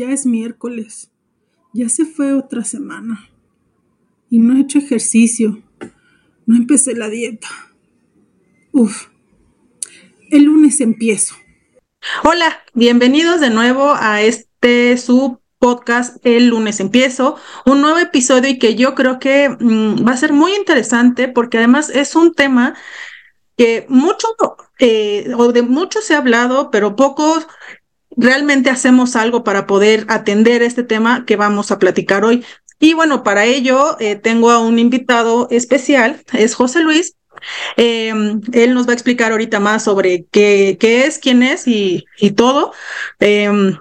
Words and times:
ya 0.00 0.12
es 0.12 0.24
miércoles, 0.24 1.10
ya 1.74 1.90
se 1.90 2.06
fue 2.06 2.32
otra 2.32 2.64
semana. 2.64 3.28
Y 4.30 4.38
no 4.38 4.56
he 4.56 4.62
hecho 4.62 4.78
ejercicio, 4.78 5.62
no 6.46 6.56
empecé 6.56 6.94
la 6.94 7.10
dieta. 7.10 7.48
Uf, 8.72 9.08
el 10.30 10.44
lunes 10.44 10.80
empiezo. 10.80 11.34
Hola, 12.24 12.62
bienvenidos 12.72 13.42
de 13.42 13.50
nuevo 13.50 13.92
a 13.94 14.22
este 14.22 14.96
su 14.96 15.38
podcast 15.58 16.16
El 16.24 16.46
lunes 16.46 16.80
empiezo, 16.80 17.36
un 17.66 17.82
nuevo 17.82 17.98
episodio 17.98 18.48
y 18.48 18.58
que 18.58 18.76
yo 18.76 18.94
creo 18.94 19.18
que 19.18 19.50
mm, 19.50 20.06
va 20.08 20.12
a 20.12 20.16
ser 20.16 20.32
muy 20.32 20.54
interesante 20.54 21.28
porque 21.28 21.58
además 21.58 21.90
es 21.90 22.14
un 22.14 22.32
tema 22.32 22.74
que 23.58 23.84
mucho 23.90 24.28
eh, 24.78 25.30
o 25.36 25.52
de 25.52 25.60
mucho 25.60 26.00
se 26.00 26.14
ha 26.14 26.18
hablado, 26.18 26.70
pero 26.70 26.96
pocos 26.96 27.46
realmente 28.16 28.70
hacemos 28.70 29.16
algo 29.16 29.44
para 29.44 29.66
poder 29.66 30.04
atender 30.08 30.62
este 30.62 30.82
tema 30.82 31.24
que 31.26 31.36
vamos 31.36 31.70
a 31.70 31.78
platicar 31.78 32.24
hoy. 32.24 32.44
Y 32.78 32.94
bueno, 32.94 33.22
para 33.22 33.44
ello 33.44 33.96
eh, 34.00 34.16
tengo 34.16 34.50
a 34.50 34.58
un 34.58 34.78
invitado 34.78 35.48
especial, 35.50 36.20
es 36.32 36.54
José 36.54 36.80
Luis. 36.80 37.14
Em, 37.76 38.40
él 38.52 38.74
nos 38.74 38.86
va 38.86 38.92
a 38.92 38.94
explicar 38.94 39.32
ahorita 39.32 39.60
más 39.60 39.84
sobre 39.84 40.26
qué, 40.30 40.76
qué 40.80 41.06
es, 41.06 41.18
quién 41.18 41.42
es 41.42 41.66
y, 41.66 42.04
y 42.18 42.32
todo. 42.32 42.72
Em, 43.18 43.76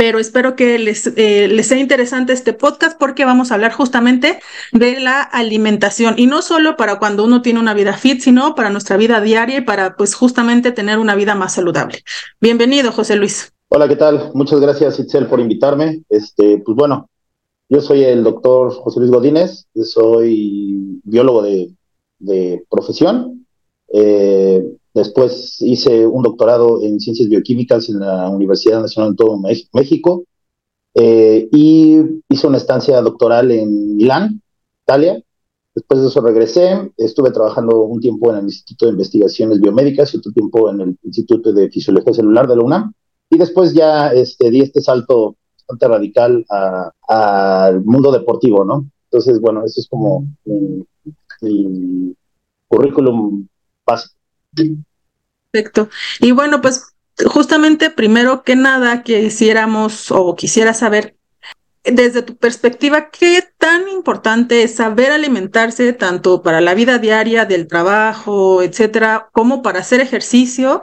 pero 0.00 0.18
espero 0.18 0.56
que 0.56 0.78
les, 0.78 1.08
eh, 1.18 1.46
les 1.46 1.66
sea 1.66 1.78
interesante 1.78 2.32
este 2.32 2.54
podcast 2.54 2.98
porque 2.98 3.26
vamos 3.26 3.50
a 3.50 3.54
hablar 3.56 3.72
justamente 3.72 4.40
de 4.72 4.98
la 4.98 5.20
alimentación 5.20 6.14
y 6.16 6.24
no 6.24 6.40
solo 6.40 6.78
para 6.78 6.98
cuando 6.98 7.22
uno 7.22 7.42
tiene 7.42 7.60
una 7.60 7.74
vida 7.74 7.92
fit, 7.92 8.22
sino 8.22 8.54
para 8.54 8.70
nuestra 8.70 8.96
vida 8.96 9.20
diaria 9.20 9.58
y 9.58 9.60
para 9.60 9.96
pues 9.96 10.14
justamente 10.14 10.72
tener 10.72 10.98
una 10.98 11.14
vida 11.16 11.34
más 11.34 11.52
saludable. 11.52 11.98
Bienvenido, 12.40 12.92
José 12.92 13.14
Luis. 13.14 13.52
Hola, 13.68 13.88
¿qué 13.88 13.96
tal? 13.96 14.30
Muchas 14.32 14.58
gracias, 14.58 14.98
Itzel, 14.98 15.26
por 15.26 15.38
invitarme. 15.38 16.00
Este, 16.08 16.56
pues 16.64 16.74
bueno, 16.74 17.10
yo 17.68 17.82
soy 17.82 18.02
el 18.02 18.24
doctor 18.24 18.72
José 18.72 19.00
Luis 19.00 19.12
Godínez, 19.12 19.66
soy 19.84 20.98
biólogo 21.04 21.42
de, 21.42 21.74
de 22.20 22.64
profesión. 22.70 23.46
Eh, 23.92 24.64
Después 24.94 25.60
hice 25.60 26.06
un 26.06 26.22
doctorado 26.22 26.82
en 26.82 26.98
ciencias 26.98 27.28
bioquímicas 27.28 27.88
en 27.88 28.00
la 28.00 28.28
Universidad 28.28 28.80
Nacional 28.80 29.12
de 29.12 29.16
todo 29.16 29.38
México 29.72 30.24
eh, 30.94 31.48
y 31.52 31.98
hice 32.28 32.46
una 32.46 32.56
estancia 32.56 33.00
doctoral 33.00 33.50
en 33.52 33.96
Milán, 33.96 34.42
Italia. 34.84 35.22
Después 35.74 36.00
de 36.00 36.08
eso 36.08 36.20
regresé, 36.20 36.92
estuve 36.96 37.30
trabajando 37.30 37.82
un 37.82 38.00
tiempo 38.00 38.30
en 38.30 38.38
el 38.38 38.44
Instituto 38.44 38.86
de 38.86 38.92
Investigaciones 38.92 39.60
Biomédicas 39.60 40.12
y 40.12 40.16
otro 40.16 40.32
tiempo 40.32 40.68
en 40.68 40.80
el 40.80 40.98
Instituto 41.04 41.52
de 41.52 41.70
Fisiología 41.70 42.12
Celular 42.12 42.48
de 42.48 42.56
la 42.56 42.62
UNAM. 42.64 42.92
Y 43.30 43.38
después 43.38 43.72
ya 43.72 44.08
este, 44.08 44.50
di 44.50 44.60
este 44.60 44.80
salto 44.80 45.36
bastante 45.54 45.86
radical 45.86 46.44
al 47.06 47.84
mundo 47.84 48.10
deportivo, 48.10 48.64
¿no? 48.64 48.90
Entonces, 49.04 49.40
bueno, 49.40 49.64
eso 49.64 49.80
es 49.80 49.88
como 49.88 50.26
mi, 50.44 50.84
mi 51.42 52.16
currículum 52.66 53.46
básico. 53.86 54.19
Perfecto. 55.50 55.88
Y 56.20 56.32
bueno, 56.32 56.60
pues 56.60 56.94
justamente 57.26 57.90
primero 57.90 58.42
que 58.42 58.56
nada 58.56 59.02
quisiéramos 59.02 60.10
o 60.10 60.36
quisiera 60.36 60.74
saber 60.74 61.16
desde 61.84 62.22
tu 62.22 62.36
perspectiva, 62.36 63.10
¿qué 63.10 63.42
tan 63.58 63.88
importante 63.88 64.62
es 64.62 64.74
saber 64.74 65.12
alimentarse 65.12 65.92
tanto 65.94 66.42
para 66.42 66.60
la 66.60 66.74
vida 66.74 66.98
diaria 66.98 67.46
del 67.46 67.66
trabajo, 67.68 68.62
etcétera, 68.62 69.30
como 69.32 69.62
para 69.62 69.80
hacer 69.80 70.00
ejercicio? 70.00 70.82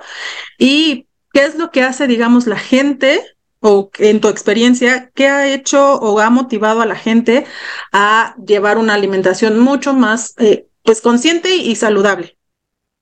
¿Y 0.57 1.07
qué 1.33 1.45
es 1.45 1.55
lo 1.55 1.69
que 1.71 1.83
hace, 1.83 2.07
digamos, 2.07 2.47
la 2.47 2.57
gente 2.57 3.21
o 3.59 3.91
en 3.99 4.21
tu 4.21 4.27
experiencia, 4.27 5.11
qué 5.13 5.27
ha 5.27 5.47
hecho 5.47 5.95
o 5.95 6.19
ha 6.19 6.29
motivado 6.29 6.81
a 6.81 6.85
la 6.85 6.95
gente 6.95 7.45
a 7.91 8.35
llevar 8.43 8.77
una 8.77 8.93
alimentación 8.95 9.59
mucho 9.59 9.93
más, 9.93 10.33
eh, 10.37 10.67
pues, 10.83 11.01
consciente 11.01 11.55
y 11.55 11.75
saludable? 11.75 12.36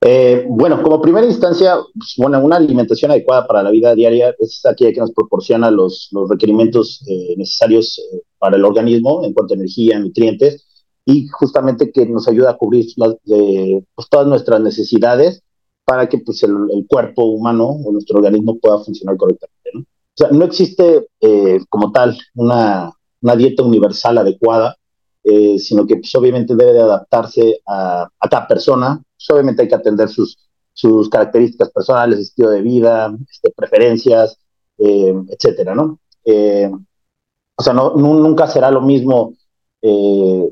Eh, 0.08 0.46
bueno, 0.48 0.84
como 0.84 1.02
primera 1.02 1.26
instancia, 1.26 1.78
pues, 1.98 2.14
bueno, 2.18 2.40
una 2.40 2.58
alimentación 2.58 3.10
adecuada 3.10 3.48
para 3.48 3.64
la 3.64 3.72
vida 3.72 3.96
diaria 3.96 4.36
es 4.38 4.64
aquella 4.64 4.94
que 4.94 5.00
nos 5.00 5.12
proporciona 5.12 5.72
los, 5.72 6.10
los 6.12 6.30
requerimientos 6.30 7.04
eh, 7.08 7.34
necesarios 7.36 7.98
eh, 7.98 8.22
para 8.38 8.56
el 8.56 8.66
organismo 8.66 9.26
en 9.26 9.34
cuanto 9.34 9.56
a 9.56 9.58
energía, 9.58 9.98
nutrientes, 9.98 10.64
y 11.06 11.28
justamente 11.30 11.92
que 11.92 12.06
nos 12.06 12.28
ayuda 12.28 12.52
a 12.52 12.58
cubrir 12.58 12.86
pues, 12.96 14.08
todas 14.08 14.28
nuestras 14.28 14.62
necesidades 14.62 15.42
para 15.86 16.08
que 16.08 16.20
pues, 16.20 16.44
el, 16.44 16.86
cuerpo 16.88 17.26
humano 17.26 17.66
o 17.68 17.92
nuestro 17.92 18.18
organismo 18.18 18.60
pueda 18.60 18.78
funcionar 18.84 19.18
correctamente. 19.18 19.72
¿no? 19.74 19.80
O 19.80 19.86
sea, 20.14 20.30
no 20.30 20.46
existe 20.46 21.08
como 21.70 21.92
tal 21.92 22.16
una, 22.36 22.92
una 23.22 23.36
dieta 23.36 23.64
universal 23.64 24.20
adecuada, 24.20 24.78
sino 25.58 25.88
que 25.88 25.96
pues, 25.96 26.14
obviamente 26.14 26.56
debe 26.56 26.74
de 26.74 26.82
adaptarse 26.82 27.60
a, 27.66 28.08
a 28.20 28.30
cada 28.30 28.48
persona, 28.48 29.02
pues, 29.26 29.36
obviamente 29.36 29.64
hay 29.64 29.68
que 29.68 29.76
atender 29.76 30.10
sus, 30.10 30.38
sus 30.74 31.10
características 31.10 31.72
personales, 31.72 32.20
estilo 32.20 32.50
de 32.50 32.62
vida, 32.62 33.16
este, 33.30 33.52
preferencias, 33.52 34.38
eh, 34.78 35.14
etcétera, 35.30 35.74
¿no? 35.76 36.00
Eh, 36.26 36.70
o 37.56 37.64
sea, 37.64 37.74
no, 37.74 37.96
nunca 37.96 38.48
será 38.48 38.70
lo 38.72 38.82
mismo 38.82 39.34
eh, 39.82 40.52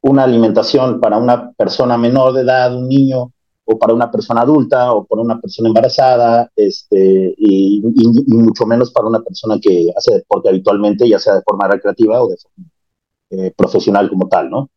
una 0.00 0.24
alimentación 0.24 1.00
para 1.00 1.18
una 1.18 1.52
persona 1.52 1.98
menor 1.98 2.32
de 2.32 2.42
edad, 2.42 2.74
un 2.74 2.88
niño, 2.88 3.32
o 3.70 3.78
para 3.78 3.92
una 3.92 4.10
persona 4.10 4.40
adulta, 4.42 4.92
o 4.92 5.04
para 5.04 5.20
una 5.20 5.38
persona 5.38 5.68
embarazada, 5.68 6.50
este, 6.56 7.34
y, 7.36 7.82
mucho 8.28 8.64
menos 8.64 8.90
para 8.90 9.08
una 9.08 9.20
persona 9.20 9.58
que 9.60 9.92
hace 9.94 10.14
deporte 10.14 10.48
habitualmente, 10.48 11.06
ya 11.06 11.18
sea 11.18 11.34
de 11.34 11.42
forma 11.42 11.68
recreativa 11.68 12.22
o 12.22 12.28
de 12.28 12.36
forma 12.38 13.50
profesional 13.56 14.08
como 14.08 14.26
tal, 14.28 14.50
¿no? 14.50 14.70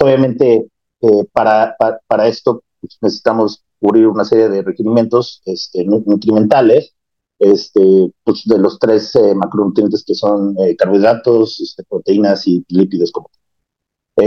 obviamente 0.00 0.69
eh, 1.02 1.26
para, 1.32 1.76
para, 2.06 2.28
esto 2.28 2.62
pues, 2.80 2.98
necesitamos 3.00 3.64
cubrir 3.80 4.06
una 4.06 4.24
serie 4.24 4.48
de 4.48 4.62
requerimientos 4.62 5.42
este, 5.46 5.84
nutrimentales, 5.84 6.94
este, 7.38 8.12
pues, 8.22 8.42
de 8.44 8.58
los 8.58 8.78
tres 8.78 9.14
eh, 9.16 9.34
macronutrientes 9.34 10.04
que 10.04 10.14
son 10.14 10.56
eh, 10.58 10.76
carbohidratos, 10.76 11.60
este, 11.60 11.84
proteínas 11.84 12.46
y 12.46 12.64
lípidos. 12.68 13.12
Como. 13.12 13.30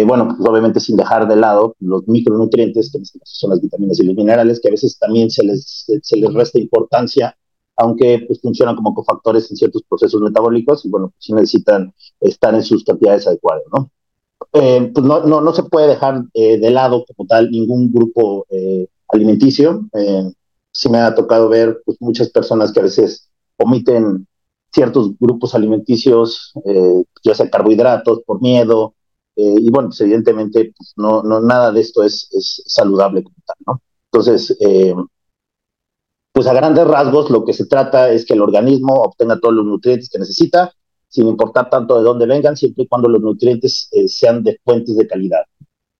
bueno, 0.07 0.27
pues 0.35 0.49
obviamente 0.49 0.79
sin 0.79 0.97
dejar 0.97 1.27
de 1.27 1.35
lado 1.35 1.75
los 1.79 2.07
micronutrientes, 2.07 2.91
que 2.91 2.97
este 2.99 3.19
son 3.23 3.51
las 3.51 3.61
vitaminas 3.61 3.99
y 3.99 4.05
los 4.05 4.15
minerales, 4.15 4.59
que 4.59 4.69
a 4.69 4.71
veces 4.71 4.97
también 4.97 5.29
se 5.29 5.43
les, 5.43 5.85
se 6.01 6.17
les 6.17 6.33
resta 6.33 6.59
importancia, 6.59 7.37
aunque 7.75 8.23
pues, 8.27 8.41
funcionan 8.41 8.75
como 8.75 8.93
cofactores 8.95 9.49
en 9.51 9.57
ciertos 9.57 9.83
procesos 9.87 10.21
metabólicos 10.21 10.85
y 10.85 10.89
bueno, 10.89 11.09
pues 11.09 11.25
sí 11.25 11.33
necesitan 11.33 11.93
estar 12.19 12.55
en 12.55 12.63
sus 12.63 12.83
cantidades 12.83 13.27
adecuadas, 13.27 13.63
¿no? 13.71 13.91
Eh, 14.55 14.91
pues 14.93 15.03
no, 15.03 15.21
no, 15.25 15.41
no, 15.41 15.51
se 15.51 15.63
puede 15.63 15.87
dejar 15.87 16.25
eh, 16.35 16.59
de 16.59 16.69
lado 16.69 17.03
como 17.05 17.27
tal 17.27 17.49
ningún 17.49 17.91
grupo 17.91 18.45
eh, 18.51 18.87
alimenticio. 19.07 19.89
sí 20.71 20.89
me 20.89 20.99
ha 20.99 21.15
tocado 21.15 21.49
ver 21.49 21.81
pues, 21.85 21.97
muchas 21.99 22.29
personas 22.29 22.71
que 22.71 22.79
a 22.79 22.83
veces 22.83 23.29
omiten 23.57 24.27
ciertos 24.71 25.11
grupos 25.19 25.53
alimenticios, 25.53 26.51
ya 27.23 27.35
sea 27.35 27.49
carbohidratos, 27.49 28.21
por 28.25 28.41
miedo, 28.41 28.95
y 29.35 29.69
bueno, 29.69 29.89
pues 29.89 30.01
evidentemente 30.01 30.73
pues, 30.75 30.93
no, 30.97 31.21
no, 31.21 31.39
nada 31.41 31.71
de 31.71 31.81
esto 31.81 32.03
es, 32.03 32.27
es 32.31 32.63
saludable 32.65 33.23
como 33.23 33.35
tal, 33.45 33.55
¿no? 33.67 33.81
Entonces, 34.11 34.57
pues 36.31 36.47
a 36.47 36.53
grandes 36.53 36.87
rasgos 36.87 37.29
lo 37.29 37.45
que 37.45 37.53
se 37.53 37.67
trata 37.67 38.11
es 38.11 38.25
que 38.25 38.33
el 38.33 38.41
organismo 38.41 38.95
obtenga 38.95 39.39
todos 39.39 39.53
los 39.53 39.65
nutrientes 39.65 40.09
que 40.09 40.19
necesita 40.19 40.73
sin 41.13 41.27
importar 41.27 41.69
tanto 41.69 41.95
de 41.95 42.03
dónde 42.03 42.25
vengan, 42.25 42.57
siempre 42.57 42.85
y 42.85 42.87
cuando 42.87 43.07
los 43.07 43.21
nutrientes 43.21 43.87
eh, 43.91 44.07
sean 44.07 44.43
de 44.43 44.59
fuentes 44.65 44.97
de 44.97 45.05
calidad. 45.05 45.43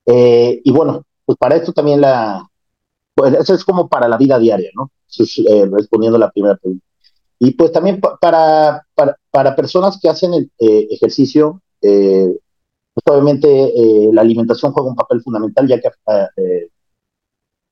Eh, 0.07 0.59
y 0.63 0.72
bueno, 0.72 1.05
pues 1.23 1.37
para 1.37 1.55
esto 1.55 1.72
también 1.72 2.02
la, 2.02 2.49
eso 3.40 3.53
es 3.53 3.64
como 3.64 3.87
para 3.87 4.08
la 4.08 4.17
vida 4.17 4.40
diaria, 4.40 4.72
¿no? 4.73 4.90
Eh, 5.20 5.70
respondiendo 5.72 6.16
a 6.16 6.20
la 6.20 6.32
primera 6.32 6.55
pregunta. 6.55 6.84
Y 7.37 7.52
pues 7.52 7.72
también 7.72 8.02
para, 8.02 8.87
para, 8.96 9.16
para 9.29 9.55
personas 9.55 9.99
que 10.02 10.09
hacen 10.09 10.34
el 10.34 10.52
ejercicio, 10.58 11.61
pues 11.79 13.05
obviamente 13.05 13.72
la 14.11 14.22
alimentación 14.22 14.72
juega 14.72 14.90
un 14.90 14.96
papel 14.96 15.22
fundamental 15.22 15.67
ya 15.67 15.79
que 15.79 15.90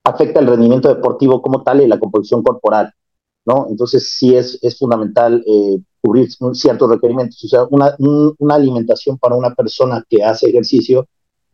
afecta 0.03 0.39
el 0.39 0.47
rendimiento 0.47 0.93
deportivo 0.93 1.41
como 1.41 1.63
tal 1.63 1.81
y 1.81 1.87
la 1.87 1.97
composición 1.97 2.43
corporal, 2.43 2.93
¿no? 3.45 3.65
Entonces 3.69 4.13
sí 4.13 4.35
es, 4.35 4.59
es 4.61 4.77
fundamental 4.77 5.43
cubrir 6.01 6.29
ciertos 6.53 6.89
requerimientos. 6.89 7.43
O 7.43 7.47
sea, 7.47 7.63
una, 7.69 7.95
una 8.39 8.55
alimentación 8.55 9.17
para 9.17 9.35
una 9.35 9.53
persona 9.53 10.03
que 10.09 10.23
hace 10.23 10.49
ejercicio, 10.49 11.07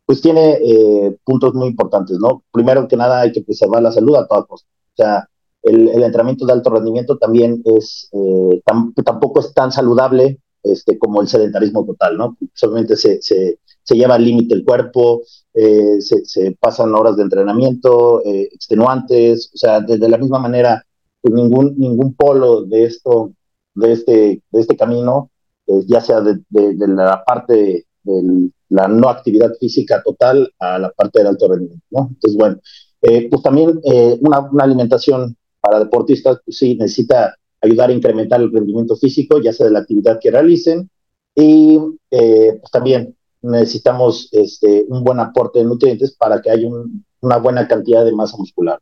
pues 0.06 0.22
tiene 0.22 0.58
eh, 0.64 1.18
puntos 1.26 1.54
muy 1.54 1.68
importantes, 1.68 2.18
¿no? 2.18 2.44
Primero 2.52 2.88
que 2.88 2.96
nada 2.96 3.22
hay 3.22 3.34
que 3.34 3.42
preservar 3.42 3.84
la 3.84 3.92
salud 3.92 4.16
a 4.16 4.26
toda 4.26 4.46
costa. 4.46 4.68
O 4.70 4.96
sea, 4.96 5.30
el, 5.64 5.90
el 5.90 6.02
entrenamiento 6.02 6.46
de 6.46 6.54
alto 6.54 6.70
rendimiento 6.70 7.18
también 7.18 7.62
es, 7.66 8.10
eh, 8.14 8.62
tampoco 9.04 9.42
es 9.42 9.54
tan 9.54 9.72
saludable 9.72 10.40
este, 10.64 10.98
como 10.98 11.22
el 11.22 11.28
sedentarismo 11.28 11.86
total, 11.86 12.18
¿no? 12.18 12.38
Solamente 12.54 12.96
se, 12.96 13.22
se, 13.22 13.60
se 13.84 13.96
lleva 13.96 14.16
al 14.16 14.24
límite 14.24 14.56
el 14.56 14.64
cuerpo, 14.64 15.24
eh, 15.54 16.00
se, 16.00 16.24
se, 16.26 16.56
pasan 16.58 16.96
horas 16.96 17.18
de 17.18 17.24
entrenamiento 17.24 18.22
extenuantes, 18.26 19.52
o 19.54 19.58
sea, 19.58 19.82
de, 19.82 19.98
la 20.08 20.18
misma 20.18 20.40
manera, 20.40 20.86
pues 21.22 21.34
ningún, 21.34 21.76
ningún 21.78 22.14
polo 22.14 22.64
de 22.64 22.86
esto 22.86 23.34
de 23.78 23.92
este, 23.92 24.42
de 24.52 24.60
este 24.60 24.76
camino, 24.76 25.30
eh, 25.68 25.84
ya 25.88 26.02
sea 26.02 26.22
de, 26.22 26.40
la 26.50 27.24
parte 27.24 27.86
de 28.04 28.50
la 28.70 28.88
no 28.88 29.10
actividad 29.10 29.54
física 29.60 30.02
total 30.04 30.52
a 30.60 30.80
la 30.80 30.90
parte 30.92 31.20
del 31.20 31.28
alto 31.28 31.48
rendimiento, 31.48 31.86
¿no? 31.92 32.08
Entonces, 32.10 32.38
bueno, 32.38 32.58
eh, 33.02 33.30
pues 33.30 33.42
también 33.42 33.80
eh, 33.86 34.18
una, 34.22 34.40
una, 34.40 34.64
alimentación 34.64 35.38
para 35.62 35.80
deportistas, 35.80 36.40
pues 36.44 36.58
sí, 36.58 36.76
necesita 36.76 37.36
ayudar 37.62 37.90
a 37.90 37.94
incrementar 37.94 38.42
el 38.42 38.52
rendimiento 38.52 38.96
físico, 38.96 39.40
ya 39.42 39.54
sea 39.54 39.68
de 39.68 39.74
la 39.74 39.80
actividad 39.80 40.20
que 40.20 40.32
realicen, 40.32 40.90
y 41.36 41.78
pues 42.10 42.72
también 42.72 43.16
necesitamos 43.44 44.30
este, 44.32 44.86
un 44.90 45.04
buen 45.04 45.20
aporte 45.20 45.60
de 45.60 45.66
nutrientes 45.66 46.16
para 46.16 46.42
que 46.42 46.50
haya 46.50 46.68
una 47.22 47.38
buena 47.38 47.68
cantidad 47.68 48.04
de 48.04 48.12
masa 48.12 48.38
muscular. 48.38 48.80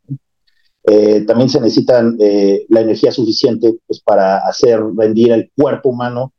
También 1.26 1.48
se 1.48 1.60
necesita 1.60 2.00
la 2.02 2.80
energía 2.80 3.10
suficiente 3.10 3.76
pues, 3.86 4.00
para 4.00 4.38
hacer 4.38 4.80
rendir 4.96 5.32
el 5.32 5.50
cuerpo 5.56 5.88
humano 5.88 6.32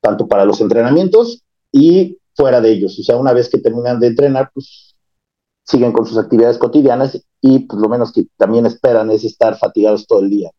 tanto 0.00 0.28
para 0.28 0.44
los 0.44 0.60
entrenamientos 0.60 1.42
y 1.72 2.18
fuera 2.34 2.60
de 2.60 2.72
ellos. 2.72 2.98
O 2.98 3.02
sea, 3.02 3.16
una 3.16 3.32
vez 3.32 3.48
que 3.48 3.58
terminan 3.58 3.98
de 3.98 4.08
entrenar, 4.08 4.50
pues 4.52 4.94
siguen 5.64 5.92
con 5.92 6.06
sus 6.06 6.18
actividades 6.18 6.58
cotidianas 6.58 7.18
y 7.40 7.60
pues 7.60 7.80
lo 7.80 7.88
menos 7.88 8.12
que 8.12 8.26
también 8.36 8.66
esperan 8.66 9.10
es 9.10 9.24
estar 9.24 9.56
fatigados 9.56 10.06
todo 10.06 10.20
el 10.20 10.30
día. 10.30 10.50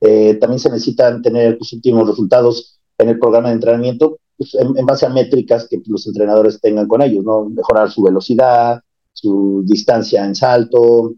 Eh, 0.00 0.34
también 0.34 0.60
se 0.60 0.68
necesitan 0.68 1.22
tener 1.22 1.56
los 1.58 1.72
últimos 1.72 2.06
resultados 2.06 2.78
en 2.98 3.08
el 3.08 3.18
programa 3.18 3.48
de 3.48 3.54
entrenamiento 3.54 4.18
pues, 4.36 4.54
en, 4.54 4.84
base 4.84 5.06
a 5.06 5.08
métricas 5.08 5.66
que 5.68 5.80
los 5.86 6.06
entrenadores 6.06 6.60
tengan 6.60 6.86
con 6.86 7.00
ellos, 7.00 7.24
¿no? 7.24 7.48
Mejorar 7.48 7.90
su 7.90 8.02
velocidad, 8.02 8.82
su 9.12 9.62
distancia 9.64 10.24
en 10.24 10.34
salto, 10.34 11.14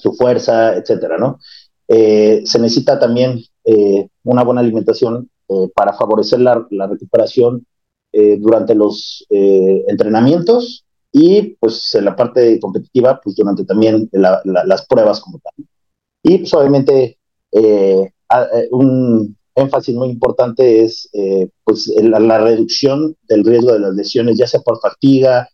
su 0.00 0.12
fuerza, 0.14 0.76
etcétera, 0.76 1.18
¿no? 1.18 1.38
Eh, 1.92 2.42
se 2.44 2.60
necesita 2.60 3.00
también 3.00 3.40
eh, 3.64 4.06
una 4.22 4.44
buena 4.44 4.60
alimentación 4.60 5.28
eh, 5.48 5.68
para 5.74 5.92
favorecer 5.92 6.38
la, 6.38 6.64
recuperación 6.70 7.66
durante 8.12 8.74
los 8.74 9.24
entrenamientos 9.28 10.84
y 11.12 11.54
pues 11.60 11.94
en 11.94 12.06
la 12.06 12.16
parte 12.16 12.58
competitiva, 12.58 13.20
pues 13.22 13.36
durante 13.36 13.64
también 13.64 14.10
las 14.12 14.86
pruebas 14.88 15.20
como 15.20 15.38
tal. 15.38 15.52
Y 16.24 16.38
pues 16.38 16.52
obviamente 16.54 17.18
un 18.72 19.36
énfasis 19.54 19.94
muy 19.94 20.08
importante 20.08 20.82
es 20.82 21.08
pues 21.62 21.86
la, 22.02 22.38
reducción 22.38 23.16
del 23.28 23.44
riesgo 23.44 23.74
de 23.74 23.78
las 23.78 23.94
lesiones, 23.94 24.36
ya 24.36 24.48
sea 24.48 24.58
por 24.58 24.80
fatiga, 24.80 25.48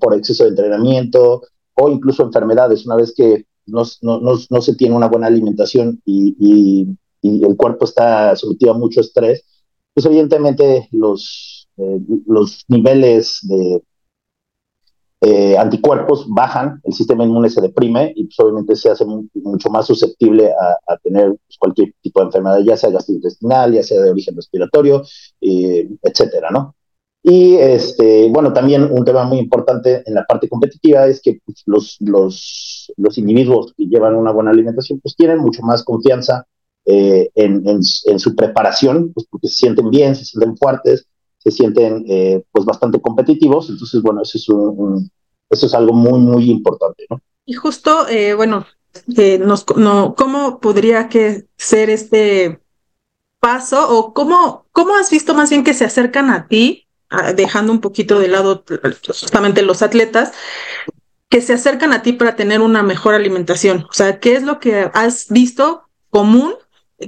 por 0.00 0.14
exceso 0.14 0.44
de 0.44 0.50
entrenamiento 0.50 1.42
o 1.74 1.90
incluso 1.90 2.22
enfermedades, 2.22 2.86
una 2.86 2.96
vez 2.96 3.12
que 3.14 3.44
no, 3.66 3.82
no, 4.02 4.20
no, 4.48 4.60
se 4.60 4.74
tiene 4.74 4.94
una 4.94 5.08
buena 5.08 5.26
alimentación 5.28 6.00
y, 6.04 6.36
y 7.22 7.44
el 7.44 7.56
cuerpo 7.56 7.84
está 7.84 8.34
sometido 8.36 8.72
a 8.72 8.78
mucho 8.78 9.00
estrés, 9.00 9.44
pues 9.94 10.06
evidentemente 10.06 10.88
los, 10.90 11.68
eh, 11.76 12.00
los 12.26 12.64
niveles 12.68 13.38
de 13.42 13.82
eh, 15.24 15.56
anticuerpos 15.56 16.26
bajan, 16.28 16.80
el 16.82 16.92
sistema 16.92 17.24
inmune 17.24 17.48
se 17.48 17.60
deprime 17.60 18.12
y 18.16 18.24
pues 18.24 18.40
obviamente 18.40 18.74
se 18.74 18.90
hace 18.90 19.04
mucho 19.06 19.70
más 19.70 19.86
susceptible 19.86 20.50
a, 20.50 20.96
tener 20.96 21.28
pues, 21.28 21.58
cualquier 21.58 21.94
tipo 22.02 22.18
de 22.20 22.26
enfermedad, 22.26 22.58
ya 22.64 22.76
sea 22.76 22.90
gastrointestinal, 22.90 23.72
ya 23.72 23.84
sea 23.84 24.02
de 24.02 24.10
origen 24.10 24.34
respiratorio, 24.34 25.02
eh, 25.40 25.88
etcétera, 26.02 26.50
¿no? 26.50 26.74
Y 27.22 27.54
este, 27.54 28.28
bueno, 28.30 28.52
también 28.52 28.88
un 28.90 29.04
tema 29.04 29.24
muy 29.24 29.38
importante 29.38 30.02
en 30.06 30.14
la 30.14 30.24
parte 30.24 30.48
competitiva 30.48 31.06
es 31.06 31.20
que 31.22 31.40
pues, 31.44 31.62
los, 31.66 31.96
los, 32.00 32.92
los 32.96 33.18
individuos 33.18 33.72
que 33.76 33.86
llevan 33.86 34.16
una 34.16 34.32
buena 34.32 34.50
alimentación 34.50 34.98
pues 35.00 35.14
tienen 35.14 35.38
mucho 35.38 35.62
más 35.62 35.84
confianza 35.84 36.46
eh, 36.84 37.30
en, 37.36 37.62
en, 37.66 38.18
su 38.18 38.34
preparación, 38.34 39.12
pues 39.12 39.26
porque 39.30 39.46
se 39.46 39.54
sienten 39.54 39.88
bien, 39.88 40.16
se 40.16 40.24
sienten 40.24 40.56
fuertes, 40.56 41.06
se 41.38 41.52
sienten 41.52 42.04
eh, 42.08 42.42
pues 42.50 42.64
bastante 42.64 43.00
competitivos. 43.00 43.70
Entonces, 43.70 44.02
bueno, 44.02 44.22
eso 44.22 44.36
es, 44.36 44.48
un, 44.48 45.08
eso 45.48 45.66
es 45.66 45.74
algo 45.74 45.92
muy, 45.92 46.18
muy 46.18 46.50
importante, 46.50 47.06
¿no? 47.08 47.20
Y 47.46 47.52
justo, 47.52 48.08
eh, 48.08 48.34
bueno, 48.34 48.66
nos, 49.40 49.64
no, 49.76 50.14
¿cómo 50.16 50.58
podría 50.58 51.08
que 51.08 51.46
ser 51.56 51.88
este 51.88 52.60
paso 53.38 53.96
o 53.96 54.12
cómo, 54.12 54.66
cómo 54.72 54.96
has 54.96 55.10
visto 55.10 55.34
más 55.34 55.50
bien 55.50 55.62
que 55.62 55.74
se 55.74 55.84
acercan 55.84 56.30
a 56.30 56.48
ti, 56.48 56.81
dejando 57.36 57.72
un 57.72 57.80
poquito 57.80 58.18
de 58.18 58.28
lado 58.28 58.64
justamente 59.06 59.62
los 59.62 59.82
atletas, 59.82 60.32
que 61.28 61.40
se 61.40 61.54
acercan 61.54 61.92
a 61.92 62.02
ti 62.02 62.12
para 62.12 62.36
tener 62.36 62.60
una 62.60 62.82
mejor 62.82 63.14
alimentación? 63.14 63.86
O 63.90 63.92
sea, 63.92 64.20
¿qué 64.20 64.34
es 64.34 64.42
lo 64.42 64.60
que 64.60 64.90
has 64.92 65.28
visto 65.28 65.82
común 66.10 66.54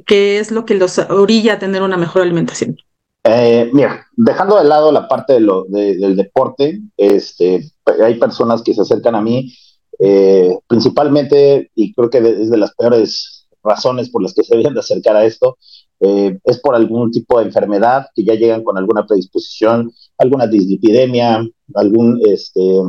¿Qué 0.07 0.39
es 0.39 0.51
lo 0.51 0.65
que 0.65 0.75
los 0.75 0.99
orilla 0.99 1.55
a 1.55 1.59
tener 1.59 1.83
una 1.83 1.97
mejor 1.97 2.23
alimentación? 2.23 2.77
Eh, 3.25 3.71
mira, 3.73 4.07
dejando 4.17 4.59
de 4.59 4.65
lado 4.65 4.93
la 4.93 5.09
parte 5.09 5.35
de 5.35 5.41
lo, 5.41 5.65
del 5.65 6.17
deporte, 6.17 6.81
este, 6.97 7.71
hay 8.03 8.19
personas 8.19 8.63
que 8.63 8.75
se 8.75 8.83
acercan 8.83 9.15
a 9.15 9.23
mí, 9.23 9.55
eh, 9.99 10.59
principalmente, 10.67 11.71
y 11.75 11.95
creo 11.95 12.11
que 12.11 12.19
es 12.19 12.51
de 12.51 12.57
las 12.57 12.75
peores 12.75 13.47
razones 13.63 14.11
por 14.11 14.23
las 14.23 14.35
que 14.35 14.45
se 14.45 14.57
deben 14.57 14.75
de 14.75 14.81
acercar 14.81 15.17
a 15.17 15.25
esto, 15.25 15.57
eh, 16.01 16.39
es 16.45 16.61
por 16.61 16.75
algún 16.75 17.11
tipo 17.11 17.39
de 17.39 17.47
enfermedad 17.47 18.07
que 18.15 18.25
ya 18.25 18.35
llegan 18.35 18.63
con 18.63 18.77
alguna 18.77 19.07
predisposición, 19.07 19.93
alguna 20.19 20.47
dislipidemia, 20.47 21.47
algún, 21.75 22.21
este, 22.25 22.83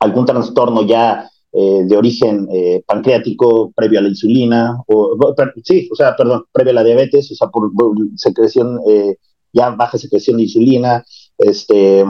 algún 0.00 0.26
trastorno 0.26 0.82
ya 0.82 1.28
eh, 1.54 1.82
de 1.84 1.96
origen 1.98 2.48
eh, 2.50 2.82
pancreático 2.86 3.72
previo 3.72 3.98
a 3.98 4.02
la 4.02 4.08
insulina, 4.08 4.82
o, 4.86 5.18
sí, 5.62 5.86
o 5.92 5.94
sea, 5.94 6.16
perdón, 6.16 6.46
previo 6.50 6.70
a 6.70 6.76
la 6.76 6.84
diabetes, 6.84 7.30
o 7.30 7.34
sea, 7.34 7.48
por, 7.48 7.70
secreción, 8.16 8.80
eh, 8.88 9.16
ya 9.52 9.68
baja 9.68 9.98
secreción 9.98 10.38
de 10.38 10.44
insulina, 10.44 11.04
este, 11.36 12.06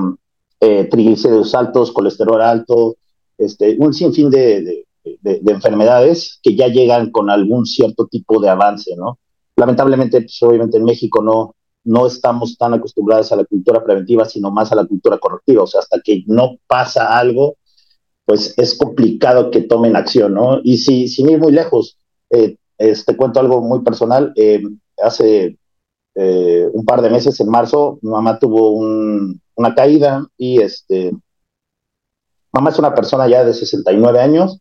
triglicéridos 0.91 1.57
altos, 1.57 1.91
colesterol 1.91 2.41
alto, 2.41 2.95
este, 3.37 3.77
un 3.81 3.93
sinfín 3.93 4.31
de, 4.31 4.85
de, 5.03 5.53
enfermedades 5.53 6.39
que 6.41 6.55
ya 6.55 6.69
llegan 6.69 7.11
con 7.11 7.29
algún 7.29 7.67
cierto 7.67 8.07
tipo 8.07 8.41
de 8.41 8.49
avance, 8.49 8.95
¿no? 8.97 9.19
Lamentablemente, 9.57 10.21
pues, 10.21 10.43
obviamente 10.43 10.79
en 10.79 10.85
México 10.85 11.23
no, 11.23 11.55
no 11.85 12.07
estamos 12.07 12.57
tan 12.57 12.75
acostumbrados 12.75 13.33
a 13.33 13.37
la 13.37 13.45
cultura 13.45 13.83
preventiva, 13.85 14.25
sino 14.25 14.51
más 14.51 14.73
a 14.73 14.77
la 14.77 14.87
cultura 14.87 15.19
correctiva. 15.19 15.63
O 15.63 15.67
sea, 15.67 15.81
hasta 15.81 16.01
que 16.01 16.25
no 16.27 16.57
pasa 16.67 17.19
algo, 17.19 17.57
pues 18.25 18.55
es 18.57 18.77
complicado 18.77 19.51
que 19.51 19.63
tomen 19.63 19.97
acción, 19.97 20.35
¿no? 20.35 20.61
Y 20.63 20.79
si, 20.79 21.09
sin 21.09 21.31
ir 21.31 21.39
muy 21.39 21.53
lejos, 21.53 21.99
eh, 22.31 22.57
este, 22.79 23.17
cuento 23.17 23.41
algo 23.41 23.61
muy 23.61 23.81
personal. 23.81 24.33
Eh, 24.37 24.63
hace 25.03 25.59
eh, 26.15 26.69
un 26.73 26.85
par 26.85 27.03
de 27.03 27.11
meses, 27.11 27.39
en 27.41 27.49
marzo, 27.49 27.99
mi 28.03 28.11
mamá 28.11 28.39
tuvo 28.39 28.71
una 28.71 29.75
caída 29.75 30.27
y 30.37 30.61
este, 30.61 31.13
mamá 32.53 32.71
es 32.71 32.79
una 32.79 32.95
persona 32.95 33.29
ya 33.29 33.45
de 33.45 33.55
69 33.55 34.21
años 34.21 34.59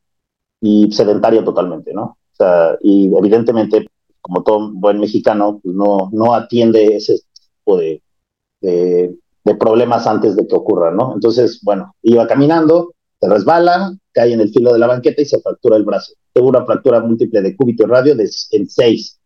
y 0.59 0.91
sedentaria 0.91 1.43
totalmente, 1.43 1.93
¿no? 1.93 2.03
O 2.03 2.35
sea, 2.35 2.77
y 2.81 3.13
evidentemente, 3.15 3.87
como 4.21 4.43
todo 4.43 4.71
buen 4.73 4.99
mexicano, 4.99 5.59
pues 5.63 5.75
no, 5.75 6.09
no 6.11 6.33
atiende 6.33 6.95
ese 6.95 7.19
tipo 7.59 7.77
de, 7.77 8.01
de, 8.61 9.15
de 9.43 9.55
problemas 9.55 10.07
antes 10.07 10.35
de 10.35 10.47
que 10.47 10.55
ocurra, 10.55 10.91
¿no? 10.91 11.13
Entonces, 11.13 11.59
bueno, 11.63 11.95
iba 12.03 12.27
caminando, 12.27 12.93
se 13.19 13.27
resbala, 13.27 13.95
cae 14.11 14.33
en 14.33 14.41
el 14.41 14.49
filo 14.49 14.73
de 14.73 14.79
la 14.79 14.87
banqueta 14.87 15.21
y 15.21 15.25
se 15.25 15.41
fractura 15.41 15.77
el 15.77 15.83
brazo. 15.83 16.13
Tuvo 16.33 16.49
una 16.49 16.65
fractura 16.65 16.99
múltiple 17.01 17.41
de 17.41 17.55
cúbito 17.55 17.83
y 17.83 17.87
radio 17.87 18.15
de, 18.15 18.29
en 18.51 18.69
seis. 18.69 19.19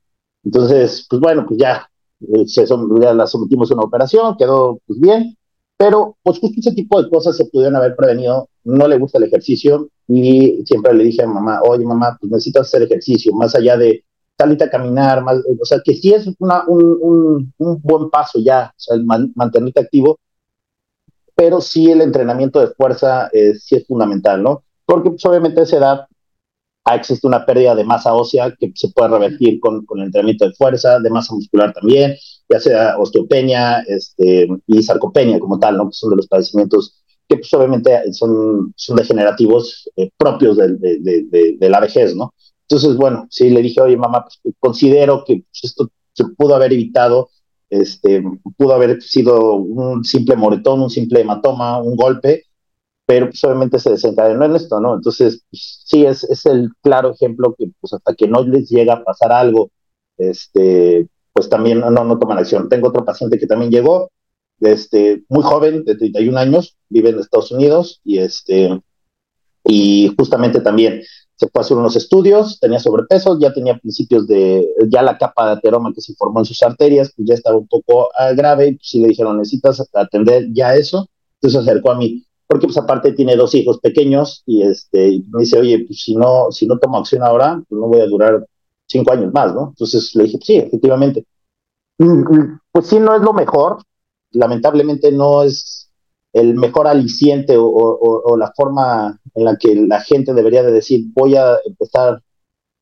Entonces, 0.43 1.05
pues 1.09 1.21
bueno, 1.21 1.45
pues 1.47 1.59
ya, 1.59 1.89
eh, 2.21 2.47
se, 2.47 2.65
ya 2.65 3.13
la 3.13 3.27
sometimos 3.27 3.71
a 3.71 3.73
una 3.73 3.83
operación, 3.83 4.35
quedó 4.37 4.79
pues 4.85 4.99
bien, 4.99 5.35
pero 5.77 6.17
pues 6.23 6.39
justo 6.39 6.59
ese 6.59 6.73
tipo 6.73 7.01
de 7.01 7.09
cosas 7.09 7.35
se 7.35 7.45
pudieron 7.45 7.75
haber 7.75 7.95
prevenido. 7.95 8.49
No 8.63 8.87
le 8.87 8.97
gusta 8.97 9.17
el 9.17 9.25
ejercicio 9.25 9.89
y 10.07 10.63
siempre 10.65 10.93
le 10.93 11.03
dije 11.03 11.23
a 11.23 11.27
mamá, 11.27 11.61
oye 11.67 11.85
mamá, 11.85 12.17
pues 12.19 12.31
necesitas 12.31 12.67
hacer 12.67 12.83
ejercicio, 12.83 13.33
más 13.33 13.55
allá 13.55 13.77
de 13.77 14.03
salir 14.37 14.61
a 14.63 14.69
caminar, 14.69 15.23
más, 15.23 15.37
o 15.37 15.65
sea, 15.65 15.79
que 15.83 15.93
sí 15.95 16.13
es 16.13 16.27
una, 16.39 16.63
un, 16.67 17.53
un, 17.57 17.81
buen 17.81 18.09
paso 18.09 18.39
ya, 18.39 18.73
o 18.75 18.79
sea, 18.79 18.95
el 18.95 19.05
mantenerte 19.05 19.79
activo, 19.79 20.19
pero 21.35 21.61
sí 21.61 21.91
el 21.91 22.01
entrenamiento 22.01 22.59
de 22.59 22.73
fuerza 22.73 23.29
eh, 23.33 23.55
sí 23.55 23.75
es 23.75 23.87
fundamental, 23.87 24.41
¿no? 24.41 24.63
Porque 24.85 25.11
pues, 25.11 25.25
obviamente 25.25 25.59
a 25.59 25.63
esa 25.63 25.77
edad 25.77 26.07
existe 26.93 27.25
una 27.25 27.45
pérdida 27.45 27.75
de 27.75 27.83
masa 27.83 28.13
ósea 28.13 28.53
que 28.57 28.71
se 28.75 28.89
puede 28.89 29.09
revertir 29.09 29.59
con, 29.59 29.85
con, 29.85 29.99
el 29.99 30.05
entrenamiento 30.05 30.45
de 30.47 30.53
fuerza, 30.53 30.99
de 30.99 31.09
masa 31.09 31.33
muscular 31.33 31.73
también, 31.73 32.15
ya 32.47 32.59
sea 32.59 32.97
osteopenia 32.99 33.79
este, 33.87 34.47
y 34.67 34.83
sarcopenia 34.83 35.39
como 35.39 35.59
tal, 35.59 35.77
¿no? 35.77 35.89
Que 35.89 35.93
son 35.93 36.11
de 36.11 36.17
los 36.17 36.27
padecimientos 36.27 37.03
que 37.27 37.37
pues, 37.37 37.51
obviamente 37.53 38.13
son, 38.13 38.73
son 38.75 38.97
degenerativos 38.97 39.89
eh, 39.95 40.11
propios 40.15 40.57
de, 40.57 40.75
de, 40.75 40.99
de, 40.99 41.57
de, 41.59 41.69
la 41.69 41.79
vejez, 41.79 42.15
¿no? 42.15 42.33
Entonces, 42.67 42.97
bueno, 42.97 43.27
sí 43.29 43.49
le 43.49 43.61
dije, 43.61 43.81
oye, 43.81 43.97
mamá, 43.97 44.25
pues, 44.25 44.55
considero 44.59 45.23
que 45.25 45.43
pues, 45.49 45.63
esto 45.63 45.89
se 46.13 46.25
pudo 46.37 46.55
haber 46.55 46.73
evitado 46.73 47.29
este, 47.69 48.23
pudo 48.57 48.73
haber 48.73 49.01
sido 49.01 49.55
un 49.55 50.03
simple 50.03 50.35
moretón, 50.35 50.81
un 50.81 50.89
simple 50.89 51.21
hematoma, 51.21 51.81
un 51.81 51.95
golpe, 51.95 52.43
pero 53.05 53.27
pues 53.27 53.43
obviamente 53.43 53.79
se 53.79 53.91
desencadenó 53.91 54.45
en 54.45 54.55
esto, 54.55 54.79
¿no? 54.79 54.95
Entonces, 54.95 55.43
pues, 55.49 55.83
sí, 55.85 56.05
es, 56.05 56.23
es 56.25 56.45
el 56.45 56.69
claro 56.81 57.11
ejemplo 57.11 57.55
que 57.57 57.69
pues 57.79 57.93
hasta 57.93 58.13
que 58.15 58.27
no 58.27 58.43
les 58.43 58.69
llega 58.69 58.93
a 58.95 59.03
pasar 59.03 59.31
algo, 59.31 59.69
este, 60.17 61.07
pues 61.33 61.49
también 61.49 61.79
no, 61.79 61.89
no 61.89 62.19
toman 62.19 62.37
acción. 62.37 62.69
Tengo 62.69 62.89
otro 62.89 63.05
paciente 63.05 63.39
que 63.39 63.47
también 63.47 63.71
llegó, 63.71 64.11
este, 64.59 65.23
muy 65.29 65.43
joven, 65.43 65.83
de 65.83 65.95
31 65.95 66.37
años, 66.37 66.77
vive 66.89 67.09
en 67.09 67.19
Estados 67.19 67.51
Unidos 67.51 68.01
y, 68.03 68.19
este, 68.19 68.79
y 69.63 70.13
justamente 70.17 70.61
también 70.61 71.01
se 71.35 71.47
fue 71.49 71.59
a 71.59 71.63
hacer 71.63 71.77
unos 71.77 71.95
estudios, 71.95 72.59
tenía 72.59 72.79
sobrepeso, 72.79 73.37
ya 73.39 73.53
tenía 73.53 73.77
principios 73.77 74.25
de, 74.27 74.65
ya 74.87 75.01
la 75.01 75.17
capa 75.17 75.47
de 75.47 75.51
ateroma 75.53 75.91
que 75.93 76.01
se 76.01 76.15
formó 76.15 76.39
en 76.39 76.45
sus 76.45 76.61
arterias, 76.63 77.11
pues 77.15 77.27
ya 77.27 77.33
estaba 77.33 77.57
un 77.57 77.67
poco 77.67 78.09
ah, 78.17 78.31
grave, 78.31 78.67
y 78.67 78.75
pues 78.75 78.89
sí 78.89 78.99
le 78.99 79.09
dijeron, 79.09 79.37
necesitas 79.37 79.87
atender 79.93 80.47
ya 80.53 80.75
eso, 80.75 81.09
entonces 81.35 81.63
se 81.63 81.69
acercó 81.69 81.91
a 81.91 81.97
mí, 81.97 82.25
porque 82.47 82.67
pues 82.67 82.77
aparte 82.77 83.11
tiene 83.11 83.35
dos 83.35 83.53
hijos 83.53 83.79
pequeños, 83.79 84.43
y 84.45 84.63
este, 84.63 85.21
me 85.29 85.41
dice, 85.41 85.59
oye, 85.59 85.85
pues 85.85 86.01
si 86.01 86.15
no, 86.15 86.51
si 86.51 86.67
no 86.67 86.79
tomo 86.79 86.97
acción 86.97 87.23
ahora, 87.23 87.61
pues 87.67 87.79
no 87.79 87.87
voy 87.87 87.99
a 87.99 88.07
durar 88.07 88.45
cinco 88.87 89.11
años 89.11 89.33
más, 89.33 89.53
¿no? 89.53 89.69
Entonces 89.69 90.15
le 90.15 90.23
dije, 90.23 90.39
sí, 90.41 90.55
efectivamente. 90.55 91.25
Mm, 91.97 92.19
mm, 92.19 92.59
pues 92.71 92.87
sí, 92.87 92.99
no 92.99 93.15
es 93.15 93.21
lo 93.21 93.33
mejor, 93.33 93.81
lamentablemente 94.31 95.11
no 95.11 95.43
es 95.43 95.84
el 96.35 96.53
mejor 96.55 96.85
aliciente 96.85 97.55
o, 97.57 98.35
la 98.37 98.51
forma 98.53 99.17
en 99.33 99.45
la 99.45 99.55
que 99.55 99.73
la 99.73 100.01
gente 100.01 100.33
debería 100.33 100.63
de 100.63 100.71
decir 100.73 101.05
voy 101.13 101.35
a 101.37 101.57
empezar 101.65 102.21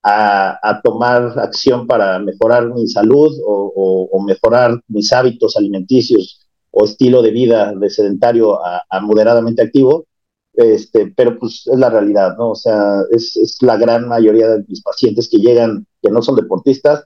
a, 0.01 0.81
tomar 0.83 1.37
acción 1.37 1.85
para 1.85 2.17
mejorar 2.17 2.73
mi 2.73 2.87
salud 2.87 3.31
o, 3.45 4.19
mejorar 4.25 4.81
mis 4.87 5.13
hábitos 5.13 5.55
alimenticios 5.55 6.47
o 6.71 6.85
estilo 6.85 7.21
de 7.21 7.29
vida 7.29 7.73
de 7.75 7.89
sedentario 7.91 8.59
a, 8.65 8.99
moderadamente 9.01 9.61
activo, 9.61 10.07
este, 10.55 11.13
pero 11.15 11.37
pues 11.37 11.67
es 11.71 11.77
la 11.77 11.91
realidad, 11.91 12.35
¿no? 12.37 12.51
O 12.51 12.55
sea, 12.55 13.01
es, 13.11 13.57
la 13.61 13.77
gran 13.77 14.07
mayoría 14.07 14.47
de 14.49 14.63
mis 14.67 14.81
pacientes 14.81 15.29
que 15.29 15.37
llegan, 15.37 15.85
que 16.01 16.09
no 16.09 16.23
son 16.23 16.35
deportistas, 16.37 17.05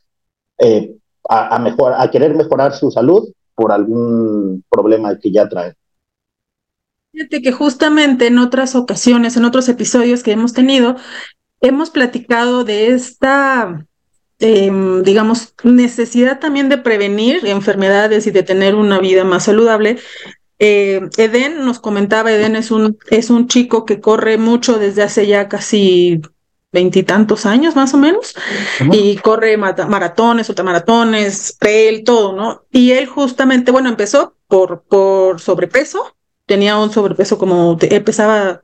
eh, 0.59 0.95
a, 1.27 1.57
a, 1.57 2.01
a 2.01 2.11
querer 2.11 2.35
mejorar 2.35 2.73
su 2.73 2.89
salud 2.89 3.27
por 3.53 3.73
algún 3.73 4.63
problema 4.69 5.19
que 5.19 5.31
ya 5.31 5.49
traen. 5.49 5.73
Fíjate 7.17 7.41
que 7.41 7.51
justamente 7.51 8.27
en 8.27 8.37
otras 8.37 8.75
ocasiones, 8.75 9.35
en 9.37 9.45
otros 9.45 9.67
episodios 9.69 10.21
que 10.21 10.33
hemos 10.33 10.53
tenido, 10.53 10.97
hemos 11.61 11.89
platicado 11.89 12.63
de 12.63 12.89
esta, 12.89 13.87
em, 14.37 15.01
digamos, 15.01 15.55
necesidad 15.63 16.39
también 16.39 16.69
de 16.69 16.77
prevenir 16.77 17.43
enfermedades 17.47 18.27
y 18.27 18.31
de 18.31 18.43
tener 18.43 18.75
una 18.75 18.99
vida 18.99 19.23
más 19.23 19.45
saludable. 19.45 19.97
Eh, 20.59 21.09
Eden 21.17 21.65
nos 21.65 21.79
comentaba, 21.79 22.31
Eden 22.31 22.55
es 22.55 22.69
un, 22.69 22.99
es 23.09 23.31
un 23.31 23.47
chico 23.47 23.83
que 23.83 23.99
corre 23.99 24.37
mucho 24.37 24.77
desde 24.77 25.01
hace 25.01 25.25
ya 25.25 25.49
casi 25.49 26.21
veintitantos 26.71 27.47
años 27.47 27.75
más 27.75 27.95
o 27.95 27.97
menos, 27.97 28.35
y 28.91 29.15
corre 29.15 29.57
maratones, 29.57 30.49
ultramaratones, 30.49 31.57
trail, 31.57 32.03
todo, 32.03 32.33
¿no? 32.33 32.61
Y 32.69 32.91
él 32.91 33.07
justamente, 33.07 33.71
bueno, 33.71 33.89
empezó 33.89 34.35
por, 34.47 34.83
por 34.83 35.39
sobrepeso, 35.39 36.13
tenía 36.47 36.77
un 36.79 36.91
sobrepeso 36.91 37.37
como, 37.37 37.77
él 37.79 38.03
pesaba, 38.03 38.63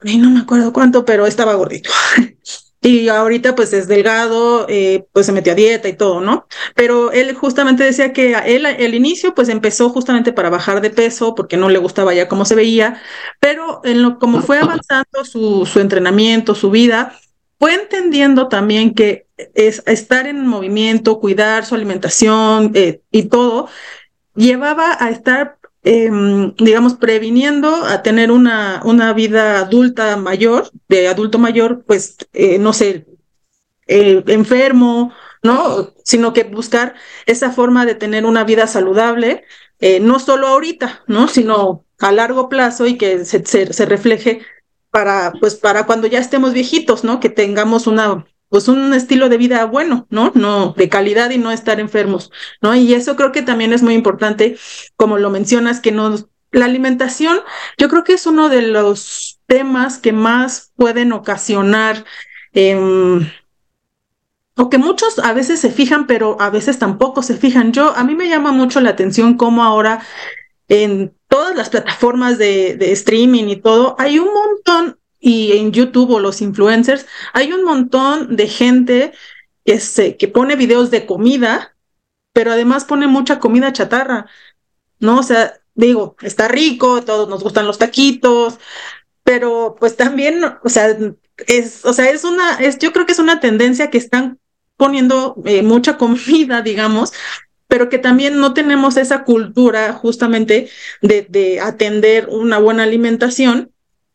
no 0.00 0.30
me 0.30 0.40
acuerdo 0.40 0.72
cuánto, 0.72 1.04
pero 1.04 1.26
estaba 1.26 1.54
gordito. 1.54 1.90
Y 2.80 3.08
ahorita 3.08 3.56
pues 3.56 3.72
es 3.72 3.88
delgado, 3.88 4.66
eh, 4.68 5.04
pues 5.12 5.26
se 5.26 5.32
metió 5.32 5.52
a 5.52 5.56
dieta 5.56 5.88
y 5.88 5.96
todo, 5.96 6.20
¿no? 6.20 6.46
Pero 6.76 7.10
él 7.10 7.34
justamente 7.34 7.82
decía 7.82 8.12
que 8.12 8.34
él 8.46 8.66
el 8.66 8.94
inicio 8.94 9.34
pues 9.34 9.48
empezó 9.48 9.90
justamente 9.90 10.32
para 10.32 10.48
bajar 10.48 10.80
de 10.80 10.90
peso 10.90 11.34
porque 11.34 11.56
no 11.56 11.68
le 11.70 11.80
gustaba 11.80 12.14
ya 12.14 12.28
cómo 12.28 12.44
se 12.44 12.54
veía, 12.54 13.02
pero 13.40 13.80
en 13.82 14.02
lo 14.02 14.20
como 14.20 14.42
fue 14.42 14.58
avanzando 14.58 15.24
su, 15.24 15.66
su 15.66 15.80
entrenamiento, 15.80 16.54
su 16.54 16.70
vida, 16.70 17.18
fue 17.58 17.74
entendiendo 17.74 18.46
también 18.48 18.94
que 18.94 19.26
es 19.54 19.82
estar 19.86 20.28
en 20.28 20.46
movimiento, 20.46 21.18
cuidar 21.18 21.66
su 21.66 21.74
alimentación 21.74 22.70
eh, 22.74 23.02
y 23.10 23.24
todo, 23.24 23.68
llevaba 24.36 24.96
a 25.00 25.10
estar 25.10 25.57
Em, 25.84 26.54
digamos, 26.56 26.94
previniendo 26.94 27.68
a 27.86 28.02
tener 28.02 28.30
una, 28.32 28.82
una 28.84 29.12
vida 29.12 29.60
adulta 29.60 30.16
mayor, 30.16 30.70
de 30.88 31.08
adulto 31.08 31.38
mayor, 31.38 31.84
pues, 31.86 32.16
eh, 32.32 32.58
no 32.58 32.72
sé, 32.72 33.06
eh, 33.86 34.22
enfermo, 34.26 35.12
¿no? 35.42 35.94
Sino 36.04 36.32
que 36.32 36.44
buscar 36.44 36.94
esa 37.26 37.52
forma 37.52 37.86
de 37.86 37.94
tener 37.94 38.26
una 38.26 38.44
vida 38.44 38.66
saludable, 38.66 39.44
eh, 39.80 40.00
no 40.00 40.18
solo 40.18 40.48
ahorita, 40.48 41.04
¿no? 41.06 41.28
Sino 41.28 41.84
a 42.00 42.12
largo 42.12 42.48
plazo 42.48 42.86
y 42.86 42.98
que 42.98 43.24
se, 43.24 43.44
se 43.46 43.86
refleje 43.86 44.42
para, 44.90 45.32
pues, 45.40 45.54
para 45.56 45.86
cuando 45.86 46.06
ya 46.08 46.18
estemos 46.18 46.52
viejitos, 46.54 47.04
¿no? 47.04 47.20
Que 47.20 47.28
tengamos 47.28 47.86
una 47.86 48.26
pues 48.48 48.68
un 48.68 48.94
estilo 48.94 49.28
de 49.28 49.36
vida 49.36 49.64
bueno, 49.66 50.06
¿no? 50.10 50.32
No 50.34 50.74
de 50.76 50.88
calidad 50.88 51.30
y 51.30 51.38
no 51.38 51.50
estar 51.50 51.80
enfermos, 51.80 52.30
¿no? 52.62 52.74
Y 52.74 52.94
eso 52.94 53.16
creo 53.16 53.32
que 53.32 53.42
también 53.42 53.72
es 53.72 53.82
muy 53.82 53.94
importante, 53.94 54.56
como 54.96 55.18
lo 55.18 55.30
mencionas, 55.30 55.80
que 55.80 55.92
nos 55.92 56.26
la 56.50 56.64
alimentación, 56.64 57.40
yo 57.76 57.88
creo 57.88 58.04
que 58.04 58.14
es 58.14 58.26
uno 58.26 58.48
de 58.48 58.62
los 58.62 59.38
temas 59.46 59.98
que 59.98 60.12
más 60.12 60.72
pueden 60.76 61.12
ocasionar 61.12 62.04
eh, 62.54 62.74
o 64.56 64.70
que 64.70 64.78
muchos 64.78 65.18
a 65.18 65.32
veces 65.34 65.60
se 65.60 65.70
fijan, 65.70 66.06
pero 66.06 66.36
a 66.40 66.50
veces 66.50 66.78
tampoco 66.78 67.22
se 67.22 67.36
fijan. 67.36 67.72
Yo, 67.72 67.94
a 67.94 68.02
mí 68.02 68.14
me 68.14 68.28
llama 68.28 68.50
mucho 68.50 68.80
la 68.80 68.90
atención 68.90 69.36
cómo 69.36 69.62
ahora 69.62 70.00
en 70.68 71.14
todas 71.28 71.54
las 71.54 71.70
plataformas 71.70 72.38
de 72.38 72.92
streaming 72.92 73.44
y 73.48 73.56
todo, 73.56 73.94
hay 73.98 74.18
un 74.18 74.28
montón 74.32 74.98
y 75.20 75.52
en 75.52 75.72
YouTube 75.72 76.10
o 76.10 76.20
los 76.20 76.40
influencers, 76.40 77.06
hay 77.32 77.52
un 77.52 77.64
montón 77.64 78.36
de 78.36 78.48
gente 78.48 79.12
que, 79.64 79.80
se, 79.80 80.16
que 80.16 80.28
pone 80.28 80.56
videos 80.56 80.90
de 80.90 81.06
comida, 81.06 81.76
pero 82.32 82.52
además 82.52 82.84
pone 82.84 83.06
mucha 83.06 83.38
comida 83.38 83.72
chatarra, 83.72 84.26
¿no? 85.00 85.18
O 85.18 85.22
sea, 85.22 85.54
digo, 85.74 86.16
está 86.22 86.48
rico, 86.48 87.02
todos 87.02 87.28
nos 87.28 87.42
gustan 87.42 87.66
los 87.66 87.78
taquitos, 87.78 88.58
pero 89.24 89.76
pues 89.78 89.96
también, 89.96 90.42
o 90.44 90.68
sea, 90.68 90.96
es, 91.46 91.84
o 91.84 91.92
sea, 91.92 92.10
es 92.10 92.24
una, 92.24 92.54
es, 92.54 92.78
yo 92.78 92.92
creo 92.92 93.06
que 93.06 93.12
es 93.12 93.18
una 93.18 93.40
tendencia 93.40 93.90
que 93.90 93.98
están 93.98 94.38
poniendo 94.76 95.36
eh, 95.44 95.62
mucha 95.62 95.98
comida, 95.98 96.62
digamos, 96.62 97.12
pero 97.66 97.90
que 97.90 97.98
también 97.98 98.40
no 98.40 98.54
tenemos 98.54 98.96
esa 98.96 99.24
cultura 99.24 99.92
justamente 99.92 100.70
de, 101.02 101.26
de 101.28 101.60
atender 101.60 102.28
una 102.30 102.58
buena 102.58 102.84
alimentación 102.84 103.72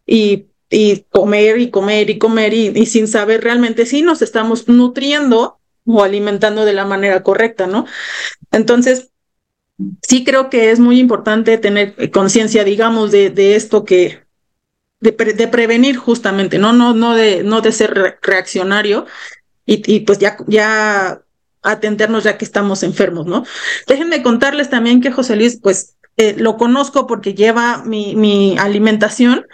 y 0.08 0.48
y 0.74 1.06
comer 1.12 1.60
y 1.60 1.70
comer 1.70 2.10
y 2.10 2.18
comer 2.18 2.54
y, 2.54 2.86
sin 2.88 3.08
saber 3.08 3.44
realmente 3.44 3.86
si 3.86 4.02
nos 4.02 4.24
estamos 4.24 4.68
nutriendo 4.68 5.60
o 5.86 6.04
alimentando 6.04 6.66
de 6.66 6.74
la 6.74 6.86
manera 6.86 7.22
correcta, 7.22 7.68
¿no? 7.68 7.86
Entonces, 8.52 9.12
sí 10.02 10.24
creo 10.24 10.50
que 10.50 10.72
es 10.72 10.80
muy 10.80 11.00
importante 11.00 11.58
tener 11.60 12.10
conciencia, 12.12 12.64
digamos, 12.64 13.12
de, 13.12 13.30
de 13.30 13.56
esto 13.56 13.86
que, 13.86 14.24
de, 15.00 15.12
de, 15.12 15.48
prevenir 15.48 15.98
justamente, 15.98 16.58
¿no? 16.58 16.74
No, 16.74 16.96
no, 16.96 17.16
de, 17.16 17.44
no 17.44 17.62
de 17.62 17.72
ser 17.72 18.18
reaccionario 18.24 19.06
y, 19.68 19.84
y, 19.94 20.00
pues 20.02 20.18
ya, 20.18 20.38
ya 20.48 21.22
atendernos 21.62 22.24
ya 22.24 22.38
que 22.38 22.46
estamos 22.46 22.82
enfermos, 22.82 23.28
¿no? 23.28 23.46
Déjenme 23.88 24.24
contarles 24.24 24.72
también 24.72 25.02
que 25.02 25.12
José 25.12 25.36
Luis, 25.36 25.60
pues 25.62 25.98
eh, 26.18 26.36
lo 26.38 26.58
conozco 26.58 27.06
porque 27.06 27.36
lleva 27.36 27.84
mi, 27.84 28.16
mi 28.16 28.58
alimentación 28.58 29.46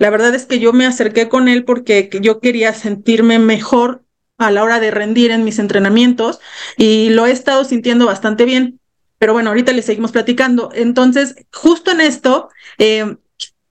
la 0.00 0.08
verdad 0.08 0.34
es 0.34 0.46
que 0.46 0.58
yo 0.58 0.72
me 0.72 0.86
acerqué 0.86 1.28
con 1.28 1.46
él 1.46 1.64
porque 1.64 2.08
yo 2.22 2.40
quería 2.40 2.72
sentirme 2.72 3.38
mejor 3.38 4.02
a 4.38 4.50
la 4.50 4.64
hora 4.64 4.80
de 4.80 4.90
rendir 4.90 5.30
en 5.30 5.44
mis 5.44 5.58
entrenamientos 5.58 6.40
y 6.78 7.10
lo 7.10 7.26
he 7.26 7.30
estado 7.30 7.64
sintiendo 7.64 8.06
bastante 8.06 8.46
bien. 8.46 8.80
Pero 9.18 9.34
bueno, 9.34 9.50
ahorita 9.50 9.72
le 9.72 9.82
seguimos 9.82 10.10
platicando. 10.10 10.70
Entonces, 10.72 11.34
justo 11.52 11.90
en 11.90 12.00
esto, 12.00 12.48
eh, 12.78 13.14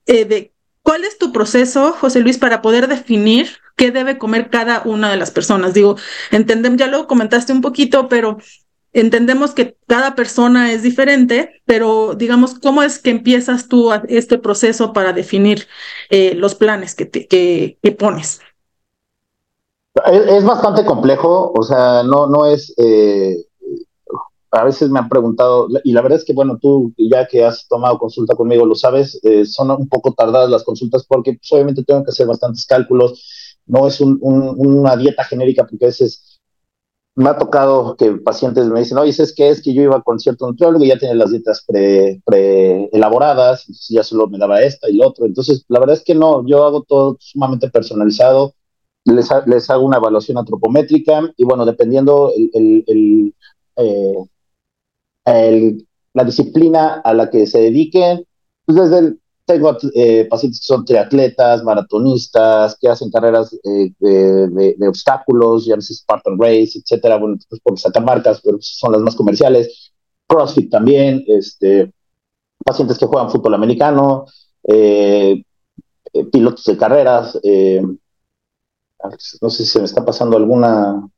eh, 0.06 0.24
de, 0.24 0.52
¿cuál 0.82 1.04
es 1.04 1.18
tu 1.18 1.32
proceso, 1.32 1.92
José 1.94 2.20
Luis, 2.20 2.38
para 2.38 2.62
poder 2.62 2.86
definir 2.86 3.58
qué 3.76 3.90
debe 3.90 4.16
comer 4.16 4.50
cada 4.50 4.82
una 4.84 5.10
de 5.10 5.16
las 5.16 5.32
personas? 5.32 5.74
Digo, 5.74 5.96
entendemos, 6.30 6.78
ya 6.78 6.86
lo 6.86 7.08
comentaste 7.08 7.52
un 7.52 7.60
poquito, 7.60 8.08
pero 8.08 8.38
entendemos 8.92 9.52
que 9.52 9.76
cada 9.86 10.14
persona 10.14 10.72
es 10.72 10.82
diferente, 10.82 11.62
pero 11.64 12.14
digamos, 12.14 12.58
¿cómo 12.58 12.82
es 12.82 12.98
que 12.98 13.10
empiezas 13.10 13.68
tú 13.68 13.90
este 14.08 14.38
proceso 14.38 14.92
para 14.92 15.12
definir 15.12 15.66
eh, 16.10 16.34
los 16.34 16.54
planes 16.54 16.94
que, 16.94 17.08
que, 17.08 17.92
pones? 17.92 18.40
Es, 20.06 20.44
bastante 20.44 20.84
complejo, 20.84 21.52
o 21.54 21.62
sea, 21.62 22.02
no, 22.02 22.26
no 22.26 22.46
es, 22.46 22.72
eh, 22.78 23.36
a 24.50 24.64
veces 24.64 24.90
me 24.90 24.98
han 24.98 25.08
preguntado, 25.08 25.68
y 25.84 25.92
la 25.92 26.00
verdad 26.02 26.18
es 26.18 26.24
que, 26.24 26.32
bueno, 26.32 26.58
tú 26.60 26.92
ya 26.96 27.26
que 27.26 27.44
has 27.44 27.68
tomado 27.68 27.98
consulta 27.98 28.34
conmigo, 28.34 28.64
lo 28.64 28.74
sabes, 28.74 29.20
eh, 29.22 29.44
son 29.44 29.70
un 29.70 29.88
poco 29.88 30.12
tardadas 30.12 30.50
las 30.50 30.64
consultas 30.64 31.04
porque 31.06 31.34
pues, 31.34 31.52
obviamente 31.52 31.84
tengo 31.84 32.04
que 32.04 32.10
hacer 32.10 32.26
bastantes 32.26 32.66
cálculos, 32.66 33.56
no 33.66 33.86
es 33.86 34.00
una 34.00 34.96
dieta 34.96 35.22
genérica 35.22 35.64
porque 35.64 35.84
a 35.84 35.88
veces 35.88 36.29
me 37.16 37.28
ha 37.28 37.38
tocado 37.38 37.96
que 37.96 38.12
pacientes 38.12 38.66
me 38.66 38.80
dicen, 38.80 38.98
oye, 38.98 39.10
¿es 39.10 39.34
que 39.34 39.48
es 39.48 39.62
que 39.62 39.74
yo 39.74 39.82
iba 39.82 40.00
con 40.02 40.18
cierto 40.18 40.46
nutriólogo 40.46 40.84
y 40.84 40.88
ya 40.88 40.98
tenía 40.98 41.14
las 41.14 41.30
dietas 41.30 41.64
pre, 41.66 42.22
pre 42.24 42.88
elaboradas, 42.92 43.66
ya 43.88 44.02
solo 44.02 44.28
me 44.28 44.38
daba 44.38 44.62
esta 44.62 44.88
y 44.88 44.96
lo 44.96 45.08
otro. 45.08 45.26
Entonces, 45.26 45.64
la 45.68 45.80
verdad 45.80 45.96
es 45.96 46.04
que 46.04 46.14
no, 46.14 46.46
yo 46.46 46.64
hago 46.64 46.82
todo 46.82 47.16
sumamente 47.20 47.68
personalizado. 47.70 48.54
les, 49.04 49.28
les, 49.46 49.70
hago 49.70 49.84
una 49.84 49.98
evaluación 49.98 50.38
antropométrica 50.38 51.22
y 51.36 51.44
bueno, 51.44 51.66
dependiendo 51.66 52.32
el, 52.36 52.84
el, 52.86 53.34
el, 55.24 55.86
la 56.14 56.24
disciplina 56.24 57.00
a 57.04 57.14
la 57.14 57.30
que 57.30 57.46
se 57.46 57.60
dediquen, 57.60 58.26
pues 58.66 58.78
desde 58.78 58.98
el, 58.98 59.20
tengo 59.50 59.76
eh, 59.94 60.26
pacientes 60.30 60.60
que 60.60 60.66
son 60.66 60.84
triatletas, 60.84 61.64
maratonistas, 61.64 62.76
que 62.80 62.88
hacen 62.88 63.10
carreras 63.10 63.52
eh, 63.64 63.92
de, 63.98 64.76
de, 64.78 64.88
obstáculos, 64.88 65.66
ya 65.66 65.74
veces 65.74 65.98
Spartan 65.98 66.38
Race, 66.38 66.78
etcétera, 66.78 67.16
bueno, 67.16 67.36
pues 67.48 67.60
por 67.60 67.76
sacar 67.78 68.04
marcas, 68.04 68.40
pero 68.44 68.58
son 68.60 68.92
las 68.92 69.00
más 69.00 69.16
comerciales. 69.16 69.92
CrossFit 70.28 70.70
también, 70.70 71.24
este, 71.26 71.92
pacientes 72.64 72.96
que 72.96 73.06
juegan 73.06 73.30
fútbol 73.30 73.54
americano, 73.54 74.26
eh, 74.62 75.42
pilotos 76.30 76.64
de 76.64 76.76
carreras, 76.76 77.36
no 79.40 79.50
sé 79.50 79.64
si 79.64 79.70
se 79.70 79.78
me 79.80 79.86
está 79.86 80.04
pasando 80.04 80.36
alguna, 80.36 81.08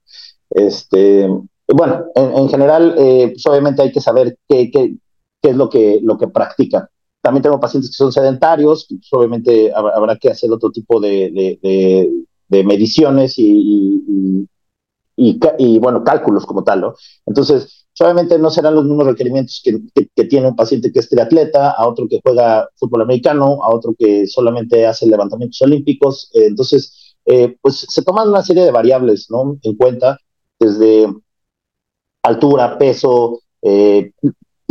este, 0.49 1.29
bueno, 1.69 2.07
en, 2.15 2.49
general, 2.49 2.95
pues 2.97 3.45
obviamente 3.47 3.83
hay 3.83 3.93
que 3.93 4.01
saber 4.01 4.39
qué, 4.49 4.71
qué 4.71 4.97
es 5.43 5.57
lo 5.57 5.69
que, 5.69 6.01
lo 6.03 6.17
que 6.17 6.29
practican. 6.29 6.89
También 7.23 7.43
tengo 7.43 7.61
pacientes 7.61 7.91
que 7.91 7.97
son 7.97 8.13
sedentarios, 8.13 8.87
pues 8.89 9.09
obviamente 9.13 9.73
habrá 9.75 10.17
que 10.17 10.31
hacer 10.31 10.51
otro 10.51 10.71
tipo 10.71 11.01
de, 11.01 11.59
de, 11.63 12.65
mediciones 12.65 13.39
y, 13.39 14.47
y, 15.17 15.41
y, 15.59 15.79
bueno, 15.79 16.05
cálculos 16.05 16.45
como 16.45 16.63
tal, 16.65 16.83
¿no? 16.83 16.95
Entonces, 17.25 17.87
obviamente 18.01 18.39
no 18.39 18.51
serán 18.51 18.75
los 18.75 18.85
mismos 18.85 19.07
requerimientos 19.07 19.63
que, 19.65 19.79
que, 20.15 20.25
tiene 20.25 20.49
un 20.49 20.57
paciente 20.57 20.93
que 20.93 20.99
es 20.99 21.09
triatleta, 21.09 21.71
a 21.71 21.87
otro 21.87 22.09
que 22.09 22.21
juega 22.23 22.69
fútbol 22.77 23.03
americano, 23.03 23.63
a 23.63 23.75
otro 23.75 23.95
que 23.99 24.27
solamente 24.27 24.87
hace 24.87 25.07
levantamientos 25.07 25.63
olímpicos. 25.63 26.31
Eh, 26.35 26.47
entonces, 26.47 27.15
eh, 27.25 27.57
pues 27.61 27.87
se 27.89 28.03
toman 28.03 28.29
una 28.29 28.43
serie 28.43 28.65
de 28.65 28.71
variables, 28.71 29.29
¿no? 29.31 29.59
En 29.63 29.77
cuenta, 29.77 30.19
desde 30.59 31.07
altura, 32.23 32.79
peso, 32.79 33.41
eh, 33.63 34.13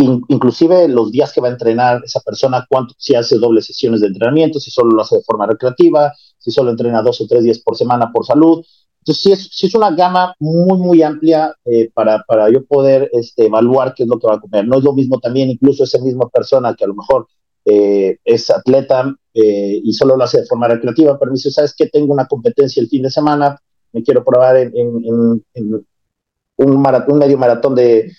inclusive 0.04 0.88
los 0.88 1.12
días 1.12 1.32
que 1.34 1.42
va 1.42 1.48
a 1.48 1.52
entrenar 1.52 2.02
esa 2.04 2.20
persona, 2.22 2.66
cuánto, 2.70 2.94
si 2.98 3.16
hace 3.16 3.38
dobles 3.38 3.66
sesiones 3.66 4.02
de 4.02 4.08
entrenamiento, 4.08 4.60
si 4.60 4.72
solo 4.72 4.96
lo 4.96 5.02
hace 5.02 5.18
de 5.18 5.24
forma 5.24 5.46
recreativa, 5.46 6.14
si 6.38 6.52
solo 6.52 6.72
entrena 6.72 7.02
dos 7.02 7.22
o 7.22 7.28
tres 7.28 7.44
días 7.44 7.60
por 7.60 7.78
semana 7.78 8.12
por 8.12 8.26
salud. 8.26 8.64
Entonces, 9.00 9.24
sí 9.24 9.32
es, 9.32 9.50
sí 9.52 9.68
es 9.68 9.76
una 9.76 9.92
gama 9.92 10.36
muy, 10.40 10.78
muy 10.78 11.02
amplia 11.02 11.56
eh, 11.66 11.90
para, 11.94 12.24
para 12.28 12.50
yo 12.50 12.64
poder 12.66 13.10
este, 13.14 13.48
evaluar 13.48 13.94
qué 13.96 14.04
es 14.04 14.10
lo 14.10 14.20
que 14.20 14.28
va 14.28 14.36
a 14.36 14.40
comer. 14.40 14.68
No 14.68 14.78
es 14.78 14.84
lo 14.84 14.94
mismo 14.94 15.20
también, 15.20 15.50
incluso 15.50 15.84
esa 15.84 16.00
misma 16.00 16.30
persona 16.30 16.76
que 16.76 16.84
a 16.84 16.88
lo 16.88 16.96
mejor 16.96 17.28
eh, 17.66 18.18
es 18.24 18.50
atleta 18.50 19.16
eh, 19.34 19.82
y 19.84 19.94
solo 19.94 20.18
lo 20.18 20.24
hace 20.24 20.42
de 20.42 20.46
forma 20.46 20.68
recreativa, 20.68 21.18
pero 21.18 21.32
me 21.32 21.36
dice, 21.36 21.52
¿sabes 21.52 21.74
qué? 21.76 21.88
Tengo 21.88 22.14
una 22.14 22.28
competencia 22.28 22.82
el 22.82 22.90
fin 22.90 23.04
de 23.04 23.10
semana, 23.10 23.60
me 23.92 24.04
quiero 24.04 24.24
probar 24.24 24.58
en, 24.58 24.72
un, 24.76 25.44
un 26.58 27.18
medio 27.18 27.38
maratón 27.38 27.76
de 27.76 28.12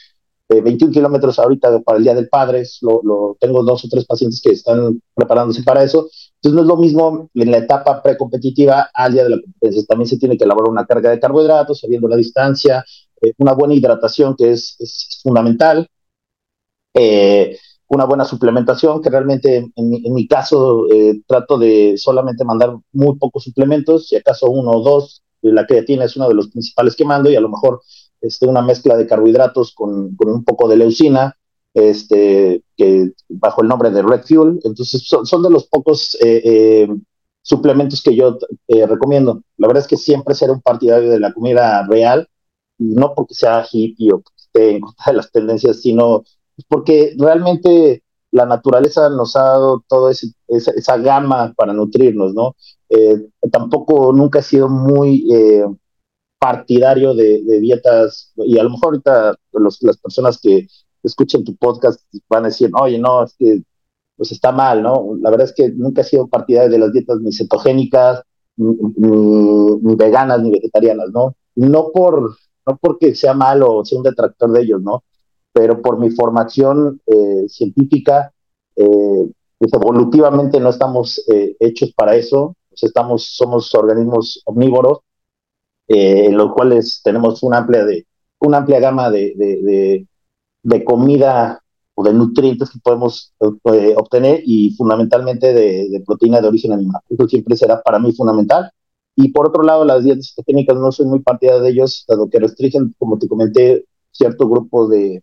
21 0.60 0.92
kilómetros 0.92 1.38
ahorita 1.38 1.80
para 1.80 1.98
el 1.98 2.04
Día 2.04 2.14
del 2.14 2.28
Padre, 2.28 2.64
lo, 2.82 3.36
tengo 3.40 3.62
dos 3.62 3.84
o 3.84 3.88
tres 3.88 4.04
pacientes 4.04 4.40
que 4.42 4.50
están 4.50 5.00
preparándose 5.14 5.62
para 5.62 5.82
eso. 5.82 6.08
Entonces 6.36 6.56
no 6.56 6.62
es 6.62 6.66
lo 6.66 6.76
mismo 6.76 7.30
en 7.34 7.50
la 7.50 7.58
etapa 7.58 8.02
precompetitiva 8.02 8.90
al 8.92 9.12
día 9.12 9.24
de 9.24 9.30
la 9.30 9.40
competencia. 9.40 9.84
También 9.88 10.08
se 10.08 10.18
tiene 10.18 10.36
que 10.36 10.44
elaborar 10.44 10.70
una 10.70 10.86
carga 10.86 11.10
de 11.10 11.20
carbohidratos, 11.20 11.80
sabiendo 11.80 12.08
la 12.08 12.16
distancia, 12.16 12.84
eh, 13.20 13.32
una 13.38 13.52
buena 13.52 13.74
hidratación 13.74 14.34
que 14.36 14.50
es, 14.52 15.20
fundamental, 15.22 15.86
eh, 16.94 17.56
una 17.88 18.04
buena 18.04 18.24
suplementación, 18.24 19.00
que 19.00 19.10
realmente 19.10 19.70
en, 19.76 20.14
mi 20.14 20.26
caso 20.26 20.86
eh, 20.92 21.20
trato 21.26 21.58
de 21.58 21.94
solamente 21.96 22.44
mandar 22.44 22.76
muy 22.92 23.16
pocos 23.16 23.44
suplementos, 23.44 24.08
si 24.08 24.16
acaso 24.16 24.50
uno 24.50 24.72
o 24.72 24.82
dos, 24.82 25.22
la 25.42 25.66
creatina 25.66 26.04
es 26.04 26.16
uno 26.16 26.28
de 26.28 26.34
los 26.34 26.48
principales 26.48 26.96
que 26.96 27.04
mando 27.04 27.30
y 27.30 27.36
a 27.36 27.40
lo 27.40 27.48
mejor 27.48 27.82
este, 28.22 28.46
una 28.46 28.62
mezcla 28.62 28.96
de 28.96 29.06
carbohidratos 29.06 29.74
con, 29.74 30.14
con, 30.16 30.30
un 30.30 30.44
poco 30.44 30.68
de 30.68 30.76
leucina, 30.76 31.36
este, 31.74 32.62
que 32.76 33.12
bajo 33.28 33.62
el 33.62 33.68
nombre 33.68 33.90
de 33.90 34.02
Red 34.02 34.22
Fuel. 34.22 34.60
Entonces, 34.64 35.02
son, 35.06 35.42
de 35.42 35.50
los 35.50 35.66
pocos 35.66 36.16
eh, 36.22 36.42
eh, 36.44 36.88
suplementos 37.42 38.02
que 38.02 38.14
yo 38.14 38.38
eh, 38.68 38.86
recomiendo. 38.86 39.42
La 39.56 39.66
verdad 39.66 39.82
es 39.82 39.88
que 39.88 39.96
siempre 39.96 40.34
seré 40.34 40.52
un 40.52 40.62
partidario 40.62 41.10
de 41.10 41.18
la 41.18 41.32
comida 41.32 41.84
real, 41.88 42.28
no 42.78 43.14
porque 43.14 43.34
sea 43.34 43.66
hippie 43.70 44.12
o 44.12 44.20
porque 44.20 44.42
esté 44.42 44.70
en 44.76 44.80
contra 44.80 45.04
de 45.12 45.16
las 45.16 45.32
tendencias, 45.32 45.80
sino 45.80 46.22
porque 46.68 47.14
realmente 47.18 48.04
la 48.30 48.46
naturaleza 48.46 49.10
nos 49.10 49.34
ha 49.36 49.42
dado 49.42 49.84
toda 49.88 50.12
esa, 50.12 50.26
esa, 50.48 50.96
gama 50.96 51.52
para 51.56 51.72
nutrirnos, 51.72 52.34
¿no? 52.34 52.54
tampoco 53.50 54.12
nunca 54.12 54.40
he 54.40 54.42
sido 54.42 54.68
muy 54.68 55.26
partidario 56.42 57.14
de, 57.14 57.40
dietas, 57.60 58.32
y 58.34 58.58
a 58.58 58.64
lo 58.64 58.70
mejor 58.70 58.86
ahorita 58.86 59.36
las 59.52 59.96
personas 59.98 60.40
que 60.42 60.66
escuchen 61.00 61.44
tu 61.44 61.54
podcast 61.54 62.00
van 62.28 62.44
a 62.44 62.48
decir, 62.48 62.68
oye, 62.74 62.98
no, 62.98 63.22
es 63.22 63.36
que 63.38 63.62
pues 64.16 64.32
está 64.32 64.50
mal, 64.50 64.82
¿no? 64.82 65.16
La 65.20 65.30
verdad 65.30 65.46
es 65.46 65.54
que 65.54 65.70
nunca 65.70 66.00
he 66.00 66.04
sido 66.04 66.26
partidario 66.26 66.68
de 66.68 66.78
las 66.80 66.92
dietas 66.92 67.20
ni 67.20 67.32
cetogénicas, 67.32 68.22
ni, 68.56 69.94
veganas, 69.94 70.42
ni 70.42 70.50
vegetarianas, 70.50 71.10
¿no? 71.12 71.36
No, 71.54 71.92
por, 71.92 72.34
no 72.66 72.76
porque 72.80 73.14
sea 73.14 73.34
malo 73.34 73.76
o 73.76 73.84
sea 73.84 73.98
un 73.98 74.04
detractor 74.04 74.50
de 74.50 74.62
ellos, 74.62 74.82
¿no? 74.82 75.04
Pero 75.52 75.80
por 75.80 76.00
mi 76.00 76.10
formación 76.10 77.00
eh, 77.06 77.44
científica, 77.46 78.32
eh, 78.74 79.30
pues 79.58 79.72
evolutivamente 79.72 80.58
no 80.58 80.70
estamos 80.70 81.24
eh, 81.32 81.54
hechos 81.60 81.92
para 81.92 82.16
eso, 82.16 82.56
estamos, 82.72 83.36
somos 83.36 83.72
organismos 83.76 84.42
omnívoros 84.44 85.02
eh, 85.88 86.26
en 86.26 86.36
los 86.36 86.52
cuales 86.52 87.00
tenemos 87.02 87.42
una 87.42 87.58
amplia, 87.58 87.84
de, 87.84 88.06
una 88.40 88.58
amplia 88.58 88.80
gama 88.80 89.10
de, 89.10 89.34
de, 89.36 90.06
de, 90.62 90.84
comida 90.84 91.60
o 91.94 92.04
de 92.04 92.12
nutrientes 92.12 92.70
que 92.70 92.78
podemos 92.78 93.34
eh, 93.40 93.94
obtener 93.96 94.42
y 94.44 94.74
fundamentalmente 94.76 95.52
de, 95.52 96.02
proteína 96.06 96.40
de 96.40 96.48
origen 96.48 96.72
animal. 96.72 97.02
Eso 97.08 97.28
siempre 97.28 97.56
será 97.56 97.82
para 97.82 97.98
mí 97.98 98.12
fundamental. 98.12 98.70
Y 99.14 99.28
por 99.28 99.48
otro 99.48 99.62
lado, 99.62 99.84
las 99.84 100.04
dietas 100.04 100.32
cetogénicas 100.34 100.76
no 100.76 100.90
soy 100.90 101.06
muy 101.06 101.20
partida 101.20 101.60
de 101.60 101.70
ellos, 101.70 102.04
dado 102.08 102.30
que 102.30 102.38
restringen, 102.38 102.94
como 102.98 103.18
te 103.18 103.28
comenté, 103.28 103.84
cierto 104.10 104.48
grupo 104.48 104.88
de, 104.88 105.22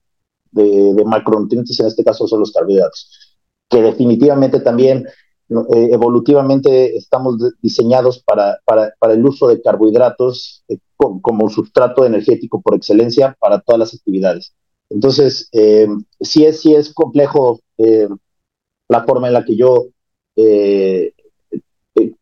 de, 0.51 1.03
macronutrientes, 1.05 1.79
en 1.79 1.87
este 1.87 2.03
caso 2.03 2.27
son 2.27 2.41
los 2.41 2.51
carbohidratos, 2.51 3.37
que 3.69 3.81
definitivamente 3.81 4.59
también 4.59 5.05
eh, 5.49 5.89
evolutivamente 5.91 6.95
estamos 6.95 7.37
diseñados 7.59 8.21
para, 8.23 8.59
para, 8.65 8.93
para, 8.99 9.13
el 9.13 9.25
uso 9.25 9.47
de 9.47 9.59
carbohidratos 9.59 10.63
eh, 10.67 10.77
como, 10.95 11.49
sustrato 11.49 12.05
energético 12.05 12.61
por 12.61 12.75
excelencia 12.75 13.35
para 13.39 13.59
todas 13.59 13.79
las 13.79 13.93
actividades. 13.95 14.53
Entonces, 14.91 15.49
eh, 15.51 15.87
sí, 16.19 16.45
es, 16.45 16.61
sí 16.61 16.75
es 16.75 16.93
complejo 16.93 17.61
la 18.89 19.03
forma 19.05 19.27
en 19.27 19.33
la 19.33 19.45
que 19.45 19.55
yo 19.55 19.87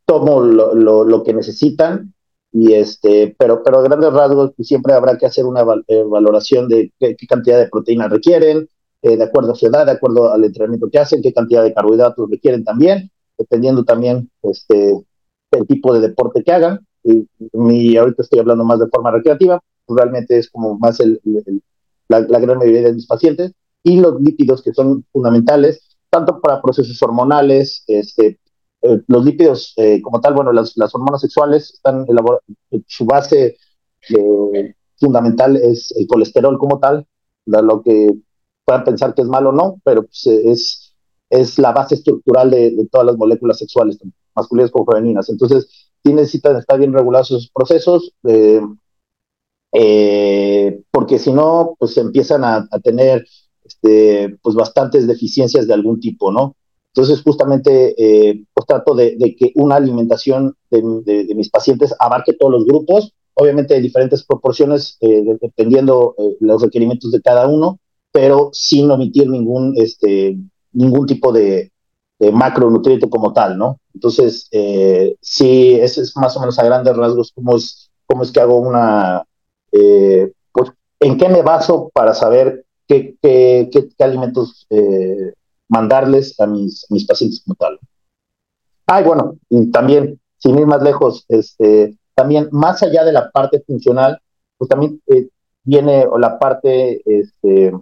tomo 0.05 0.39
lo, 0.39 0.73
lo, 0.73 1.03
lo, 1.03 1.23
que 1.23 1.33
necesitan, 1.33 2.13
y 2.53 2.73
este, 2.73 3.35
pero, 3.37 3.61
pero 3.61 3.79
a 3.79 3.81
grandes 3.81 4.13
rasgos 4.13 4.53
pues, 4.55 4.69
siempre 4.69 4.93
habrá 4.93 5.17
que 5.17 5.25
hacer 5.25 5.45
una 5.45 5.63
valoración 5.63 6.69
de 6.69 6.93
qué, 6.97 7.15
qué 7.17 7.27
cantidad 7.27 7.57
de 7.59 7.67
proteínas 7.67 8.09
requieren, 8.09 8.69
de 9.01 9.23
acuerdo 9.23 9.51
a 9.51 9.55
su 9.55 9.67
edad, 9.67 9.85
de 9.85 9.93
acuerdo 9.93 10.31
al 10.31 10.43
entrenamiento 10.43 10.89
que 10.89 10.99
hacen, 10.99 11.21
qué 11.21 11.33
cantidad 11.33 11.63
de 11.63 11.73
carbohidratos 11.73 12.29
requieren 12.29 12.63
también, 12.63 13.11
dependiendo 13.37 13.83
también 13.83 14.29
este, 14.43 15.05
el 15.51 15.67
tipo 15.67 15.93
de 15.93 16.01
deporte 16.01 16.43
que 16.43 16.51
hagan. 16.51 16.85
Y, 17.03 17.97
ahorita 17.97 18.21
estoy 18.21 18.39
hablando 18.39 18.65
más 18.65 18.79
de 18.79 18.87
forma 18.87 19.11
recreativa, 19.11 19.61
realmente 19.87 20.37
es 20.37 20.49
como 20.49 20.77
más 20.77 20.99
el, 20.99 21.21
la, 22.09 22.19
gran 22.21 22.57
mayoría 22.57 22.83
de 22.83 22.93
mis 22.93 23.07
pacientes. 23.07 23.53
Y 23.83 23.99
los 24.01 24.19
lípidos 24.21 24.61
que 24.61 24.73
son 24.73 25.05
fundamentales, 25.13 25.97
tanto 26.09 26.41
para 26.41 26.61
procesos 26.61 27.01
hormonales, 27.01 27.83
este, 27.87 28.39
eh, 28.81 29.01
los 29.07 29.23
lípidos 29.23 29.73
eh, 29.77 30.01
como 30.01 30.19
tal, 30.19 30.33
bueno, 30.33 30.51
las, 30.51 30.75
las 30.75 30.93
hormonas 30.93 31.21
sexuales 31.21 31.73
están 31.73 32.05
su 32.85 33.05
base 33.05 33.55
eh, 34.09 34.73
fundamental 34.99 35.55
es 35.57 35.93
el 35.97 36.07
colesterol 36.07 36.57
como 36.57 36.79
tal, 36.79 37.05
lo 37.45 37.81
que 37.81 38.13
puedan 38.65 38.83
pensar 38.83 39.13
que 39.13 39.21
es 39.21 39.27
malo 39.27 39.49
o 39.49 39.53
no, 39.53 39.79
pero 39.83 40.03
pues, 40.03 40.27
es 40.27 40.86
es 41.29 41.59
la 41.59 41.71
base 41.71 41.95
estructural 41.95 42.51
de, 42.51 42.87
todas 42.91 43.07
las 43.07 43.17
moléculas 43.17 43.57
sexuales, 43.57 43.97
masculinas 44.35 44.71
como 44.71 44.85
femeninas. 44.85 45.29
Entonces, 45.29 45.67
sí 46.03 46.13
necesitan 46.13 46.55
estar 46.57 46.77
bien 46.77 46.93
regulados 46.93 47.31
esos 47.31 47.51
procesos, 47.53 48.13
eh, 48.23 48.61
eh, 49.73 50.81
porque 50.91 51.19
si 51.19 51.31
no, 51.31 51.75
pues 51.77 51.97
empiezan 51.97 52.43
a, 52.43 52.67
tener 52.83 53.25
este, 53.63 54.37
pues 54.41 54.55
bastantes 54.55 55.07
deficiencias 55.07 55.67
de 55.67 55.73
algún 55.73 55.99
tipo, 55.99 56.31
¿no? 56.31 56.55
Entonces, 56.93 57.21
justamente, 57.21 57.93
eh, 57.97 58.43
pues 58.53 58.65
trato 58.65 58.95
de, 58.95 59.17
que 59.37 59.51
una 59.55 59.75
alimentación 59.75 60.55
de, 60.71 61.27
mis 61.35 61.49
pacientes 61.49 61.93
abarque 61.99 62.33
todos 62.33 62.51
los 62.51 62.65
grupos, 62.65 63.13
obviamente 63.35 63.75
de 63.75 63.81
diferentes 63.81 64.23
proporciones, 64.23 64.97
dependiendo 64.99 66.15
los 66.39 66.59
requerimientos 66.59 67.11
de 67.11 67.21
cada 67.21 67.47
uno, 67.47 67.79
pero 68.11 68.49
sin 68.51 68.89
omitir 68.89 69.29
ningún 69.29 69.75
este, 69.77 70.39
ningún 70.77 71.05
tipo 71.07 71.31
de, 71.31 71.71
macronutriente 72.19 73.09
como 73.09 73.31
tal, 73.31 73.59
¿no? 73.59 73.79
Entonces, 73.93 74.47
eh, 74.51 75.15
sí, 75.21 75.73
ese 75.79 76.01
es 76.01 76.17
más 76.17 76.35
o 76.35 76.39
menos 76.39 76.57
a 76.57 76.63
grandes 76.63 76.97
rasgos 76.97 77.31
cómo 77.33 77.55
es, 77.55 77.91
cómo 78.07 78.23
es 78.23 78.31
que 78.31 78.39
hago 78.39 78.57
una, 78.57 79.23
eh, 79.71 80.31
pues, 80.51 80.71
en 80.99 81.17
qué 81.17 81.29
me 81.29 81.43
baso 81.43 81.91
para 81.93 82.15
saber 82.15 82.65
qué, 82.87 83.15
qué, 83.21 83.69
qué, 83.71 84.03
alimentos 84.03 84.65
eh, 84.71 85.33
mandarles 85.67 86.39
a 86.39 86.47
mis, 86.47 86.87
mis 86.89 87.05
pacientes 87.05 87.43
como 87.43 87.53
tal. 87.53 87.79
Ah, 88.87 89.01
bueno, 89.03 89.37
y 89.49 89.69
también, 89.69 90.19
sin 90.39 90.57
ir 90.57 90.65
más 90.65 90.81
lejos, 90.81 91.23
este, 91.27 91.97
también 92.15 92.49
más 92.51 92.81
allá 92.81 93.03
de 93.03 93.11
la 93.13 93.29
parte 93.29 93.61
funcional, 93.61 94.19
pues 94.57 94.69
también 94.69 94.99
viene 95.63 96.07
la 96.17 96.39
parte 96.39 97.01
este, 97.05 97.73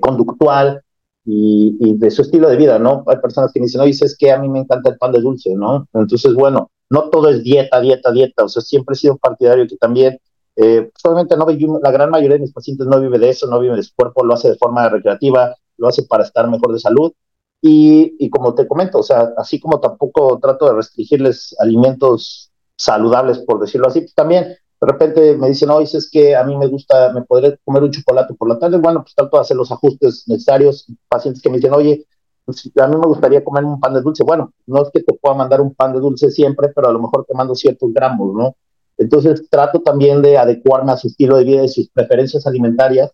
conductual 0.00 0.83
y, 1.24 1.76
y, 1.80 1.96
de 1.96 2.10
su 2.10 2.22
estilo 2.22 2.48
de 2.48 2.56
vida, 2.56 2.78
¿no? 2.78 3.04
Hay 3.06 3.16
personas 3.18 3.52
que 3.52 3.60
me 3.60 3.66
dicen, 3.66 3.80
oye, 3.80 3.90
es 3.90 4.16
que 4.18 4.30
a 4.30 4.38
mí 4.38 4.48
me 4.48 4.60
encanta 4.60 4.90
el 4.90 4.98
pan 4.98 5.12
de 5.12 5.20
dulce, 5.20 5.54
¿no? 5.54 5.88
Entonces, 5.94 6.34
bueno, 6.34 6.70
no 6.90 7.08
todo 7.10 7.28
es 7.28 7.42
dieta, 7.42 7.80
dieta, 7.80 8.12
dieta, 8.12 8.44
o 8.44 8.48
sea, 8.48 8.62
siempre 8.62 8.94
he 8.94 8.96
sido 8.96 9.16
partidario 9.16 9.66
que 9.66 9.76
también 9.76 10.18
eh, 10.56 10.90
solamente 10.96 11.36
no 11.36 11.46
la 11.82 11.90
gran 11.90 12.10
mayoría 12.10 12.36
de 12.36 12.42
mis 12.42 12.52
pacientes 12.52 12.86
no 12.86 13.00
vive 13.00 13.18
de 13.18 13.30
eso, 13.30 13.46
no 13.46 13.58
vive 13.58 13.76
de 13.76 13.82
su 13.82 13.94
cuerpo, 13.94 14.24
lo 14.24 14.34
hace 14.34 14.50
de 14.50 14.56
forma 14.56 14.88
recreativa, 14.88 15.56
lo 15.78 15.88
hace 15.88 16.04
para 16.04 16.24
estar 16.24 16.48
mejor 16.48 16.72
de 16.72 16.78
salud. 16.78 17.12
Y, 17.60 18.14
y, 18.18 18.28
como 18.28 18.54
te 18.54 18.68
comento, 18.68 18.98
o 18.98 19.02
sea, 19.02 19.32
así 19.38 19.58
como 19.58 19.80
tampoco 19.80 20.38
trato 20.38 20.66
de 20.66 20.74
restringirles 20.74 21.56
alimentos 21.58 22.52
saludables, 22.76 23.38
por 23.38 23.58
decirlo 23.58 23.88
así, 23.88 24.02
pues 24.02 24.14
también 24.14 24.54
de 24.80 24.86
repente 24.86 25.36
me 25.36 25.48
dicen, 25.48 25.70
oye, 25.70 25.96
es 25.96 26.10
que 26.10 26.36
a 26.36 26.44
mí 26.44 26.56
me 26.56 26.66
gusta, 26.66 27.12
me 27.12 27.22
podré 27.22 27.58
comer 27.64 27.84
un 27.84 27.90
chocolate 27.90 28.34
por 28.34 28.48
la 28.48 28.58
tarde. 28.58 28.76
Bueno, 28.78 29.02
pues 29.02 29.14
trato 29.14 29.36
de 29.36 29.40
hacer 29.40 29.56
los 29.56 29.72
ajustes 29.72 30.24
necesarios. 30.26 30.86
Pacientes 31.08 31.42
que 31.42 31.48
me 31.48 31.56
dicen, 31.56 31.72
oye, 31.72 32.06
pues 32.44 32.70
a 32.80 32.86
mí 32.88 32.96
me 32.96 33.06
gustaría 33.06 33.42
comer 33.42 33.64
un 33.64 33.80
pan 33.80 33.94
de 33.94 34.02
dulce. 34.02 34.24
Bueno, 34.24 34.52
no 34.66 34.82
es 34.82 34.90
que 34.92 35.02
te 35.02 35.14
pueda 35.14 35.34
mandar 35.34 35.60
un 35.60 35.74
pan 35.74 35.92
de 35.92 36.00
dulce 36.00 36.30
siempre, 36.30 36.68
pero 36.74 36.88
a 36.88 36.92
lo 36.92 37.00
mejor 37.00 37.24
te 37.24 37.34
mando 37.34 37.54
ciertos 37.54 37.92
gramos, 37.92 38.34
¿no? 38.34 38.56
Entonces 38.98 39.48
trato 39.50 39.80
también 39.80 40.22
de 40.22 40.36
adecuarme 40.38 40.92
a 40.92 40.96
su 40.96 41.08
estilo 41.08 41.36
de 41.36 41.44
vida 41.44 41.64
y 41.64 41.68
sus 41.68 41.88
preferencias 41.90 42.46
alimentarias 42.46 43.10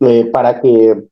eh, 0.00 0.24
para 0.26 0.60
que 0.60 1.04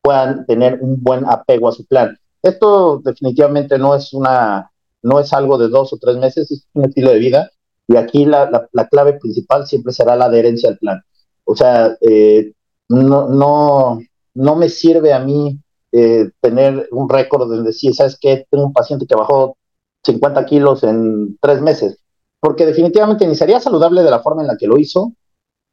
puedan 0.00 0.46
tener 0.46 0.78
un 0.80 1.02
buen 1.02 1.26
apego 1.26 1.68
a 1.68 1.72
su 1.72 1.84
plan. 1.86 2.16
Esto 2.42 3.00
definitivamente 3.04 3.78
no 3.78 3.94
es 3.94 4.14
una, 4.14 4.70
no 5.02 5.18
es 5.18 5.32
algo 5.32 5.58
de 5.58 5.68
dos 5.68 5.92
o 5.92 5.98
tres 5.98 6.16
meses, 6.16 6.50
es 6.50 6.66
un 6.74 6.84
estilo 6.84 7.10
de 7.10 7.18
vida 7.18 7.50
y 7.88 7.96
aquí 7.96 8.24
la, 8.24 8.68
la, 8.72 8.88
clave 8.88 9.14
principal 9.14 9.66
siempre 9.66 9.92
será 9.92 10.16
la 10.16 10.26
adherencia 10.26 10.70
al 10.70 10.78
plan. 10.78 11.02
O 11.44 11.54
sea, 11.54 11.96
eh, 12.00 12.52
no, 12.88 13.28
no, 13.28 14.00
no 14.34 14.56
me 14.56 14.68
sirve 14.68 15.12
a 15.12 15.20
mí 15.20 15.58
eh, 15.92 16.30
tener 16.40 16.88
un 16.90 17.08
récord 17.08 17.50
de 17.50 17.62
decir, 17.62 17.94
¿sabes 17.94 18.18
qué? 18.20 18.46
Tengo 18.50 18.66
un 18.66 18.72
paciente 18.72 19.06
que 19.06 19.14
bajó 19.14 19.56
50 20.04 20.44
kilos 20.46 20.82
en 20.82 21.38
tres 21.40 21.60
meses 21.60 21.98
porque 22.46 22.66
definitivamente 22.66 23.26
ni 23.26 23.34
sería 23.34 23.58
saludable 23.58 24.02
de 24.02 24.10
la 24.10 24.20
forma 24.20 24.42
en 24.42 24.48
la 24.48 24.56
que 24.56 24.68
lo 24.68 24.78
hizo 24.78 25.12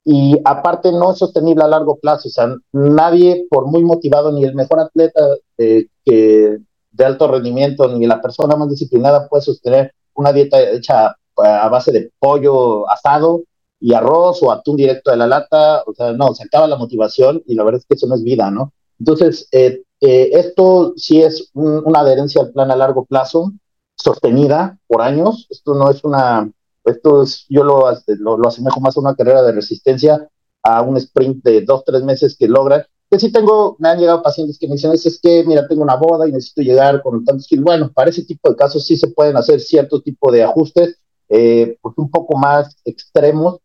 y 0.04 0.40
aparte 0.44 0.92
no 0.92 1.12
es 1.12 1.20
sostenible 1.20 1.64
a 1.64 1.68
largo 1.68 1.98
plazo. 1.98 2.28
O 2.28 2.32
sea, 2.32 2.56
nadie, 2.72 3.46
por 3.50 3.68
muy 3.68 3.84
motivado, 3.84 4.32
ni 4.32 4.44
el 4.44 4.56
mejor 4.56 4.80
atleta 4.80 5.22
eh, 5.60 5.86
que 6.04 6.58
de 6.92 7.06
alto 7.06 7.28
rendimiento, 7.28 7.88
ni 7.88 8.08
la 8.08 8.22
persona 8.22 8.56
más 8.56 8.70
disciplinada 8.70 9.28
puede 9.28 9.44
sostener 9.44 9.94
una 10.16 10.34
dieta 10.34 10.60
hecha 10.60 11.16
a 11.38 11.68
base 11.70 11.92
de 11.92 12.12
pollo 12.20 12.90
asado 12.90 13.44
y 13.80 13.94
arroz 13.94 14.42
o 14.44 14.52
atún 14.52 14.78
directo 14.78 15.12
de 15.12 15.18
la 15.18 15.28
lata. 15.28 15.84
O 15.86 15.94
sea, 15.94 16.14
no, 16.14 16.34
se 16.34 16.44
acaba 16.44 16.68
la 16.68 16.78
motivación 16.78 17.44
y 17.46 17.56
la 17.56 17.64
verdad 17.64 17.82
es 17.82 17.86
que 17.86 17.96
eso 17.96 18.08
no 18.08 18.16
es 18.16 18.24
vida, 18.24 18.52
¿no? 18.52 18.74
Entonces, 19.00 19.48
eh, 19.52 19.84
eh, 20.02 20.30
esto 20.34 20.94
sí 20.96 21.22
es 21.22 21.50
una 21.54 22.00
adherencia 22.00 22.42
al 22.42 22.52
plan 22.52 22.72
a 22.72 22.76
largo 22.76 23.06
plazo, 23.06 23.52
sostenida 23.96 24.78
por 24.88 25.02
años. 25.02 25.48
Esto 25.50 25.74
no 25.74 25.90
es 25.90 26.04
una 26.04 26.50
esto 26.86 27.24
es, 27.24 27.46
yo 27.50 27.64
lo, 27.64 27.86
lo, 28.08 28.38
lo, 28.38 28.48
asemejo 28.48 28.80
más 28.82 28.98
a 28.98 29.00
una 29.00 29.16
carrera 29.16 29.42
de 29.42 29.54
resistencia, 29.54 30.28
a 30.64 30.82
un 30.82 30.98
sprint 30.98 31.44
de 31.44 31.62
dos, 31.62 31.84
tres 31.86 32.04
meses 32.04 32.36
que 32.38 32.48
logran. 32.48 32.84
Que 33.10 33.20
sí 33.20 33.32
tengo, 33.32 33.76
me 33.80 33.90
han 33.90 34.00
llegado 34.00 34.24
pacientes 34.24 34.58
que 34.58 34.68
me 34.68 34.74
dicen, 34.74 34.92
es, 34.92 35.20
que, 35.22 35.44
mira, 35.46 35.68
tengo 35.68 35.84
una 35.84 35.96
boda 35.96 36.28
y 36.28 36.32
necesito 36.32 36.62
llegar 36.62 37.02
con 37.02 37.24
tantos 37.24 37.48
kilos. 37.48 37.64
Bueno, 37.64 37.92
para 37.94 38.10
ese 38.10 38.24
tipo 38.24 38.50
de 38.50 38.56
casos 38.56 38.86
sí 38.86 38.98
se 38.98 39.08
pueden 39.08 39.38
hacer 39.38 39.62
cierto 39.62 40.02
tipo 40.02 40.32
de 40.32 40.44
ajustes, 40.44 40.98
eh, 41.30 41.78
pues 41.82 41.96
un 41.98 42.10
poco 42.10 42.38
más 42.38 42.78
extremos, 42.86 43.60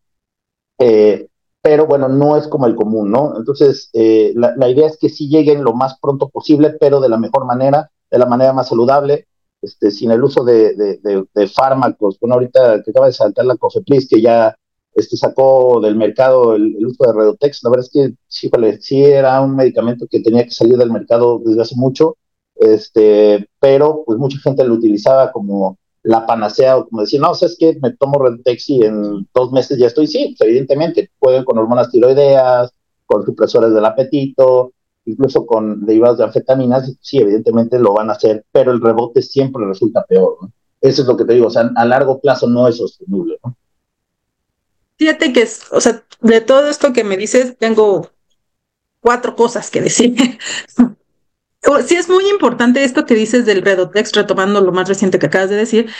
eh, 0.79 1.27
pero 1.61 1.85
bueno, 1.85 2.07
no 2.07 2.37
es 2.37 2.47
como 2.47 2.67
el 2.67 2.75
común, 2.75 3.11
¿no? 3.11 3.33
Entonces, 3.37 3.89
eh, 3.93 4.33
la, 4.35 4.55
la, 4.55 4.69
idea 4.69 4.87
es 4.87 4.97
que 4.97 5.09
sí 5.09 5.27
lleguen 5.29 5.63
lo 5.63 5.73
más 5.73 5.99
pronto 5.99 6.29
posible, 6.29 6.71
pero 6.79 7.01
de 7.01 7.09
la 7.09 7.17
mejor 7.17 7.45
manera, 7.45 7.91
de 8.09 8.17
la 8.17 8.25
manera 8.25 8.53
más 8.53 8.69
saludable, 8.69 9.27
este, 9.61 9.91
sin 9.91 10.11
el 10.11 10.23
uso 10.23 10.43
de, 10.43 10.73
de, 10.75 11.25
de, 11.33 11.47
fármacos. 11.47 12.17
Bueno, 12.19 12.35
ahorita 12.35 12.81
que 12.83 12.91
acaba 12.91 13.07
de 13.07 13.13
saltar 13.13 13.45
la 13.45 13.57
Cofepris, 13.57 14.07
que 14.07 14.21
ya 14.21 14.55
este, 14.93 15.17
sacó 15.17 15.81
del 15.81 15.95
mercado 15.95 16.55
el, 16.55 16.85
uso 16.85 17.05
de 17.05 17.13
Redotex, 17.13 17.63
la 17.63 17.69
verdad 17.69 17.85
es 17.85 17.91
que 17.91 18.15
sí, 18.27 18.49
sí 18.79 19.03
era 19.03 19.41
un 19.41 19.55
medicamento 19.55 20.07
que 20.09 20.21
tenía 20.21 20.45
que 20.45 20.51
salir 20.51 20.77
del 20.77 20.91
mercado 20.91 21.41
desde 21.43 21.61
hace 21.61 21.75
mucho, 21.75 22.17
este, 22.55 23.49
pero 23.59 24.03
pues 24.05 24.17
mucha 24.17 24.37
gente 24.39 24.63
lo 24.63 24.75
utilizaba 24.75 25.31
como 25.31 25.77
la 26.09 26.25
panacea 26.25 26.75
o 26.75 26.89
como 26.89 27.01
decir, 27.01 27.21
no, 27.21 27.33
es 27.33 27.55
que 27.59 27.77
me 27.83 27.91
tomo 27.91 28.17
Redotex 28.17 28.69
y 28.71 28.83
en 28.83 29.27
dos 29.31 29.51
meses 29.51 29.77
ya 29.77 29.85
estoy, 29.85 30.07
sí, 30.07 30.33
pues, 30.35 30.49
evidentemente, 30.49 31.11
pueden 31.19 31.43
con 31.43 31.59
hormonas 31.59 31.91
tiroideas, 31.91 32.71
con 33.05 33.23
supresores 33.23 33.75
del 33.75 33.85
apetito, 33.85 34.73
incluso 35.05 35.45
con 35.45 35.85
derivados 35.85 36.17
de 36.17 36.23
anfetaminas, 36.23 36.91
sí, 36.99 37.19
evidentemente 37.19 37.77
lo 37.77 37.93
van 37.93 38.09
a 38.09 38.13
hacer, 38.13 38.43
pero 38.51 38.71
el 38.71 38.81
rebote 38.81 39.21
siempre 39.21 39.63
resulta 39.67 40.03
peor. 40.03 40.37
¿no? 40.41 40.51
Eso 40.81 41.03
es 41.03 41.07
lo 41.07 41.15
que 41.15 41.25
te 41.25 41.33
digo, 41.33 41.45
o 41.45 41.51
sea, 41.51 41.69
a 41.75 41.85
largo 41.85 42.19
plazo 42.19 42.47
no 42.47 42.67
es 42.67 42.77
sostenible. 42.77 43.37
¿no? 43.43 43.55
Fíjate 44.97 45.31
que, 45.31 45.43
es, 45.43 45.71
o 45.71 45.79
sea, 45.79 46.03
de 46.21 46.41
todo 46.41 46.69
esto 46.69 46.91
que 46.91 47.03
me 47.03 47.17
dices, 47.17 47.55
tengo 47.59 48.09
cuatro 48.99 49.35
cosas 49.35 49.69
que 49.69 49.81
decir. 49.81 50.15
sí 51.85 51.95
es 51.95 52.09
muy 52.09 52.27
importante 52.29 52.83
esto 52.83 53.05
que 53.05 53.15
dices 53.15 53.45
del 53.45 53.61
Redotex, 53.61 54.13
retomando 54.13 54.61
lo 54.61 54.71
más 54.71 54.87
reciente 54.87 55.19
que 55.19 55.27
acabas 55.27 55.49
de 55.49 55.55
decir. 55.55 55.91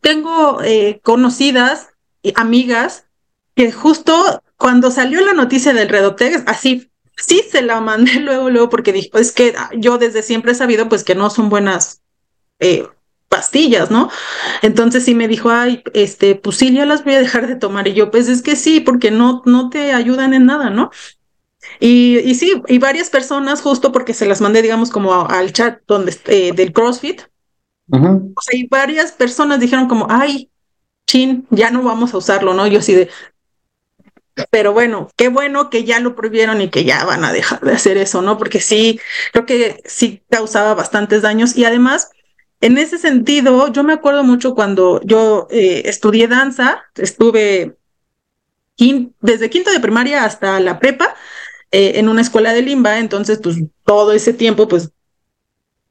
Tengo 0.00 0.62
eh, 0.62 1.00
conocidas 1.02 1.88
y 2.22 2.32
amigas 2.36 3.06
que 3.54 3.72
justo 3.72 4.42
cuando 4.56 4.90
salió 4.90 5.20
la 5.20 5.32
noticia 5.32 5.72
del 5.72 5.88
Redotex, 5.88 6.44
así 6.46 6.90
sí 7.16 7.42
se 7.50 7.62
la 7.62 7.80
mandé 7.80 8.14
luego, 8.20 8.50
luego, 8.50 8.68
porque 8.68 8.92
dijo, 8.92 9.18
es 9.18 9.32
que 9.32 9.54
yo 9.76 9.98
desde 9.98 10.22
siempre 10.22 10.52
he 10.52 10.54
sabido 10.54 10.88
pues 10.88 11.04
que 11.04 11.14
no 11.14 11.30
son 11.30 11.48
buenas 11.48 12.02
eh, 12.58 12.86
pastillas, 13.28 13.90
¿no? 13.90 14.10
Entonces 14.62 15.04
sí 15.04 15.14
me 15.14 15.28
dijo, 15.28 15.50
ay, 15.50 15.82
este, 15.94 16.36
pues 16.36 16.56
sí, 16.56 16.72
ya 16.72 16.86
las 16.86 17.04
voy 17.04 17.14
a 17.14 17.20
dejar 17.20 17.46
de 17.46 17.56
tomar. 17.56 17.88
Y 17.88 17.94
yo, 17.94 18.10
pues 18.10 18.28
es 18.28 18.42
que 18.42 18.56
sí, 18.56 18.80
porque 18.80 19.10
no, 19.10 19.42
no 19.46 19.68
te 19.68 19.92
ayudan 19.92 20.32
en 20.32 20.46
nada, 20.46 20.70
¿no? 20.70 20.90
Y, 21.80 22.18
y 22.18 22.34
sí, 22.34 22.62
y 22.68 22.78
varias 22.78 23.10
personas, 23.10 23.60
justo 23.60 23.92
porque 23.92 24.14
se 24.14 24.26
las 24.26 24.40
mandé, 24.40 24.62
digamos, 24.62 24.90
como 24.90 25.26
al 25.28 25.52
chat 25.52 25.80
donde, 25.86 26.16
eh, 26.26 26.52
del 26.52 26.72
CrossFit, 26.72 27.22
o 27.88 28.40
sea, 28.42 28.58
y 28.58 28.66
varias 28.66 29.12
personas 29.12 29.60
dijeron 29.60 29.86
como, 29.86 30.06
ay, 30.10 30.50
chin, 31.06 31.46
ya 31.50 31.70
no 31.70 31.82
vamos 31.82 32.14
a 32.14 32.18
usarlo, 32.18 32.52
¿no? 32.54 32.66
Yo 32.66 32.80
así 32.80 32.94
de, 32.94 33.10
pero 34.50 34.72
bueno, 34.72 35.08
qué 35.16 35.28
bueno 35.28 35.70
que 35.70 35.84
ya 35.84 36.00
lo 36.00 36.14
prohibieron 36.14 36.60
y 36.60 36.68
que 36.68 36.84
ya 36.84 37.04
van 37.04 37.24
a 37.24 37.32
dejar 37.32 37.60
de 37.60 37.72
hacer 37.72 37.96
eso, 37.96 38.22
¿no? 38.22 38.38
Porque 38.38 38.60
sí, 38.60 39.00
creo 39.32 39.46
que 39.46 39.82
sí 39.86 40.22
causaba 40.28 40.74
bastantes 40.74 41.22
daños 41.22 41.56
y 41.56 41.64
además, 41.64 42.10
en 42.60 42.76
ese 42.78 42.98
sentido, 42.98 43.72
yo 43.72 43.84
me 43.84 43.92
acuerdo 43.92 44.24
mucho 44.24 44.54
cuando 44.54 45.00
yo 45.04 45.46
eh, 45.50 45.82
estudié 45.86 46.26
danza, 46.28 46.84
estuve 46.96 47.76
desde 49.20 49.48
quinto 49.48 49.70
de 49.70 49.80
primaria 49.80 50.24
hasta 50.24 50.60
la 50.60 50.78
prepa 50.78 51.14
eh, 51.70 51.92
en 51.96 52.08
una 52.08 52.22
escuela 52.22 52.52
de 52.52 52.62
limba, 52.62 52.98
entonces 52.98 53.40
pues 53.42 53.56
todo 53.84 54.12
ese 54.12 54.32
tiempo 54.32 54.68
pues 54.68 54.90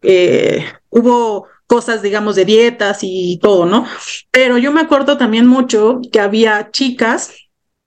eh, 0.01 0.65
hubo 0.89 1.47
cosas, 1.67 2.01
digamos, 2.01 2.35
de 2.35 2.45
dietas 2.45 2.99
y 3.01 3.39
todo, 3.41 3.65
¿no? 3.65 3.87
Pero 4.31 4.57
yo 4.57 4.71
me 4.71 4.81
acuerdo 4.81 5.17
también 5.17 5.47
mucho 5.47 5.99
que 6.11 6.19
había 6.19 6.69
chicas 6.71 7.33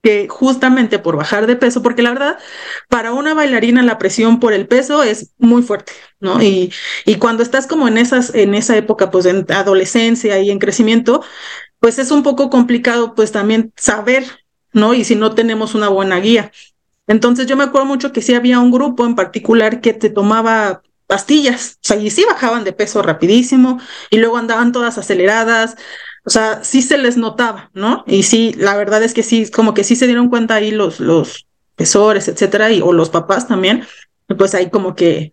que 0.02 0.28
justamente 0.28 0.98
por 0.98 1.16
bajar 1.16 1.46
de 1.46 1.56
peso, 1.56 1.82
porque 1.82 2.02
la 2.02 2.10
verdad, 2.10 2.38
para 2.88 3.12
una 3.12 3.34
bailarina 3.34 3.82
la 3.82 3.98
presión 3.98 4.38
por 4.38 4.52
el 4.52 4.68
peso 4.68 5.02
es 5.02 5.32
muy 5.38 5.62
fuerte, 5.62 5.92
¿no? 6.20 6.42
Y, 6.42 6.72
y 7.04 7.16
cuando 7.16 7.42
estás 7.42 7.66
como 7.66 7.88
en, 7.88 7.98
esas, 7.98 8.34
en 8.34 8.54
esa 8.54 8.76
época, 8.76 9.10
pues 9.10 9.26
en 9.26 9.44
adolescencia 9.50 10.38
y 10.40 10.50
en 10.50 10.58
crecimiento, 10.58 11.22
pues 11.80 11.98
es 11.98 12.10
un 12.10 12.22
poco 12.22 12.50
complicado 12.50 13.14
pues 13.14 13.32
también 13.32 13.72
saber, 13.76 14.24
¿no? 14.72 14.94
Y 14.94 15.04
si 15.04 15.16
no 15.16 15.34
tenemos 15.34 15.74
una 15.74 15.88
buena 15.88 16.18
guía. 16.20 16.52
Entonces 17.08 17.46
yo 17.46 17.56
me 17.56 17.64
acuerdo 17.64 17.86
mucho 17.86 18.12
que 18.12 18.22
sí 18.22 18.34
había 18.34 18.60
un 18.60 18.70
grupo 18.70 19.04
en 19.04 19.16
particular 19.16 19.80
que 19.80 19.94
te 19.94 20.10
tomaba 20.10 20.82
pastillas, 21.08 21.78
o 21.82 21.88
sea, 21.88 21.96
y 21.96 22.10
sí 22.10 22.24
bajaban 22.24 22.64
de 22.64 22.74
peso 22.74 23.02
rapidísimo 23.02 23.80
y 24.10 24.18
luego 24.18 24.36
andaban 24.36 24.72
todas 24.72 24.98
aceleradas, 24.98 25.76
o 26.24 26.30
sea, 26.30 26.62
sí 26.62 26.82
se 26.82 26.98
les 26.98 27.16
notaba, 27.16 27.70
¿no? 27.72 28.04
Y 28.06 28.24
sí, 28.24 28.54
la 28.58 28.76
verdad 28.76 29.02
es 29.02 29.14
que 29.14 29.22
sí, 29.22 29.50
como 29.50 29.72
que 29.72 29.84
sí 29.84 29.96
se 29.96 30.06
dieron 30.06 30.28
cuenta 30.28 30.56
ahí 30.56 30.70
los, 30.70 31.00
los 31.00 31.46
profesores, 31.74 32.28
etcétera, 32.28 32.70
y, 32.70 32.82
o 32.82 32.92
los 32.92 33.08
papás 33.08 33.48
también, 33.48 33.86
pues 34.36 34.54
ahí 34.54 34.68
como 34.68 34.94
que 34.94 35.32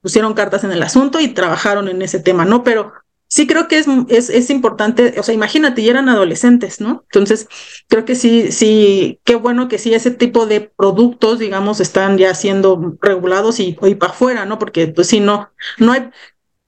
pusieron 0.00 0.34
cartas 0.34 0.64
en 0.64 0.72
el 0.72 0.82
asunto 0.82 1.20
y 1.20 1.28
trabajaron 1.28 1.86
en 1.88 2.02
ese 2.02 2.18
tema, 2.18 2.44
¿no? 2.44 2.64
Pero 2.64 2.92
sí 3.34 3.48
creo 3.48 3.66
que 3.66 3.78
es, 3.78 3.86
es, 4.10 4.30
es, 4.30 4.48
importante, 4.48 5.16
o 5.18 5.24
sea, 5.24 5.34
imagínate, 5.34 5.82
ya 5.82 5.90
eran 5.90 6.08
adolescentes, 6.08 6.80
¿no? 6.80 7.04
Entonces, 7.10 7.48
creo 7.88 8.04
que 8.04 8.14
sí, 8.14 8.52
sí, 8.52 9.18
qué 9.24 9.34
bueno 9.34 9.66
que 9.66 9.80
sí 9.80 9.92
ese 9.92 10.12
tipo 10.12 10.46
de 10.46 10.60
productos, 10.60 11.40
digamos, 11.40 11.80
están 11.80 12.16
ya 12.16 12.32
siendo 12.36 12.96
regulados 13.00 13.58
y, 13.58 13.76
y 13.82 13.96
para 13.96 14.12
afuera, 14.12 14.44
¿no? 14.44 14.60
Porque, 14.60 14.86
pues 14.86 15.08
sí, 15.08 15.18
no, 15.18 15.50
no 15.78 15.90
hay 15.90 16.10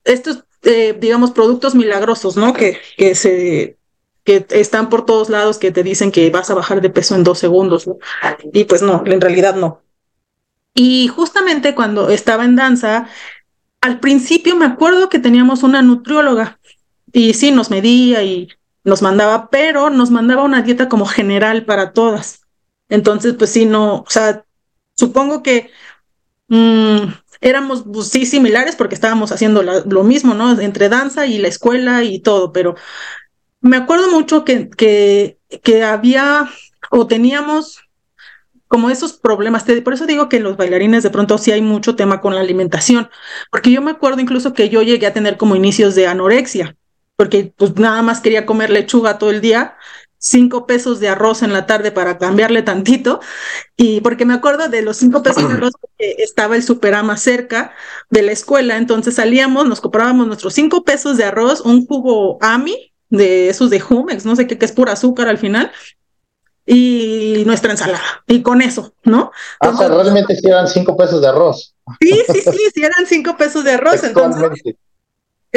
estos, 0.03 0.43
eh, 0.65 0.97
digamos, 0.99 1.31
productos 1.31 1.77
milagrosos, 1.77 2.37
¿no? 2.37 2.53
Que, 2.53 2.79
que 2.97 3.15
se 3.15 3.77
que 4.25 4.45
están 4.51 4.89
por 4.89 5.07
todos 5.07 5.29
lados 5.29 5.59
que 5.59 5.71
te 5.71 5.85
dicen 5.85 6.11
que 6.11 6.29
vas 6.31 6.51
a 6.51 6.55
bajar 6.55 6.81
de 6.81 6.91
peso 6.91 7.15
en 7.15 7.23
dos 7.23 7.39
segundos, 7.39 7.87
¿no? 7.87 7.99
Y 8.53 8.65
pues 8.65 8.83
no, 8.83 9.05
en 9.07 9.21
realidad 9.21 9.55
no. 9.55 9.83
Y 10.75 11.07
justamente 11.07 11.77
cuando 11.77 12.09
estaba 12.09 12.45
en 12.45 12.57
danza, 12.57 13.07
al 13.87 14.01
principio 14.01 14.57
me 14.57 14.67
acuerdo 14.67 15.09
que 15.09 15.21
teníamos 15.21 15.63
una 15.63 15.81
nutrióloga 15.81 16.56
y 17.17 17.33
sí, 17.33 17.51
nos 17.51 17.71
medía 17.71 18.23
y 18.25 18.51
nos 18.85 19.01
mandaba, 19.01 19.49
pero 19.49 19.89
nos 19.89 20.11
mandaba 20.11 20.45
una 20.45 20.61
dieta 20.61 20.91
como 20.91 21.07
general 21.07 21.65
para 21.65 21.95
todas. 21.95 22.43
Entonces, 22.91 23.33
pues 23.39 23.49
sí, 23.49 23.65
no, 23.65 24.01
o 24.01 24.11
sea, 24.11 24.45
supongo 24.95 25.43
que 25.43 25.71
mmm, 26.49 27.07
éramos 27.41 27.85
pues, 27.91 28.09
sí 28.09 28.27
similares 28.27 28.77
porque 28.77 28.95
estábamos 28.95 29.33
haciendo 29.33 29.63
lo 29.63 30.05
mismo, 30.05 30.35
¿no? 30.35 30.61
Entre 30.61 30.91
danza 30.91 31.25
y 31.25 31.39
la 31.39 31.49
escuela 31.49 32.05
y 32.05 32.19
todo, 32.19 32.53
pero 32.53 32.77
me 33.63 33.79
acuerdo 33.79 34.11
mucho 34.11 34.45
que, 34.45 34.69
que, 34.69 35.39
que 35.63 35.85
había 35.85 36.51
o 36.91 37.07
teníamos 37.07 37.81
como 38.69 38.91
esos 38.91 39.15
problemas. 39.15 39.65
Por 39.83 39.95
eso 39.95 40.05
digo 40.05 40.29
que 40.29 40.37
en 40.37 40.43
los 40.43 40.59
bailarines 40.59 41.03
de 41.03 41.09
pronto 41.09 41.39
sí 41.39 41.51
hay 41.51 41.63
mucho 41.63 41.97
tema 41.97 42.21
con 42.21 42.35
la 42.35 42.43
alimentación, 42.43 43.09
porque 43.51 43.71
yo 43.71 43.81
me 43.81 43.93
acuerdo 43.93 44.21
incluso 44.21 44.53
que 44.53 44.69
yo 44.69 44.83
llegué 44.83 45.07
a 45.07 45.15
tener 45.15 45.39
como 45.39 45.57
inicios 45.57 45.95
de 45.95 46.09
anorexia, 46.09 46.77
porque 47.17 47.53
pues 47.57 47.77
nada 47.77 48.03
más 48.03 48.21
quería 48.21 48.47
comer 48.47 48.71
lechuga 48.71 49.19
todo 49.19 49.31
el 49.31 49.41
día, 49.41 49.77
cinco 50.19 50.67
pesos 50.67 51.01
de 51.01 51.09
arroz 51.09 51.43
en 51.43 51.53
la 51.53 51.67
tarde 51.67 51.93
para 51.93 52.19
cambiarle 52.19 52.63
tantito, 52.63 53.21
y 53.77 54.01
porque 54.01 54.25
me 54.25 54.35
acuerdo 54.35 54.69
de 54.69 54.83
los 54.83 54.97
cinco 54.97 55.23
pesos 55.23 55.49
de 55.49 55.55
arroz 55.55 55.73
porque 55.81 56.17
estaba 56.19 56.57
el 56.57 56.63
superama 56.63 57.17
cerca 57.17 57.73
de 58.11 58.23
la 58.23 58.33
escuela, 58.33 58.77
entonces 58.77 59.15
salíamos, 59.15 59.67
nos 59.67 59.81
comprábamos 59.81 60.27
nuestros 60.27 60.55
cinco 60.55 60.85
pesos 60.85 61.17
de 61.17 61.25
arroz, 61.25 61.61
un 61.61 61.87
jugo 61.87 62.39
AMI, 62.41 62.93
de 63.09 63.49
esos 63.49 63.71
de 63.71 63.79
Jumex, 63.79 64.25
no 64.25 64.35
sé 64.35 64.47
qué, 64.47 64.59
que 64.59 64.67
es 64.67 64.73
pura 64.73 64.93
azúcar 64.93 65.29
al 65.29 65.39
final, 65.39 65.71
y 66.67 67.45
nuestra 67.47 67.71
ensalada. 67.71 68.25
Y 68.27 68.43
con 68.43 68.61
eso, 68.61 68.93
¿no? 69.05 69.31
Ah, 69.61 69.69
o 69.69 69.77
sea, 69.77 69.89
realmente 69.89 70.35
sí 70.35 70.49
eran 70.49 70.67
cinco 70.67 70.97
pesos 70.97 71.21
de 71.21 71.29
arroz. 71.29 71.75
Sí, 72.01 72.23
sí, 72.27 72.41
sí, 72.41 72.71
sí 72.75 72.83
eran 72.83 73.07
cinco 73.07 73.37
pesos 73.37 73.63
de 73.63 73.73
arroz. 73.73 74.03
Entonces, 74.03 74.75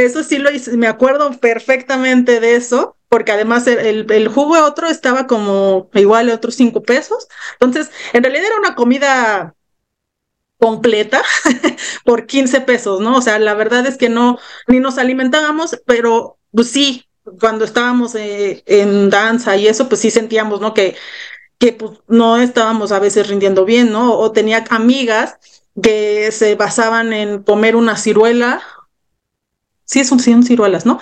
eso 0.05 0.23
sí 0.23 0.37
lo 0.39 0.51
hice, 0.51 0.77
me 0.77 0.87
acuerdo 0.87 1.31
perfectamente 1.39 2.39
de 2.39 2.55
eso, 2.55 2.97
porque 3.09 3.31
además 3.31 3.67
el, 3.67 4.11
el 4.11 4.27
jugo 4.27 4.63
otro 4.63 4.87
estaba 4.87 5.27
como 5.27 5.89
igual 5.93 6.29
otros 6.29 6.55
cinco 6.55 6.83
pesos. 6.83 7.27
Entonces, 7.53 7.91
en 8.13 8.23
realidad 8.23 8.47
era 8.47 8.59
una 8.59 8.75
comida 8.75 9.55
completa 10.57 11.23
por 12.05 12.25
15 12.27 12.61
pesos, 12.61 12.99
¿no? 12.99 13.17
O 13.17 13.21
sea, 13.21 13.39
la 13.39 13.53
verdad 13.53 13.85
es 13.87 13.97
que 13.97 14.09
no, 14.09 14.37
ni 14.67 14.79
nos 14.79 14.97
alimentábamos, 14.97 15.79
pero 15.85 16.37
pues 16.51 16.69
sí, 16.69 17.05
cuando 17.39 17.63
estábamos 17.65 18.15
eh, 18.15 18.63
en 18.65 19.09
danza 19.09 19.55
y 19.55 19.67
eso, 19.67 19.87
pues 19.87 20.01
sí 20.01 20.11
sentíamos, 20.11 20.59
¿no? 20.59 20.73
Que, 20.73 20.95
que 21.59 21.73
pues, 21.73 21.99
no 22.07 22.37
estábamos 22.37 22.91
a 22.91 22.99
veces 22.99 23.27
rindiendo 23.27 23.65
bien, 23.65 23.91
¿no? 23.91 24.17
O 24.17 24.31
tenía 24.31 24.65
amigas 24.69 25.37
que 25.81 26.31
se 26.31 26.55
basaban 26.55 27.13
en 27.13 27.43
comer 27.43 27.75
una 27.75 27.97
ciruela. 27.97 28.61
Sí, 29.89 30.03
son, 30.03 30.19
son 30.19 30.43
ciruelas, 30.43 30.85
¿no? 30.85 30.99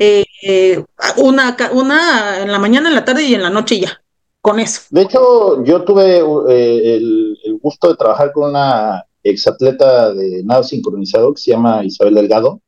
Eh, 0.00 0.24
eh, 0.42 0.84
una, 1.18 1.56
una 1.72 2.42
en 2.42 2.50
la 2.50 2.58
mañana, 2.58 2.88
en 2.88 2.96
la 2.96 3.04
tarde 3.04 3.22
y 3.22 3.34
en 3.34 3.42
la 3.42 3.50
noche 3.50 3.78
ya, 3.78 4.02
con 4.40 4.58
eso. 4.58 4.80
De 4.90 5.02
hecho, 5.02 5.62
yo 5.62 5.84
tuve 5.84 6.18
el, 6.18 7.38
el, 7.44 7.58
gusto 7.62 7.88
de 7.88 7.94
trabajar 7.94 8.32
con 8.32 8.50
una 8.50 9.04
exatleta 9.22 10.12
de 10.12 10.42
nado 10.42 10.64
sincronizado 10.64 11.32
que 11.34 11.40
se 11.40 11.52
llama 11.52 11.84
Isabel 11.84 12.16
Delgado. 12.16 12.60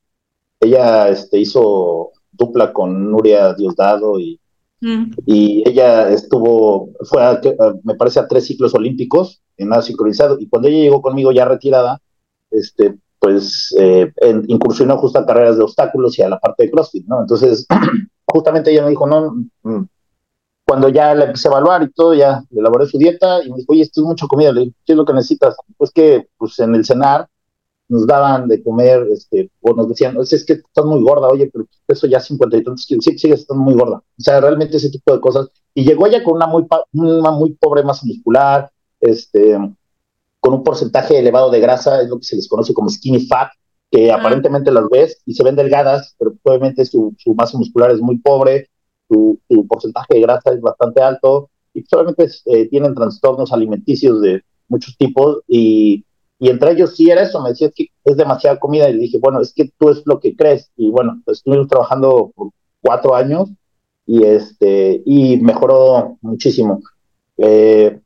Ella 0.60 1.08
este, 1.08 1.40
hizo 1.40 2.12
dupla 2.30 2.72
con 2.72 3.10
Nuria 3.10 3.52
Diosdado 3.54 4.20
y, 4.20 4.38
mm. 4.80 5.10
y 5.26 5.68
ella 5.68 6.08
estuvo, 6.10 6.90
fue, 7.02 7.20
a, 7.20 7.40
me 7.82 7.96
parece, 7.96 8.20
a 8.20 8.28
tres 8.28 8.46
ciclos 8.46 8.74
olímpicos 8.74 9.42
en 9.56 9.70
nada 9.70 9.82
sincronizado. 9.82 10.38
Y 10.38 10.48
cuando 10.48 10.68
ella 10.68 10.78
llegó 10.78 11.02
conmigo 11.02 11.32
ya 11.32 11.46
retirada, 11.46 12.00
este, 12.48 12.96
pues 13.18 13.74
eh, 13.78 14.12
incursionó 14.46 14.96
justo 14.98 15.18
a 15.18 15.26
carreras 15.26 15.57
de 15.59 15.64
obstáculos 15.64 16.18
y 16.18 16.22
a 16.22 16.28
la 16.28 16.38
parte 16.38 16.64
de 16.64 16.70
CrossFit, 16.70 17.07
¿no? 17.07 17.20
Entonces, 17.20 17.66
justamente 18.26 18.70
ella 18.70 18.85
me 18.85 18.90
dijo, 18.90 19.07
no, 19.07 19.35
mm, 19.62 19.85
cuando 20.66 20.88
ya 20.88 21.14
la 21.14 21.24
empecé 21.24 21.48
a 21.48 21.52
evaluar 21.52 21.83
y 21.83 21.90
todo, 21.90 22.14
ya 22.14 22.44
elaboré 22.50 22.87
su 22.87 22.98
dieta 22.98 23.42
y 23.42 23.50
me 23.50 23.57
dijo, 23.59 23.72
oye, 23.72 23.83
esto 23.83 24.02
es 24.02 24.07
mucha 24.07 24.26
comida, 24.26 24.52
le 24.52 24.61
dije, 24.61 24.74
¿qué 24.85 24.92
es 24.92 24.96
lo 24.96 25.04
que 25.04 25.14
necesitas? 25.14 25.57
Pues 25.76 25.90
que, 25.90 26.28
pues 26.37 26.59
en 26.59 26.74
el 26.74 26.85
cenar 26.85 27.28
nos 27.88 28.07
daban 28.07 28.48
de 28.48 28.62
comer, 28.62 29.07
este, 29.11 29.50
o 29.62 29.72
nos 29.74 29.88
decían, 29.88 30.16
es 30.20 30.44
que 30.44 30.52
estás 30.54 30.85
muy 30.85 31.02
gorda, 31.02 31.28
oye, 31.28 31.48
pero 31.50 31.66
eso 31.88 32.07
ya 32.07 32.20
50 32.20 32.57
y 32.59 32.62
tantos 32.62 32.85
kilos, 32.85 33.04
sí, 33.04 33.18
sigues 33.18 33.40
estando 33.40 33.62
muy 33.62 33.74
gorda. 33.74 33.96
O 33.96 34.22
sea, 34.22 34.40
realmente 34.40 34.76
ese 34.76 34.90
tipo 34.90 35.12
de 35.14 35.20
cosas. 35.20 35.48
Y 35.72 35.85
llegó 35.85 36.07
ella 36.07 36.22
con 36.22 36.35
una 36.35 37.31
muy 37.31 37.54
pobre 37.54 37.83
masa 37.83 38.04
muscular, 38.04 38.70
este, 39.00 39.57
con 40.40 40.55
un 40.55 40.62
porcentaje 40.62 41.18
elevado 41.18 41.51
de 41.51 41.61
grasa, 41.61 42.03
es 42.03 42.09
lo 42.09 42.18
que 42.18 42.24
se 42.24 42.37
les 42.37 42.48
conoce 42.48 42.74
como 42.74 42.88
skinny 42.88 43.27
fat, 43.27 43.51
que 43.90 44.12
aparentemente 44.12 44.70
las 44.70 44.88
ves 44.90 45.20
y 45.24 45.35
se 45.35 45.42
ven 45.42 45.57
delgadas, 45.57 46.14
pero 46.18 46.35
obviamente 46.42 46.85
su, 46.85 47.14
su 47.18 47.35
masa 47.35 47.59
muscular 47.59 47.90
es 47.90 48.01
muy 48.01 48.18
pobre, 48.18 48.68
su, 49.09 49.38
su, 49.48 49.66
porcentaje 49.66 50.14
de 50.14 50.20
grasa 50.20 50.53
es 50.53 50.61
bastante 50.61 51.03
alto, 51.03 51.51
y 51.72 51.83
solamente 51.85 52.29
eh, 52.46 52.68
tienen 52.68 52.94
trastornos 52.94 53.53
alimenticios 53.53 54.20
de 54.20 54.42
muchos 54.68 54.96
tipos, 54.98 55.40
y 55.48 56.05
y 56.38 56.51
entre 56.51 56.72
ellos 56.72 56.94
sí 56.94 57.11
era 57.11 57.22
eso, 57.22 57.40
me 57.42 57.51
decía 57.51 57.70
que 57.74 57.88
es 58.05 58.16
demasiada 58.16 58.61
comida 58.61 58.88
y 58.88 58.92
le 58.92 59.01
dije, 59.01 59.18
bueno, 59.18 59.40
es 59.40 59.53
que 59.53 59.70
tú 59.77 59.90
es 59.90 60.03
lo 60.05 60.20
que 60.20 60.37
crees. 60.37 60.70
Y 60.77 60.90
bueno, 60.90 61.20
pues 61.24 61.38
estuvimos 61.38 61.68
trabajando 61.68 62.33
por 62.35 62.51
cuatro 62.81 63.14
años 63.16 63.51
y, 64.07 64.22
este, 64.22 65.03
y 65.05 65.38
mejoró 65.38 66.16
muchísimo. 66.20 66.81
Eh, 67.38 68.01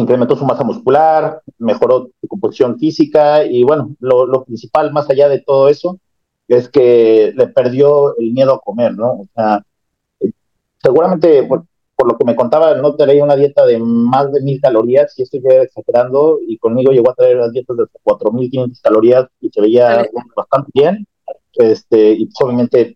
incrementó 0.00 0.36
su 0.36 0.44
masa 0.44 0.64
muscular, 0.64 1.42
mejoró 1.58 2.10
su 2.20 2.28
composición 2.28 2.78
física 2.78 3.44
y 3.44 3.64
bueno, 3.64 3.94
lo, 4.00 4.26
lo, 4.26 4.44
principal 4.44 4.92
más 4.92 5.08
allá 5.10 5.28
de 5.28 5.40
todo 5.40 5.68
eso 5.68 5.98
es 6.48 6.68
que 6.68 7.32
le 7.36 7.48
perdió 7.48 8.16
el 8.16 8.32
miedo 8.32 8.54
a 8.54 8.60
comer, 8.60 8.94
¿no? 8.94 9.12
O 9.12 9.26
sea, 9.34 9.62
eh, 10.20 10.30
seguramente, 10.82 11.42
por 11.44 11.66
lo 12.06 12.16
que 12.16 12.24
me 12.24 12.36
contaba, 12.36 12.74
no 12.74 12.94
traía 12.94 13.24
una 13.24 13.34
dieta 13.36 13.66
de 13.66 13.78
más 13.78 14.32
de 14.32 14.40
mil 14.40 14.60
calorías, 14.60 15.18
y 15.18 15.22
estoy 15.22 15.42
exagerando, 15.44 16.38
y 16.46 16.56
conmigo 16.58 16.92
llegó 16.92 17.10
a 17.10 17.14
traer 17.14 17.38
las 17.38 17.52
dietas 17.52 17.76
de 17.76 17.84
4.500 18.04 18.80
calorías 18.80 19.26
y 19.40 19.50
se 19.50 19.60
veía 19.60 20.06
bastante 20.36 20.70
bien. 20.72 21.06
Este, 21.54 22.12
y 22.12 22.26
pues, 22.26 22.36
obviamente 22.40 22.94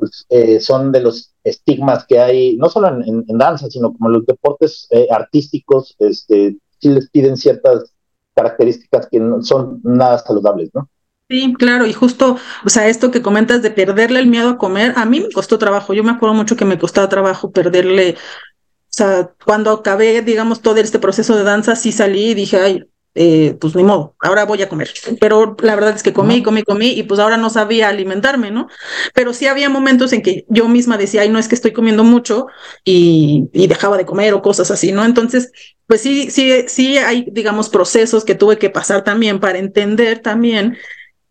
pues, 0.00 0.26
eh, 0.30 0.58
son 0.60 0.90
de 0.90 1.00
los 1.00 1.32
estigmas 1.44 2.04
que 2.06 2.18
hay, 2.18 2.56
no 2.56 2.68
solo 2.68 2.88
en, 2.88 3.24
danza, 3.38 3.70
sino 3.70 3.92
como 3.92 4.08
en 4.08 4.14
los 4.14 4.26
deportes 4.26 4.88
eh, 4.90 5.06
artísticos, 5.10 5.94
este, 6.00 6.56
sí 6.80 6.88
les 6.88 7.08
piden 7.10 7.36
ciertas 7.36 7.92
características 8.34 9.08
que 9.10 9.20
no 9.20 9.42
son 9.42 9.80
nada 9.84 10.18
saludables, 10.18 10.70
¿no? 10.74 10.88
Sí, 11.28 11.54
claro, 11.54 11.86
y 11.86 11.92
justo, 11.92 12.36
o 12.64 12.68
sea, 12.68 12.88
esto 12.88 13.12
que 13.12 13.22
comentas 13.22 13.62
de 13.62 13.70
perderle 13.70 14.18
el 14.18 14.26
miedo 14.26 14.48
a 14.48 14.58
comer, 14.58 14.94
a 14.96 15.04
mí 15.04 15.20
me 15.20 15.30
costó 15.30 15.58
trabajo, 15.58 15.94
yo 15.94 16.02
me 16.02 16.10
acuerdo 16.10 16.34
mucho 16.34 16.56
que 16.56 16.64
me 16.64 16.78
costaba 16.78 17.08
trabajo 17.08 17.52
perderle, 17.52 18.14
o 18.14 18.88
sea, 18.88 19.30
cuando 19.46 19.70
acabé, 19.70 20.22
digamos, 20.22 20.60
todo 20.60 20.76
este 20.78 20.98
proceso 20.98 21.36
de 21.36 21.44
danza, 21.44 21.76
sí 21.76 21.92
salí 21.92 22.30
y 22.30 22.34
dije, 22.34 22.58
ay, 22.58 22.84
eh, 23.14 23.56
pues 23.60 23.74
ni 23.74 23.82
modo, 23.82 24.14
ahora 24.20 24.44
voy 24.44 24.62
a 24.62 24.68
comer. 24.68 24.90
Pero 25.20 25.56
la 25.62 25.74
verdad 25.74 25.96
es 25.96 26.02
que 26.02 26.12
comí, 26.12 26.42
comí, 26.42 26.62
comí 26.62 26.90
y 26.90 27.02
pues 27.02 27.18
ahora 27.20 27.36
no 27.36 27.50
sabía 27.50 27.88
alimentarme, 27.88 28.50
¿no? 28.50 28.68
Pero 29.14 29.32
sí 29.32 29.46
había 29.46 29.68
momentos 29.68 30.12
en 30.12 30.22
que 30.22 30.44
yo 30.48 30.68
misma 30.68 30.96
decía, 30.96 31.22
ay, 31.22 31.28
no 31.28 31.38
es 31.38 31.48
que 31.48 31.54
estoy 31.54 31.72
comiendo 31.72 32.04
mucho 32.04 32.46
y, 32.84 33.48
y 33.52 33.66
dejaba 33.66 33.96
de 33.96 34.06
comer 34.06 34.34
o 34.34 34.42
cosas 34.42 34.70
así, 34.70 34.92
¿no? 34.92 35.04
Entonces, 35.04 35.50
pues 35.86 36.00
sí, 36.00 36.30
sí, 36.30 36.64
sí 36.68 36.98
hay, 36.98 37.26
digamos, 37.32 37.68
procesos 37.68 38.24
que 38.24 38.34
tuve 38.36 38.58
que 38.58 38.70
pasar 38.70 39.02
también 39.02 39.40
para 39.40 39.58
entender 39.58 40.20
también 40.20 40.76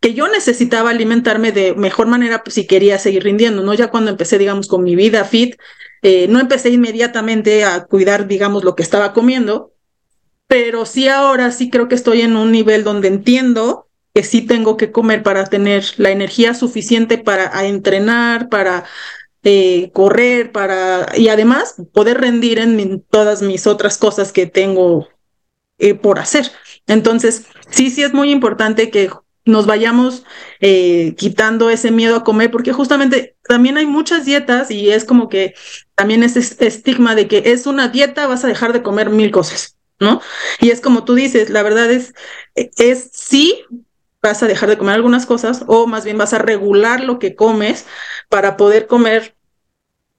que 0.02 0.14
yo 0.14 0.28
necesitaba 0.28 0.92
alimentarme 0.92 1.52
de 1.52 1.74
mejor 1.76 2.08
manera 2.08 2.44
pues, 2.44 2.54
si 2.56 2.66
quería 2.66 2.98
seguir 3.00 3.24
rindiendo, 3.24 3.64
¿no? 3.64 3.74
Ya 3.74 3.90
cuando 3.90 4.12
empecé, 4.12 4.38
digamos, 4.38 4.68
con 4.68 4.84
mi 4.84 4.96
vida 4.96 5.26
fit, 5.26 5.56
eh, 6.02 6.28
no 6.30 6.40
empecé 6.40 6.70
inmediatamente 6.70 7.66
a 7.66 7.86
cuidar, 7.86 8.28
digamos, 8.28 8.64
lo 8.64 8.76
que 8.76 8.84
estaba 8.84 9.14
comiendo, 9.14 9.74
pero 10.50 10.88
sí 10.88 11.08
ahora 11.08 11.52
sí 11.52 11.70
creo 11.70 11.88
que 11.88 11.94
estoy 11.94 12.22
en 12.22 12.36
un 12.36 12.52
nivel 12.52 12.84
donde 12.84 13.08
entiendo 13.08 13.88
que 14.16 14.24
sí 14.24 14.42
tengo 14.42 14.78
que 14.78 14.92
comer 14.92 15.22
para 15.22 15.46
tener 15.46 15.86
la 15.98 16.10
energía 16.10 16.56
suficiente 16.56 17.20
para 17.20 17.68
entrenar, 17.68 18.50
para 18.50 18.84
eh, 19.44 19.92
correr, 19.94 20.52
para 20.52 21.06
y 21.16 21.30
además 21.30 21.76
poder 21.94 22.20
rendir 22.20 22.58
en, 22.58 23.06
todas 23.12 23.44
mis 23.44 23.68
otras 23.68 24.00
cosas 24.00 24.32
que 24.32 24.48
tengo 24.48 25.08
eh, 25.78 25.94
por 25.94 26.18
hacer. 26.18 26.52
Entonces, 26.88 27.46
sí, 27.70 27.92
sí 27.92 28.02
es 28.02 28.14
muy 28.14 28.32
importante 28.32 28.90
que 28.90 29.12
nos 29.46 29.68
vayamos 29.68 30.24
eh, 30.62 31.14
quitando 31.16 31.70
ese 31.70 31.92
miedo 31.92 32.16
a 32.16 32.24
comer, 32.24 32.50
porque 32.50 32.74
justamente 32.74 33.36
también 33.48 33.78
hay 33.78 33.86
muchas 33.86 34.26
dietas 34.26 34.72
y 34.72 34.90
es 34.90 35.06
como 35.06 35.30
que 35.30 35.54
también 35.94 36.24
ese 36.24 36.40
estigma 36.66 37.14
de 37.14 37.28
que 37.28 37.44
es 37.46 37.68
una 37.68 37.90
dieta, 37.90 38.26
vas 38.26 38.44
a 38.44 38.48
dejar 38.48 38.74
de 38.74 38.82
comer 38.82 39.12
mil 39.12 39.30
cosas, 39.30 39.78
¿no? 40.00 40.22
Y 40.60 40.72
es 40.72 40.82
como 40.82 41.04
tú 41.06 41.14
dices, 41.16 41.50
la 41.50 41.64
verdad 41.64 41.92
es, 41.92 42.14
es 42.56 43.10
sí, 43.14 43.64
vas 44.22 44.44
a 44.44 44.48
dejar 44.48 44.70
de 44.70 44.78
comer 44.78 44.96
algunas 44.96 45.26
cosas 45.26 45.64
o 45.68 45.88
más 45.88 46.06
bien 46.06 46.18
vas 46.18 46.34
a 46.34 46.40
regular 46.40 47.04
lo 47.04 47.20
que 47.20 47.36
comes 47.36 47.86
para 48.30 48.58
poder 48.58 48.88
comer 48.88 49.36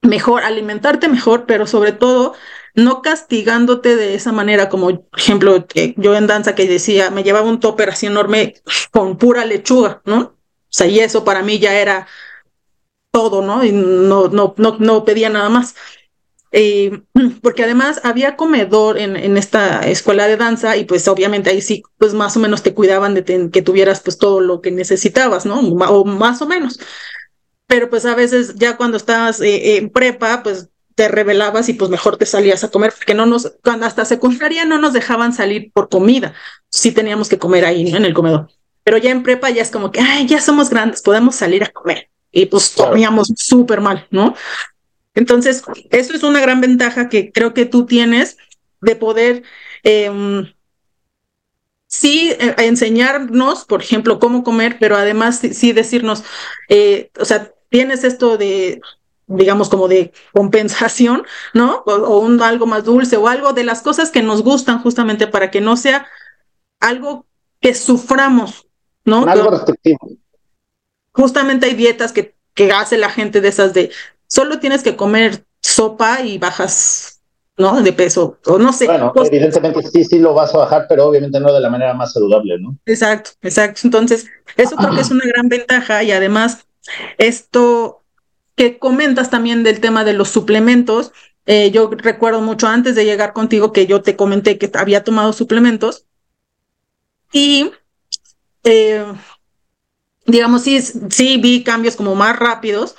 mejor, 0.03 0.43
alimentarte 0.45 1.09
mejor, 1.09 1.47
pero 1.47 1.67
sobre 1.67 1.93
todo 1.93 2.35
no 2.75 3.03
castigándote 3.03 3.97
de 3.97 4.15
esa 4.15 4.33
manera, 4.33 4.69
como 4.69 5.03
por 5.05 5.19
ejemplo 5.19 5.67
yo 5.97 6.15
en 6.17 6.27
danza 6.27 6.55
que 6.55 6.67
decía, 6.67 7.11
me 7.11 7.23
llevaba 7.23 7.49
un 7.49 7.61
topper 7.61 7.91
así 7.91 8.07
enorme 8.07 8.55
con 8.93 9.19
pura 9.19 9.45
lechuga, 9.45 10.03
¿no? 10.05 10.19
O 10.19 10.73
sea, 10.73 10.87
y 10.87 11.01
eso 11.01 11.25
para 11.25 11.43
mí 11.43 11.59
ya 11.59 11.75
era 11.75 12.07
todo, 13.11 13.43
¿no? 13.43 13.65
Y 13.65 13.73
no, 13.73 14.29
no, 14.29 14.55
no, 14.57 14.77
no 14.79 15.05
pedía 15.05 15.29
nada 15.29 15.49
más. 15.49 15.75
Eh, 16.53 17.03
porque 17.43 17.65
además 17.65 18.01
había 18.03 18.37
comedor 18.37 18.99
en, 18.99 19.17
en, 19.17 19.37
esta 19.37 19.81
escuela 19.89 20.27
de 20.27 20.37
danza 20.37 20.77
y 20.77 20.85
pues 20.85 21.07
obviamente 21.07 21.51
ahí 21.51 21.61
sí, 21.61 21.83
pues 21.97 22.13
más 22.13 22.37
o 22.37 22.41
menos 22.41 22.63
te 22.63 22.75
cuidaban 22.75 23.15
de 23.15 23.51
que 23.53 23.63
tuvieras 23.63 24.01
pues 24.01 24.19
todo 24.19 24.41
lo 24.41 24.61
que 24.61 24.71
necesitabas, 24.71 25.47
¿no? 25.47 25.61
O 25.61 26.05
más 26.05 26.43
o 26.43 26.47
menos. 26.47 26.81
Pero 27.67 27.89
pues 27.89 28.05
a 28.05 28.17
veces 28.17 28.57
ya 28.57 28.77
cuando 28.77 28.97
estabas 28.97 29.41
eh, 29.41 29.77
en 29.77 29.91
prepa, 29.91 30.43
pues 30.43 30.69
te 30.97 31.09
revelabas 31.09 31.69
y 31.69 31.75
pues 31.75 31.91
mejor 31.91 32.17
te 32.17 32.27
salías 32.27 32.65
a 32.65 32.71
comer, 32.71 32.93
porque 32.95 33.15
no 33.15 33.27
nos, 33.27 33.55
cuando 33.63 33.87
hasta 33.87 34.05
secundaria 34.05 34.65
no 34.65 34.79
nos 34.79 34.93
dejaban 34.93 35.33
salir 35.33 35.71
por 35.73 35.89
comida, 35.89 36.35
sí 36.69 36.93
teníamos 36.93 37.29
que 37.29 37.39
comer 37.39 37.65
ahí 37.65 37.89
en 37.89 38.05
el 38.05 38.13
comedor. 38.13 38.49
Pero 38.83 38.99
ya 38.99 39.11
en 39.11 39.23
prepa 39.23 39.51
ya 39.51 39.63
es 39.63 39.71
como 39.71 39.93
que, 39.93 40.01
ay, 40.01 40.27
ya 40.27 40.41
somos 40.41 40.69
grandes, 40.69 41.01
podemos 41.01 41.37
salir 41.37 41.63
a 41.65 41.71
comer. 41.71 42.11
Y 42.33 42.47
pues 42.47 42.75
comíamos 42.77 43.33
súper 43.37 43.81
mal, 43.81 44.07
¿no? 44.11 44.35
Entonces, 45.21 45.63
eso 45.91 46.15
es 46.15 46.23
una 46.23 46.41
gran 46.41 46.63
ventaja 46.63 47.11
que 47.11 47.31
creo 47.31 47.53
que 47.53 47.67
tú 47.67 47.85
tienes 47.85 48.39
de 48.81 48.97
poder 48.97 49.43
em, 49.83 50.51
sí 51.87 52.33
eh, 52.41 52.55
enseñarnos, 52.57 53.67
por 53.67 53.83
ejemplo, 53.83 54.19
cómo 54.19 54.43
comer, 54.43 54.79
pero 54.81 54.97
además 54.97 55.39
sí, 55.39 55.73
decirnos, 55.75 56.25
eh, 56.71 57.11
o 57.21 57.27
sea, 57.27 57.53
tienes 57.69 58.03
esto 58.03 58.39
de 58.39 58.81
digamos, 59.27 59.69
como 59.69 59.89
de 59.89 60.11
compensación, 60.33 61.25
¿no? 61.53 61.85
O, 61.87 62.19
un, 62.19 62.41
algo 62.43 62.67
más 62.67 62.85
dulce 62.85 63.19
o 63.19 63.29
algo 63.29 63.53
de 63.53 63.63
las 63.63 63.83
cosas 63.83 64.11
que 64.11 64.23
nos 64.23 64.43
gustan 64.43 64.83
justamente 64.83 65.27
para 65.27 65.51
que 65.51 65.61
no 65.61 65.77
sea 65.77 66.09
algo 66.81 67.27
que 67.61 67.75
suframos, 67.75 68.67
¿no? 69.05 69.27
Algo 69.27 69.51
restrictivo. 69.51 69.99
Justamente 71.13 71.67
hay 71.67 71.75
dietas 71.75 72.11
que, 72.11 72.35
que 72.55 72.73
hace 72.73 72.97
la 72.97 73.11
gente 73.11 73.43
de 73.43 73.49
esas 73.49 73.73
de 73.73 73.93
solo 74.31 74.61
tienes 74.61 74.83
que 74.83 74.97
comer 74.97 75.45
sopa 75.61 76.21
y 76.23 76.39
bajas, 76.39 77.21
¿no? 77.57 77.83
De 77.83 77.93
peso, 77.93 78.39
o 78.47 78.59
no 78.59 78.73
sé. 78.73 78.87
Bueno, 78.87 79.13
pues 79.13 79.29
evidentemente 79.29 79.83
sí, 79.83 80.05
sí 80.05 80.19
lo 80.21 80.33
vas 80.33 80.55
a 80.55 80.59
bajar, 80.59 80.87
pero 80.89 81.07
obviamente 81.07 81.41
no 81.41 81.53
de 81.53 81.61
la 81.61 81.69
manera 81.69 81.93
más 81.95 82.13
saludable, 82.13 82.59
¿no? 82.61 82.79
Exacto, 82.87 83.33
exacto. 83.43 83.81
Entonces, 83.85 84.29
eso 84.57 84.77
creo 84.77 84.95
que 84.95 85.01
es 85.01 85.11
una 85.11 85.25
gran 85.27 85.49
ventaja 85.49 86.03
y 86.05 86.13
además 86.13 86.67
esto 87.19 88.03
que 88.55 88.79
comentas 88.79 89.31
también 89.31 89.63
del 89.65 89.81
tema 89.81 90.05
de 90.05 90.13
los 90.13 90.29
suplementos. 90.29 91.13
Eh, 91.47 91.71
yo 91.73 91.91
recuerdo 91.91 92.41
mucho 92.41 92.69
antes 92.69 92.95
de 92.95 93.05
llegar 93.05 93.33
contigo 93.33 93.73
que 93.73 93.87
yo 93.87 94.03
te 94.03 94.15
comenté 94.15 94.59
que 94.59 94.71
había 94.75 95.03
tomado 95.03 95.33
suplementos 95.33 96.07
y 97.33 97.73
eh, 98.63 99.05
digamos, 100.27 100.63
sí, 100.63 100.81
sí 100.81 101.39
vi 101.39 101.65
cambios 101.65 101.97
como 101.97 102.15
más 102.15 102.39
rápidos, 102.39 102.95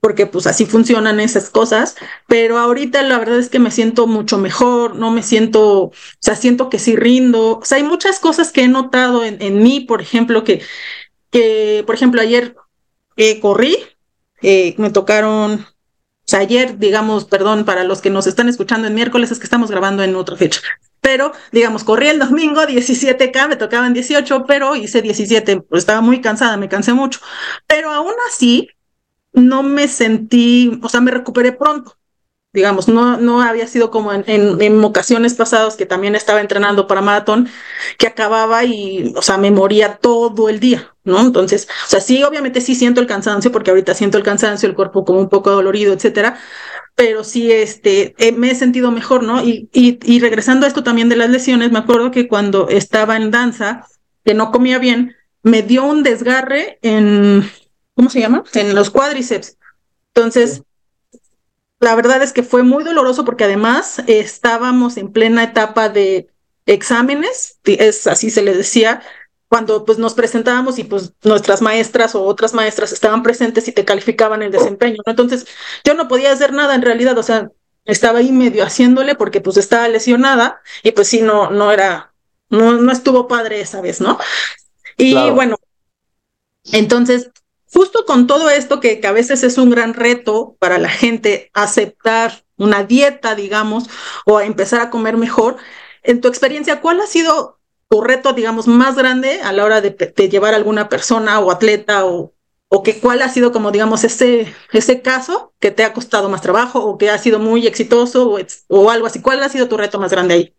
porque 0.00 0.26
pues 0.26 0.46
así 0.46 0.64
funcionan 0.64 1.20
esas 1.20 1.50
cosas, 1.50 1.96
pero 2.26 2.58
ahorita 2.58 3.02
la 3.02 3.18
verdad 3.18 3.38
es 3.38 3.48
que 3.48 3.58
me 3.58 3.70
siento 3.70 4.06
mucho 4.06 4.38
mejor, 4.38 4.94
no 4.96 5.10
me 5.10 5.22
siento, 5.22 5.84
o 5.84 5.92
sea, 6.20 6.36
siento 6.36 6.70
que 6.70 6.78
sí 6.78 6.96
rindo, 6.96 7.58
o 7.58 7.64
sea, 7.64 7.78
hay 7.78 7.84
muchas 7.84 8.20
cosas 8.20 8.52
que 8.52 8.62
he 8.62 8.68
notado 8.68 9.24
en, 9.24 9.42
en 9.42 9.62
mí, 9.62 9.80
por 9.80 10.00
ejemplo, 10.00 10.44
que, 10.44 10.62
que, 11.30 11.82
por 11.86 11.94
ejemplo, 11.94 12.20
ayer 12.20 12.54
eh, 13.16 13.40
corrí, 13.40 13.76
eh, 14.42 14.74
me 14.78 14.90
tocaron, 14.90 15.54
o 15.54 15.66
sea, 16.24 16.40
ayer, 16.40 16.78
digamos, 16.78 17.24
perdón, 17.24 17.64
para 17.64 17.84
los 17.84 18.00
que 18.00 18.10
nos 18.10 18.26
están 18.26 18.48
escuchando 18.48 18.86
en 18.86 18.94
miércoles, 18.94 19.32
es 19.32 19.38
que 19.38 19.44
estamos 19.44 19.70
grabando 19.70 20.02
en 20.04 20.14
otra 20.14 20.36
fecha. 20.36 20.60
Pero, 21.00 21.32
digamos, 21.52 21.84
corrí 21.84 22.08
el 22.08 22.18
domingo 22.18 22.62
17K, 22.66 23.48
me 23.48 23.56
tocaban 23.56 23.94
18, 23.94 24.44
pero 24.46 24.76
hice 24.76 25.02
17, 25.02 25.62
pues 25.62 25.80
estaba 25.82 26.00
muy 26.00 26.20
cansada, 26.20 26.56
me 26.56 26.68
cansé 26.68 26.92
mucho. 26.92 27.20
Pero 27.66 27.90
aún 27.90 28.14
así, 28.28 28.68
no 29.38 29.62
me 29.62 29.88
sentí, 29.88 30.80
o 30.82 30.88
sea, 30.88 31.00
me 31.00 31.10
recuperé 31.10 31.52
pronto 31.52 31.98
digamos, 32.52 32.88
no, 32.88 33.18
no 33.18 33.42
había 33.42 33.66
sido 33.66 33.90
como 33.90 34.12
en, 34.12 34.24
en, 34.26 34.84
ocasiones 34.84 35.34
pasadas 35.34 35.76
que 35.76 35.86
también 35.86 36.14
estaba 36.14 36.40
entrenando 36.40 36.86
para 36.86 37.02
maratón, 37.02 37.48
que 37.98 38.06
acababa 38.06 38.64
y, 38.64 39.12
o 39.16 39.22
sea, 39.22 39.36
me 39.36 39.50
moría 39.50 39.96
todo 39.98 40.48
el 40.48 40.58
día, 40.58 40.94
¿no? 41.04 41.20
Entonces, 41.20 41.68
o 41.86 41.88
sea, 41.88 42.00
sí, 42.00 42.22
obviamente 42.22 42.60
sí 42.60 42.74
siento 42.74 43.00
el 43.00 43.06
cansancio, 43.06 43.52
porque 43.52 43.70
ahorita 43.70 43.94
siento 43.94 44.16
el 44.18 44.24
cansancio, 44.24 44.68
el 44.68 44.74
cuerpo 44.74 45.04
como 45.04 45.20
un 45.20 45.28
poco 45.28 45.50
dolorido, 45.50 45.92
etcétera, 45.92 46.38
pero 46.94 47.22
sí, 47.22 47.52
este, 47.52 48.14
eh, 48.18 48.32
me 48.32 48.50
he 48.50 48.54
sentido 48.54 48.90
mejor, 48.90 49.22
¿no? 49.22 49.42
Y, 49.42 49.68
y, 49.72 49.98
y 50.02 50.20
regresando 50.20 50.66
a 50.66 50.68
esto 50.68 50.82
también 50.82 51.08
de 51.08 51.16
las 51.16 51.30
lesiones, 51.30 51.70
me 51.70 51.78
acuerdo 51.78 52.10
que 52.10 52.28
cuando 52.28 52.68
estaba 52.68 53.16
en 53.16 53.30
danza, 53.30 53.86
que 54.24 54.34
no 54.34 54.50
comía 54.50 54.78
bien, 54.78 55.14
me 55.42 55.62
dio 55.62 55.84
un 55.84 56.02
desgarre 56.02 56.78
en, 56.82 57.48
¿cómo 57.98 58.10
se 58.10 58.20
llama? 58.20 58.44
En 58.54 58.76
los 58.76 58.90
cuádriceps. 58.90 59.56
Entonces, 60.14 60.62
la 61.80 61.96
verdad 61.96 62.22
es 62.22 62.32
que 62.32 62.44
fue 62.44 62.62
muy 62.62 62.84
doloroso 62.84 63.24
porque 63.24 63.42
además 63.42 64.00
estábamos 64.06 64.96
en 64.98 65.12
plena 65.12 65.42
etapa 65.42 65.88
de 65.88 66.28
exámenes, 66.64 67.58
es 67.64 68.06
así 68.06 68.30
se 68.30 68.42
le 68.42 68.54
decía, 68.54 69.02
cuando 69.48 69.84
pues 69.84 69.98
nos 69.98 70.14
presentábamos 70.14 70.78
y 70.78 70.84
pues 70.84 71.12
nuestras 71.24 71.60
maestras 71.60 72.14
o 72.14 72.22
otras 72.22 72.54
maestras 72.54 72.92
estaban 72.92 73.24
presentes 73.24 73.66
y 73.66 73.72
te 73.72 73.84
calificaban 73.84 74.42
el 74.42 74.52
desempeño, 74.52 74.98
¿no? 75.04 75.10
Entonces 75.10 75.48
yo 75.82 75.94
no 75.94 76.06
podía 76.06 76.30
hacer 76.30 76.52
nada 76.52 76.76
en 76.76 76.82
realidad, 76.82 77.18
o 77.18 77.24
sea, 77.24 77.50
estaba 77.84 78.20
ahí 78.20 78.30
medio 78.30 78.62
haciéndole 78.64 79.16
porque 79.16 79.40
pues 79.40 79.56
estaba 79.56 79.88
lesionada 79.88 80.60
y 80.84 80.92
pues 80.92 81.08
sí, 81.08 81.20
no, 81.20 81.50
no 81.50 81.72
era, 81.72 82.12
no, 82.48 82.74
no 82.74 82.92
estuvo 82.92 83.26
padre 83.26 83.60
esa 83.60 83.80
vez, 83.80 84.00
¿no? 84.00 84.20
Y 84.96 85.14
bueno, 85.30 85.56
entonces 86.70 87.30
justo 87.72 88.04
con 88.06 88.26
todo 88.26 88.50
esto 88.50 88.80
que, 88.80 89.00
a 89.04 89.12
veces 89.12 89.42
es 89.42 89.58
un 89.58 89.70
gran 89.70 89.94
reto 89.94 90.56
para 90.58 90.78
la 90.78 90.88
gente 90.88 91.50
aceptar 91.54 92.44
una 92.56 92.84
dieta, 92.84 93.34
digamos, 93.34 93.84
o 94.26 94.40
empezar 94.40 94.80
a 94.80 94.90
comer 94.90 95.16
mejor, 95.16 95.56
en 96.02 96.20
tu 96.20 96.28
experiencia, 96.28 96.80
¿cuál 96.80 97.00
ha 97.00 97.06
sido 97.06 97.58
tu 97.88 98.00
reto, 98.02 98.32
digamos, 98.32 98.66
más 98.66 98.96
grande 98.96 99.40
a 99.42 99.52
la 99.52 99.64
hora 99.64 99.80
de, 99.80 100.12
llevar 100.28 100.54
a 100.54 100.56
alguna 100.56 100.88
persona 100.88 101.38
o 101.40 101.50
atleta 101.50 102.04
o, 102.04 102.34
o 102.68 102.82
que 102.82 102.98
cuál 102.98 103.22
ha 103.22 103.28
sido 103.28 103.52
como, 103.52 103.70
digamos, 103.70 104.04
ese, 104.04 104.54
ese 104.72 105.00
caso 105.02 105.54
que 105.58 105.70
te 105.70 105.84
ha 105.84 105.92
costado 105.92 106.28
más 106.28 106.42
trabajo 106.42 106.84
o 106.84 106.98
que 106.98 107.10
ha 107.10 107.18
sido 107.18 107.38
muy 107.38 107.66
exitoso 107.66 108.30
o, 108.30 108.38
o 108.68 108.90
algo 108.90 109.06
así? 109.06 109.22
¿Cuál 109.22 109.42
ha 109.42 109.48
sido 109.48 109.68
tu 109.68 109.76
reto 109.76 109.98
más 109.98 110.10
grande 110.10 110.34
ahí? 110.34 110.54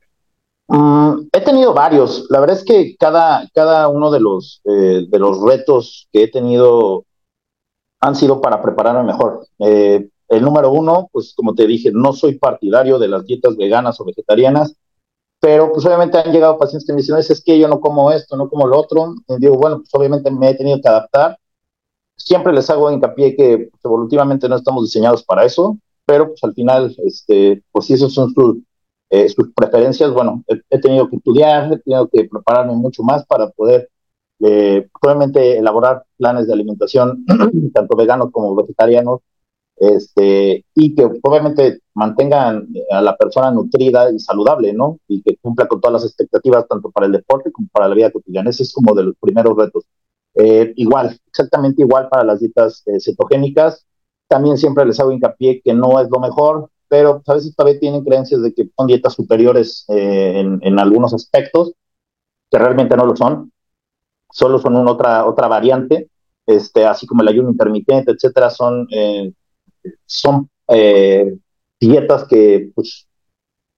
Mm, 0.69 1.29
he 1.33 1.41
tenido 1.41 1.73
varios. 1.73 2.27
La 2.29 2.39
verdad 2.39 2.57
es 2.57 2.63
que 2.63 2.95
cada, 2.97 3.49
cada 3.53 3.87
uno 3.87 4.11
de 4.11 4.19
los, 4.19 4.61
eh, 4.65 5.05
de 5.09 5.19
los 5.19 5.41
retos 5.41 6.07
que 6.13 6.23
he 6.23 6.31
tenido 6.31 7.05
han 8.01 8.15
sido 8.15 8.39
para 8.39 8.61
prepararme 8.61 9.03
mejor. 9.03 9.47
Eh, 9.59 10.07
el 10.29 10.41
número 10.43 10.71
uno, 10.71 11.09
pues 11.11 11.33
como 11.35 11.55
te 11.55 11.65
dije, 11.65 11.91
no 11.91 12.13
soy 12.13 12.37
partidario 12.37 12.99
de 12.99 13.07
las 13.07 13.25
dietas 13.25 13.57
veganas 13.57 13.99
o 13.99 14.05
vegetarianas, 14.05 14.75
pero 15.41 15.71
pues 15.73 15.85
obviamente 15.85 16.19
han 16.19 16.31
llegado 16.31 16.57
pacientes 16.57 16.85
que 16.85 16.93
me 16.93 17.01
dicen, 17.01 17.17
es 17.17 17.43
que 17.43 17.57
yo 17.57 17.67
no 17.67 17.79
como 17.79 18.11
esto, 18.11 18.37
no 18.37 18.47
como 18.47 18.67
lo 18.67 18.77
otro. 18.77 19.15
Y 19.27 19.39
digo, 19.39 19.55
bueno, 19.55 19.77
pues 19.77 19.89
obviamente 19.93 20.29
me 20.29 20.51
he 20.51 20.55
tenido 20.55 20.79
que 20.81 20.87
adaptar. 20.87 21.37
Siempre 22.15 22.53
les 22.53 22.69
hago 22.69 22.91
hincapié 22.91 23.35
que 23.35 23.69
pues, 23.71 23.85
evolutivamente 23.85 24.47
no 24.47 24.55
estamos 24.57 24.83
diseñados 24.83 25.23
para 25.23 25.45
eso, 25.45 25.77
pero 26.05 26.27
pues 26.27 26.43
al 26.43 26.53
final, 26.53 26.95
este, 27.05 27.63
pues 27.71 27.85
si 27.85 27.93
esas 27.93 28.13
son 28.13 28.33
sus, 28.33 28.57
eh, 29.09 29.29
sus 29.29 29.51
preferencias, 29.53 30.11
bueno, 30.11 30.43
he, 30.47 30.79
tenido 30.79 31.09
que 31.09 31.17
estudiar, 31.17 31.73
he 31.73 31.79
tenido 31.79 32.07
que 32.09 32.25
prepararme 32.25 32.73
mucho 32.73 33.03
más 33.03 33.25
para 33.25 33.49
poder 33.49 33.89
eh, 34.41 34.87
probablemente 35.01 35.57
elaborar 35.57 36.03
planes 36.17 36.47
de 36.47 36.53
alimentación, 36.53 37.25
tanto 37.73 37.95
veganos 37.97 38.31
como 38.31 38.55
vegetarianos, 38.55 39.21
este, 39.79 40.65
y 40.75 40.93
que 40.93 41.09
obviamente 41.23 41.79
mantengan 41.93 42.67
a 42.91 43.01
la 43.01 43.15
persona 43.15 43.49
nutrida 43.49 44.11
y 44.11 44.19
saludable, 44.19 44.73
¿no? 44.73 44.99
Y 45.07 45.21
que 45.21 45.37
cumpla 45.37 45.67
con 45.67 45.79
todas 45.79 46.01
las 46.01 46.05
expectativas, 46.05 46.67
tanto 46.67 46.91
para 46.91 47.05
el 47.05 47.13
deporte 47.13 47.51
como 47.51 47.69
para 47.71 47.87
la 47.87 47.95
vida 47.95 48.11
cotidiana. 48.11 48.49
Ese 48.49 48.63
es 48.63 48.73
como 48.73 48.93
de 48.93 49.03
los 49.03 49.15
primeros 49.19 49.57
retos. 49.57 49.85
Eh, 50.35 50.73
igual, 50.75 51.17
exactamente 51.27 51.81
igual 51.81 52.09
para 52.09 52.23
las 52.23 52.41
dietas 52.41 52.83
eh, 52.87 52.99
cetogénicas. 52.99 53.85
También 54.27 54.57
siempre 54.57 54.85
les 54.85 54.99
hago 54.99 55.11
hincapié 55.11 55.61
que 55.61 55.73
no 55.73 55.99
es 55.99 56.09
lo 56.09 56.19
mejor, 56.19 56.69
pero 56.89 57.21
a 57.25 57.33
veces 57.33 57.55
todavía 57.55 57.79
tienen 57.79 58.03
creencias 58.03 58.41
de 58.41 58.53
que 58.53 58.69
son 58.75 58.87
dietas 58.87 59.13
superiores 59.13 59.85
eh, 59.89 60.39
en, 60.39 60.79
algunos 60.79 61.13
aspectos, 61.13 61.73
que 62.51 62.57
realmente 62.57 62.97
no 62.97 63.05
lo 63.05 63.15
son. 63.15 63.51
solo 64.31 64.59
son 64.59 64.75
una 64.75 64.91
otra, 64.91 65.25
otra 65.25 65.47
variante, 65.47 66.09
este, 66.45 66.85
así 66.85 67.05
como 67.07 67.21
el 67.21 67.27
ayuno 67.29 67.49
intermitente, 67.51 68.11
etcétera, 68.11 68.49
son, 68.49 68.87
eh, 68.91 69.31
son 70.05 70.49
eh, 70.67 71.37
dietas 71.79 72.25
que 72.25 72.71
pues, 72.73 73.07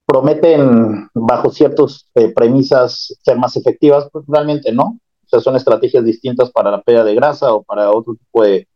prometen 0.06 1.08
bajo 1.14 1.50
ciertas 1.50 2.08
eh, 2.14 2.32
premisas 2.34 3.16
ser 3.22 3.38
más 3.38 3.56
efectivas, 3.56 4.08
pues 4.10 4.24
realmente 4.26 4.72
no. 4.72 4.98
O 5.24 5.28
sea, 5.28 5.40
son 5.40 5.56
estrategias 5.56 6.04
distintas 6.04 6.50
para 6.50 6.70
la 6.70 6.82
pérdida 6.82 7.04
de 7.04 7.14
grasa 7.14 7.52
o 7.54 7.62
para 7.62 7.90
otro 7.90 8.14
tipo 8.14 8.42
de, 8.42 8.66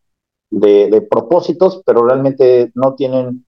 de, 0.51 1.03
propósitos, 1.03 1.83
pero 1.85 2.07
realmente 2.07 2.71
no 2.75 2.95
tienen 2.95 3.45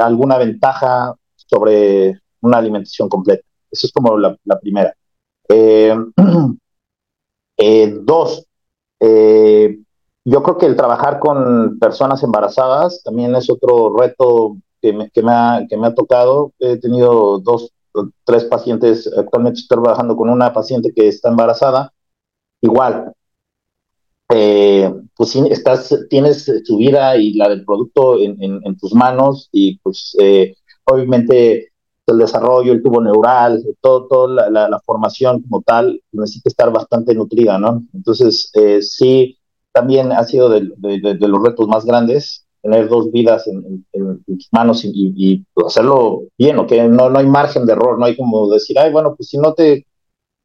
alguna 0.00 0.38
ventaja 0.38 1.14
sobre 1.36 2.20
una 2.40 2.58
alimentación 2.58 3.08
completa. 3.08 3.44
Eso 3.70 3.86
es 3.86 3.92
como 3.92 4.16
la, 4.18 4.36
primera. 4.60 4.94
dos, 8.02 8.46
yo 10.30 10.42
creo 10.42 10.58
que 10.58 10.66
el 10.66 10.76
trabajar 10.76 11.20
con 11.20 11.78
personas 11.78 12.22
embarazadas 12.22 13.02
también 13.02 13.34
es 13.34 13.48
otro 13.48 13.96
reto 13.96 14.58
que 14.82 14.92
me, 14.92 15.10
que 15.10 15.22
me, 15.22 15.32
ha, 15.32 15.66
que 15.68 15.76
me 15.76 15.86
ha 15.86 15.94
tocado. 15.94 16.52
He 16.58 16.78
tenido 16.78 17.38
dos, 17.38 17.72
tres 18.24 18.44
pacientes, 18.44 19.10
actualmente 19.16 19.60
estoy 19.60 19.80
trabajando 19.82 20.16
con 20.16 20.28
una 20.28 20.52
paciente 20.52 20.92
que 20.94 21.08
está 21.08 21.28
embarazada. 21.30 21.92
Igual, 22.60 23.12
eh, 24.30 24.92
pues 25.16 25.34
estás, 25.36 26.06
tienes 26.10 26.50
tu 26.66 26.78
vida 26.78 27.16
y 27.16 27.34
la 27.34 27.48
del 27.48 27.64
producto 27.64 28.18
en, 28.18 28.36
en, 28.40 28.76
tus 28.76 28.94
manos 28.94 29.48
y 29.52 29.78
pues 29.78 30.14
eh, 30.20 30.54
obviamente 30.84 31.72
el 32.06 32.18
desarrollo, 32.18 32.72
el 32.72 32.82
tubo 32.82 33.02
neural, 33.02 33.62
todo, 33.80 34.06
toda 34.06 34.50
la, 34.50 34.68
la, 34.68 34.80
formación 34.80 35.42
como 35.42 35.62
tal 35.62 36.02
necesita 36.12 36.48
estar 36.48 36.72
bastante 36.72 37.14
nutrida, 37.14 37.58
¿no? 37.58 37.84
Entonces, 37.92 38.50
eh, 38.54 38.80
sí, 38.82 39.38
también 39.72 40.12
ha 40.12 40.24
sido 40.24 40.48
de, 40.48 40.62
los 41.20 41.42
retos 41.42 41.68
más 41.68 41.84
grandes, 41.84 42.46
tener 42.62 42.88
dos 42.88 43.12
vidas 43.12 43.46
en, 43.46 43.84
tus 44.26 44.48
manos 44.52 44.82
y, 44.84 45.44
hacerlo 45.64 46.22
bien, 46.38 46.58
o 46.58 46.66
que 46.66 46.82
no, 46.88 47.10
no 47.10 47.18
hay 47.18 47.26
margen 47.26 47.66
de 47.66 47.72
error, 47.72 47.98
no 47.98 48.06
hay 48.06 48.16
como 48.16 48.50
decir, 48.50 48.78
ay, 48.78 48.90
bueno, 48.90 49.14
pues 49.14 49.28
si 49.28 49.38
no 49.38 49.52
te, 49.52 49.86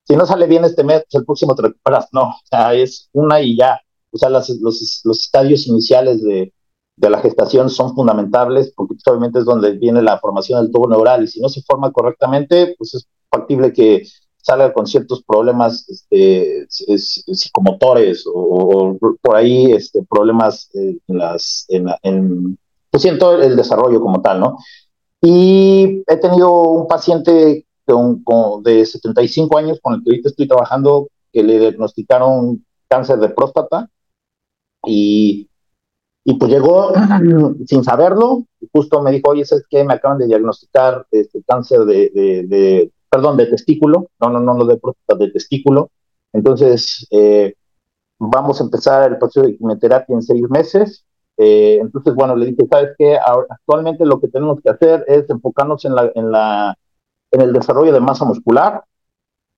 si 0.04 0.16
no 0.16 0.26
sale 0.26 0.48
bien 0.48 0.66
este 0.66 0.84
mes, 0.84 1.04
pues 1.10 1.22
el 1.22 1.26
próximo 1.26 1.56
te 1.56 1.64
recuperas, 1.64 2.08
no, 2.12 2.24
o 2.24 2.42
sea, 2.44 2.74
es 2.74 3.10
una 3.14 3.42
y 3.42 3.58
ya, 3.58 3.80
o 4.12 4.18
sea, 4.18 4.30
los, 4.30 4.50
los 4.50 5.22
estadios 5.22 5.68
iniciales 5.68 6.22
de, 6.24 6.54
de 6.96 7.10
la 7.10 7.20
gestación 7.20 7.70
son 7.70 7.96
fundamentales 7.96 8.72
porque 8.76 8.96
pues, 8.96 9.08
obviamente 9.08 9.40
es 9.40 9.46
donde 9.46 9.72
viene 9.72 10.02
la 10.02 10.20
formación 10.20 10.62
del 10.62 10.72
tubo 10.72 10.88
neural 10.88 11.24
y 11.24 11.28
si 11.28 11.40
no 11.40 11.50
se 11.50 11.62
forma 11.64 11.92
correctamente, 11.92 12.76
pues 12.78 12.94
es 12.96 13.08
factible 13.30 13.74
que 13.74 14.08
salga 14.38 14.74
con 14.74 14.86
ciertos 14.86 15.24
problemas 15.24 15.88
este, 15.90 16.68
psicomotores 16.68 18.26
o, 18.28 18.98
por 19.22 19.36
ahí 19.36 19.72
este, 19.72 20.04
problemas 20.04 20.70
en 20.74 21.00
las, 21.08 21.66
en, 21.70 21.88
en, 22.04 22.58
pues 22.92 23.06
en 23.06 23.18
todo 23.18 23.42
el 23.42 23.56
desarrollo 23.56 24.02
como 24.02 24.22
tal, 24.22 24.42
¿no? 24.42 24.58
Y 25.22 26.04
he 26.06 26.18
tenido 26.18 26.62
un 26.62 26.88
paciente 26.88 27.66
con, 27.86 28.64
de 28.64 28.86
75 28.86 29.58
años 29.58 29.80
con 29.82 29.96
el 29.96 30.04
que 30.04 30.12
ahorita 30.12 30.30
estoy 30.30 30.48
trabajando 30.48 31.10
que 31.32 31.44
le 31.44 31.60
diagnosticaron 31.60 32.66
cáncer 32.88 33.20
de 33.20 33.30
próstata 33.30 33.90
y, 34.86 35.50
y 36.24 36.34
pues 36.36 36.52
llegó 36.52 36.94
sin 37.66 37.84
saberlo, 37.84 38.46
justo 38.72 39.02
me 39.02 39.12
dijo, 39.12 39.32
oye, 39.32 39.46
¿sabes 39.46 39.66
qué? 39.70 39.84
Me 39.84 39.96
acaban 39.96 40.18
de 40.18 40.28
diagnosticar 40.28 41.06
este 41.12 41.44
cáncer 41.44 41.82
de, 41.82 42.10
de 42.14 42.92
perdón, 43.14 43.38
de 43.38 43.46
testículo, 43.46 44.08
no, 44.20 44.30
no, 44.30 44.40
no, 44.40 44.56
no 44.56 44.66
de 44.66 44.78
próstata, 44.78 45.16
de 45.20 45.30
testículo. 45.30 45.92
Entonces, 46.34 47.06
eh, 47.12 47.54
vamos 48.18 48.60
a 48.60 48.64
empezar 48.64 49.12
el 49.12 49.20
proceso 49.20 49.46
de 49.46 49.56
quimioterapia 49.56 50.16
en 50.16 50.24
seis 50.24 50.42
meses. 50.50 51.06
Eh, 51.38 51.78
entonces, 51.80 52.16
bueno, 52.16 52.36
le 52.36 52.48
dije, 52.48 52.66
¿sabes 52.68 52.96
qué? 52.98 53.18
actualmente 53.50 54.06
lo 54.06 54.20
que 54.20 54.30
tenemos 54.30 54.60
que 54.62 54.70
hacer 54.72 55.06
es 55.08 55.30
enfocarnos 55.30 55.86
en, 55.86 55.94
la, 55.94 56.12
en, 56.16 56.32
la, 56.32 56.76
en 57.34 57.42
el 57.42 57.52
desarrollo 57.52 57.92
de 57.92 58.00
masa 58.00 58.26
muscular 58.26 58.84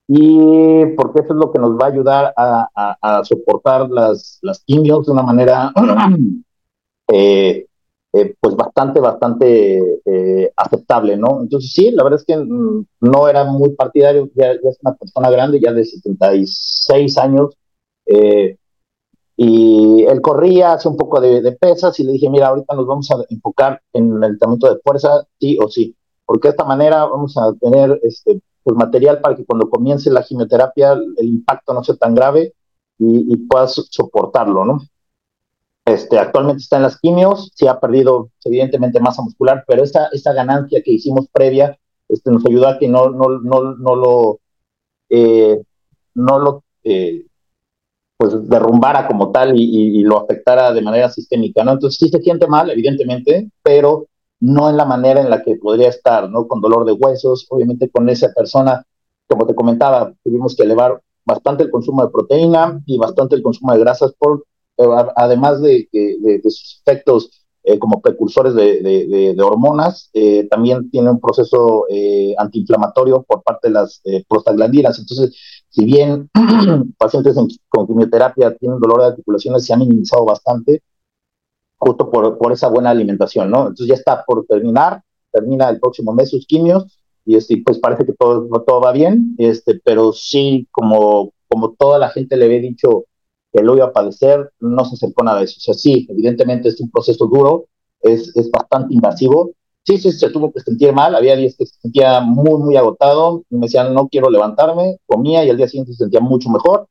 y 0.08 0.86
porque 0.98 1.22
eso 1.22 1.34
es 1.34 1.40
lo 1.40 1.52
que 1.52 1.60
nos 1.60 1.72
va 1.72 1.86
a 1.86 1.90
ayudar 1.90 2.34
a, 2.38 2.96
a, 3.02 3.24
soportar 3.24 3.90
las, 3.90 4.40
las 4.42 4.64
quimios 4.64 5.06
de 5.06 5.12
una 5.12 5.24
manera 5.24 5.74
eh, 7.12 7.66
eh, 8.14 8.36
pues 8.40 8.56
bastante, 8.56 9.00
bastante 9.00 10.02
eh, 10.06 10.52
aceptable, 10.56 11.18
¿no? 11.18 11.42
Entonces 11.42 11.72
sí, 11.72 11.92
la 11.92 12.04
verdad 12.04 12.20
es 12.20 12.26
que 12.26 12.38
mm, 12.38 12.86
no 13.02 13.28
era 13.28 13.44
muy 13.44 13.72
partidario, 13.72 14.30
ya, 14.36 14.52
es 14.52 14.78
una 14.82 14.96
persona 14.96 15.30
grande, 15.30 15.60
ya 15.60 15.74
de 15.74 15.84
76 15.84 17.18
años, 17.18 17.58
y 19.38 20.04
él 20.06 20.22
corría, 20.22 20.74
hace 20.74 20.88
un 20.88 20.96
poco 20.96 21.20
de, 21.20 21.52
pesas, 21.60 22.00
y 22.00 22.04
le 22.04 22.14
dije, 22.14 22.30
mira, 22.30 22.48
ahorita 22.48 22.74
nos 22.76 22.88
vamos 22.88 23.12
a 23.12 23.18
enfocar 23.30 23.82
en 23.92 24.14
el 24.16 24.24
entrenamiento 24.24 24.74
de 24.74 24.80
fuerza, 24.82 25.26
sí 25.40 25.58
o 25.62 25.68
sí, 25.68 25.96
porque 26.26 26.48
de 26.48 26.52
esta 26.52 26.66
manera 26.66 27.06
vamos 27.06 27.38
a 27.38 27.54
tener 27.54 28.00
este, 28.04 28.42
pues, 28.64 28.76
material 28.76 29.22
para 29.22 29.36
que 29.36 29.46
cuando 29.46 29.70
comience 29.70 30.10
la 30.10 30.24
quimioterapia 30.24 30.94
el 30.94 31.28
impacto 31.28 31.74
no 31.74 31.84
sea 31.84 31.96
tan 31.96 32.16
grave 32.16 32.54
y, 32.98 33.34
y 33.34 33.38
puedas 33.38 33.74
soportarlo, 33.90 34.66
¿no? 34.66 34.80
Este, 35.86 36.18
actualmente 36.18 36.64
está 36.64 36.78
en 36.78 36.84
las 36.84 37.00
quimios, 37.00 37.52
sí 37.54 37.68
ha 37.68 37.80
perdido 37.80 38.32
evidentemente 38.44 39.00
masa 39.00 39.22
muscular, 39.22 39.64
pero 39.68 39.84
esa, 39.84 40.08
esa 40.12 40.34
ganancia 40.34 40.82
que 40.84 40.92
hicimos 40.92 41.28
previa 41.32 41.78
este, 42.10 42.32
nos 42.32 42.44
ayuda 42.46 42.72
a 42.72 42.80
que 42.80 42.88
no, 42.88 43.10
no, 43.12 43.40
no, 43.40 43.76
no 43.76 43.96
lo, 43.96 44.40
eh, 45.10 45.62
no 46.16 46.40
lo 46.40 46.64
eh, 46.84 47.26
pues 48.18 48.50
derrumbara 48.50 49.08
como 49.08 49.32
tal 49.32 49.54
y, 49.56 50.02
lo 50.04 50.22
afectara 50.22 50.74
de 50.74 50.82
manera 50.82 51.10
sistémica, 51.10 51.64
¿no? 51.64 51.74
Entonces 51.74 52.00
sí 52.00 52.10
se 52.10 52.22
siente 52.22 52.48
mal, 52.48 52.70
evidentemente, 52.70 53.50
pero 53.62 54.08
no 54.46 54.70
en 54.70 54.78
la 54.78 54.86
manera 54.86 55.22
en 55.22 55.30
la 55.30 55.44
que 55.44 55.56
podría 55.56 55.90
estar, 55.90 56.30
¿no? 56.30 56.48
Con 56.48 56.62
dolor 56.62 56.86
de 56.86 56.94
huesos, 56.94 57.48
obviamente 57.50 57.90
con 57.90 58.08
esa 58.10 58.32
persona, 58.34 58.86
como 59.28 59.48
te 59.48 59.56
comentaba, 59.56 60.14
tuvimos 60.24 60.56
que 60.56 60.64
elevar 60.64 61.02
bastante 61.26 61.64
el 61.64 61.72
consumo 61.72 62.04
de 62.04 62.12
proteína 62.12 62.80
y 62.86 62.98
bastante 62.98 63.36
el 63.36 63.42
consumo 63.42 63.74
de 63.74 63.80
grasas 63.80 64.14
por 64.18 64.46
además 65.16 65.62
de, 65.62 65.88
sus 66.44 66.82
efectos 66.86 67.46
eh, 67.64 67.80
como 67.80 68.02
precursores 68.02 68.54
de, 68.54 69.36
hormonas, 69.42 70.10
eh, 70.14 70.48
también 70.50 70.90
tiene 70.92 71.10
un 71.10 71.20
proceso 71.20 71.86
eh, 71.90 72.36
antiinflamatorio 72.38 73.24
por 73.24 73.42
parte 73.42 73.70
de 73.70 73.74
las 73.74 74.02
prostaglandinas. 74.28 75.00
Entonces, 75.00 75.36
si 75.70 75.86
bien 75.86 76.30
pacientes 76.98 77.36
con 77.70 77.88
quimioterapia 77.88 78.56
tienen 78.58 78.80
dolor 78.80 79.00
de 79.00 79.08
articulaciones, 79.08 79.66
se 79.66 79.74
han 79.74 79.80
minimizado 79.80 80.26
bastante 80.26 80.84
justo 81.78 82.10
por, 82.10 82.38
por 82.38 82.52
esa 82.52 82.70
buena 82.70 82.90
alimentación, 82.90 83.50
¿no? 83.52 83.62
Entonces 83.62 83.88
ya 83.88 83.96
está 83.96 84.24
por 84.26 84.46
terminar, 84.46 85.02
termina 85.32 85.70
el 85.70 85.80
próximo 85.80 86.14
mes 86.14 86.30
sus 86.30 86.46
quimios 86.48 87.00
y 87.26 87.36
este, 87.36 87.62
pues 87.66 87.80
parece 87.80 88.06
que 88.06 88.14
todo, 88.14 88.48
todo 88.66 88.82
va 88.82 88.92
bien, 88.92 89.36
este, 89.38 89.80
pero 89.84 90.14
sí, 90.14 90.68
como, 90.72 91.34
como 91.48 91.74
toda 91.74 91.98
la 92.00 92.10
gente 92.10 92.38
le 92.38 92.46
había 92.46 92.60
dicho 92.60 93.06
que 93.52 93.64
lo 93.64 93.76
iba 93.76 93.86
a 93.86 93.94
padecer, 93.94 94.52
no 94.60 94.86
se 94.86 94.96
acercó 94.96 95.24
nada 95.24 95.40
de 95.40 95.46
eso. 95.46 95.56
O 95.58 95.62
sea, 95.62 95.74
sí, 95.74 96.06
evidentemente 96.10 96.70
es 96.70 96.80
un 96.80 96.92
proceso 96.92 97.26
duro, 97.26 97.66
es, 98.02 98.36
es 98.36 98.52
bastante 98.52 98.94
invasivo. 98.94 99.52
Sí, 99.84 99.98
sí, 99.98 100.12
se 100.12 100.30
tuvo 100.30 100.52
que 100.52 100.60
sentir 100.62 100.94
mal, 100.94 101.16
había 101.16 101.36
días 101.36 101.56
que 101.58 101.66
se 101.66 101.80
sentía 101.80 102.20
muy, 102.22 102.60
muy 102.60 102.76
agotado, 102.76 103.44
me 103.50 103.68
decían 103.68 103.94
no 103.94 104.08
quiero 104.08 104.30
levantarme, 104.30 104.98
comía 105.06 105.44
y 105.46 105.50
al 105.50 105.58
día 105.58 105.68
siguiente 105.68 105.94
se 105.94 106.00
sentía 106.00 106.20
mucho 106.20 106.50
mejor. 106.50 106.88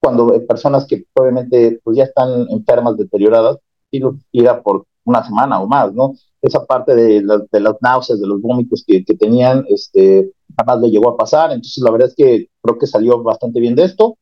Cuando 0.00 0.32
hay 0.32 0.40
personas 0.40 0.86
que 0.86 1.04
obviamente 1.14 1.80
pues 1.82 1.96
ya 1.96 2.04
están 2.04 2.46
enfermas, 2.50 2.96
deterioradas, 2.96 3.58
lo 3.92 4.16
tira 4.30 4.62
por 4.62 4.86
una 5.04 5.24
semana 5.24 5.60
o 5.60 5.66
más, 5.66 5.92
¿no? 5.94 6.14
Esa 6.42 6.64
parte 6.64 6.94
de, 6.94 7.22
de 7.50 7.60
las 7.60 7.76
náuseas, 7.80 8.20
de 8.20 8.26
los 8.26 8.40
vómitos 8.40 8.84
que, 8.86 9.04
que 9.04 9.14
tenían, 9.14 9.64
este, 9.68 10.32
jamás 10.56 10.80
le 10.80 10.90
llegó 10.90 11.10
a 11.10 11.16
pasar. 11.16 11.52
Entonces, 11.52 11.82
la 11.82 11.90
verdad 11.90 12.08
es 12.08 12.14
que 12.14 12.48
creo 12.60 12.78
que 12.78 12.86
salió 12.86 13.22
bastante 13.22 13.60
bien 13.60 13.74
de 13.74 13.84
esto. 13.84 14.18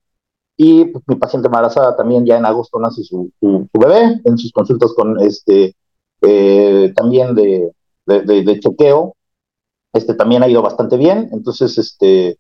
Y 0.57 0.85
pues, 0.87 1.05
mi 1.07 1.17
paciente 1.17 1.49
embarazada 1.49 1.97
también 1.97 2.25
ya 2.25 2.37
en 2.37 2.47
agosto 2.47 2.79
nace 2.79 3.03
su, 3.03 3.31
su, 3.41 3.69
bebé 3.79 4.21
en 4.25 4.39
sus 4.39 4.53
consultas 4.53 4.93
con 4.95 5.21
este 5.21 5.75
eh, 6.23 6.93
también 6.95 7.35
de, 7.35 7.73
de, 8.07 8.61
chequeo. 8.61 9.17
Este 9.93 10.15
también 10.15 10.43
ha 10.43 10.49
ido 10.49 10.62
bastante 10.62 10.97
bien. 10.97 11.29
Entonces, 11.33 11.77
este, 11.79 12.39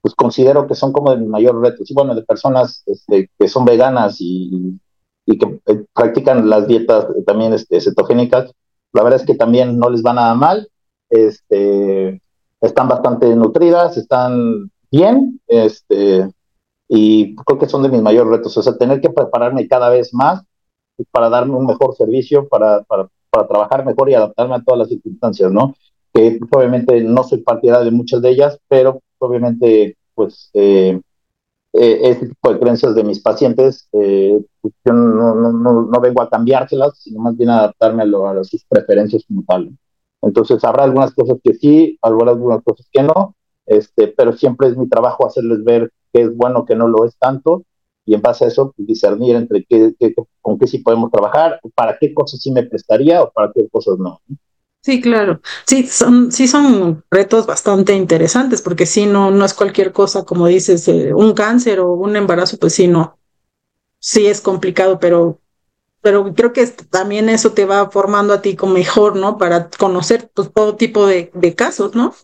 pues 0.00 0.14
considero 0.14 0.66
que 0.66 0.74
son 0.74 0.92
como 0.92 1.10
de 1.10 1.18
mis 1.18 1.28
mayores 1.28 1.60
retos. 1.60 1.90
Y 1.90 1.94
bueno, 1.94 2.14
de 2.14 2.22
personas 2.22 2.82
este, 2.86 3.30
que 3.38 3.48
son 3.48 3.64
veganas 3.64 4.16
y, 4.20 4.78
y 5.26 5.38
que 5.38 5.60
eh, 5.66 5.84
practican 5.92 6.48
las 6.48 6.66
dietas 6.66 7.06
también 7.26 7.52
este, 7.52 7.80
cetogénicas, 7.80 8.52
la 8.92 9.02
verdad 9.02 9.20
es 9.20 9.26
que 9.26 9.34
también 9.34 9.78
no 9.78 9.90
les 9.90 10.02
va 10.02 10.14
nada 10.14 10.34
mal. 10.34 10.68
Este, 11.10 12.22
están 12.60 12.88
bastante 12.88 13.34
nutridas, 13.36 13.96
están 13.96 14.70
bien. 14.90 15.40
Este, 15.46 16.30
y 16.88 17.34
creo 17.36 17.58
que 17.58 17.68
son 17.68 17.82
de 17.82 17.88
mis 17.88 18.00
mayores 18.00 18.30
retos, 18.30 18.56
o 18.56 18.62
sea, 18.62 18.78
tener 18.78 19.00
que 19.00 19.10
prepararme 19.10 19.68
cada 19.68 19.90
vez 19.90 20.14
más 20.14 20.42
para 21.10 21.28
darme 21.28 21.56
un 21.56 21.66
mejor 21.66 21.94
servicio, 21.94 22.48
para, 22.48 22.82
para, 22.84 23.08
para 23.28 23.46
trabajar 23.46 23.84
mejor 23.84 24.08
y 24.08 24.14
adaptarme 24.14 24.54
a 24.54 24.62
todas 24.62 24.78
las 24.78 24.88
circunstancias, 24.88 25.52
¿no? 25.52 25.74
Que 26.14 26.38
obviamente 26.50 27.00
no 27.02 27.22
soy 27.24 27.42
partidario 27.42 27.84
de 27.84 27.90
muchas 27.90 28.22
de 28.22 28.30
ellas, 28.30 28.58
pero 28.68 29.02
obviamente 29.18 29.96
pues 30.14 30.50
eh, 30.54 31.00
eh, 31.78 32.10
este 32.10 32.28
tipo 32.28 32.52
de 32.52 32.58
creencias 32.58 32.94
de 32.94 33.04
mis 33.04 33.20
pacientes, 33.20 33.88
eh, 33.92 34.40
pues, 34.60 34.74
yo 34.84 34.92
no, 34.92 35.34
no, 35.34 35.52
no, 35.82 36.00
vengo 36.00 36.22
a 36.22 36.30
cambiárselas, 36.30 36.98
sino 36.98 37.20
más 37.20 37.36
bien 37.36 37.50
a 37.50 37.58
adaptarme 37.58 38.02
a, 38.02 38.30
a 38.30 38.44
sus 38.44 38.64
preferencias 38.64 39.24
como 39.26 39.44
tal. 39.46 39.76
Entonces 40.22 40.64
habrá 40.64 40.84
algunas 40.84 41.14
cosas 41.14 41.38
que 41.42 41.54
sí, 41.54 41.98
habrá 42.02 42.30
algunas 42.30 42.62
cosas 42.62 42.86
que 42.90 43.02
no, 43.02 43.36
este, 43.66 44.08
pero 44.08 44.32
siempre 44.32 44.68
es 44.68 44.76
mi 44.76 44.88
trabajo 44.88 45.26
hacerles 45.26 45.64
ver 45.64 45.92
qué 46.12 46.22
es 46.22 46.36
bueno, 46.36 46.64
que 46.64 46.76
no 46.76 46.88
lo 46.88 47.04
es 47.04 47.16
tanto, 47.18 47.64
y 48.06 48.14
en 48.14 48.22
base 48.22 48.44
a 48.44 48.48
eso 48.48 48.72
pues, 48.74 48.86
discernir 48.86 49.36
entre 49.36 49.64
qué, 49.68 49.94
con 50.40 50.58
qué 50.58 50.66
sí 50.66 50.78
podemos 50.78 51.10
trabajar, 51.10 51.60
para 51.74 51.98
qué 51.98 52.14
cosas 52.14 52.40
sí 52.40 52.52
me 52.52 52.62
prestaría 52.62 53.22
o 53.22 53.30
para 53.30 53.52
qué 53.52 53.68
cosas 53.68 53.98
no. 53.98 54.20
Claro. 55.00 55.40
Sí, 55.66 55.86
son, 55.86 56.30
sí 56.30 56.46
son 56.46 57.04
retos 57.10 57.46
bastante 57.46 57.94
interesantes, 57.94 58.62
porque 58.62 58.86
si 58.86 59.06
no, 59.06 59.30
no 59.30 59.44
es 59.44 59.54
cualquier 59.54 59.92
cosa, 59.92 60.24
como 60.24 60.46
dices, 60.46 60.86
eh, 60.88 61.12
un 61.12 61.34
cáncer 61.34 61.80
o 61.80 61.92
un 61.92 62.16
embarazo, 62.16 62.56
pues 62.58 62.74
sí, 62.74 62.86
no. 62.86 63.18
Sí 63.98 64.26
es 64.26 64.40
complicado, 64.40 65.00
pero, 65.00 65.40
pero 66.02 66.32
creo 66.34 66.52
que 66.52 66.66
también 66.66 67.28
eso 67.28 67.52
te 67.52 67.64
va 67.64 67.90
formando 67.90 68.32
a 68.32 68.42
ti 68.42 68.54
como 68.54 68.74
mejor, 68.74 69.16
¿no? 69.16 69.38
Para 69.38 69.68
conocer 69.70 70.30
pues, 70.32 70.52
todo 70.52 70.76
tipo 70.76 71.06
de, 71.06 71.30
de 71.34 71.54
casos, 71.54 71.94
¿no? 71.94 72.14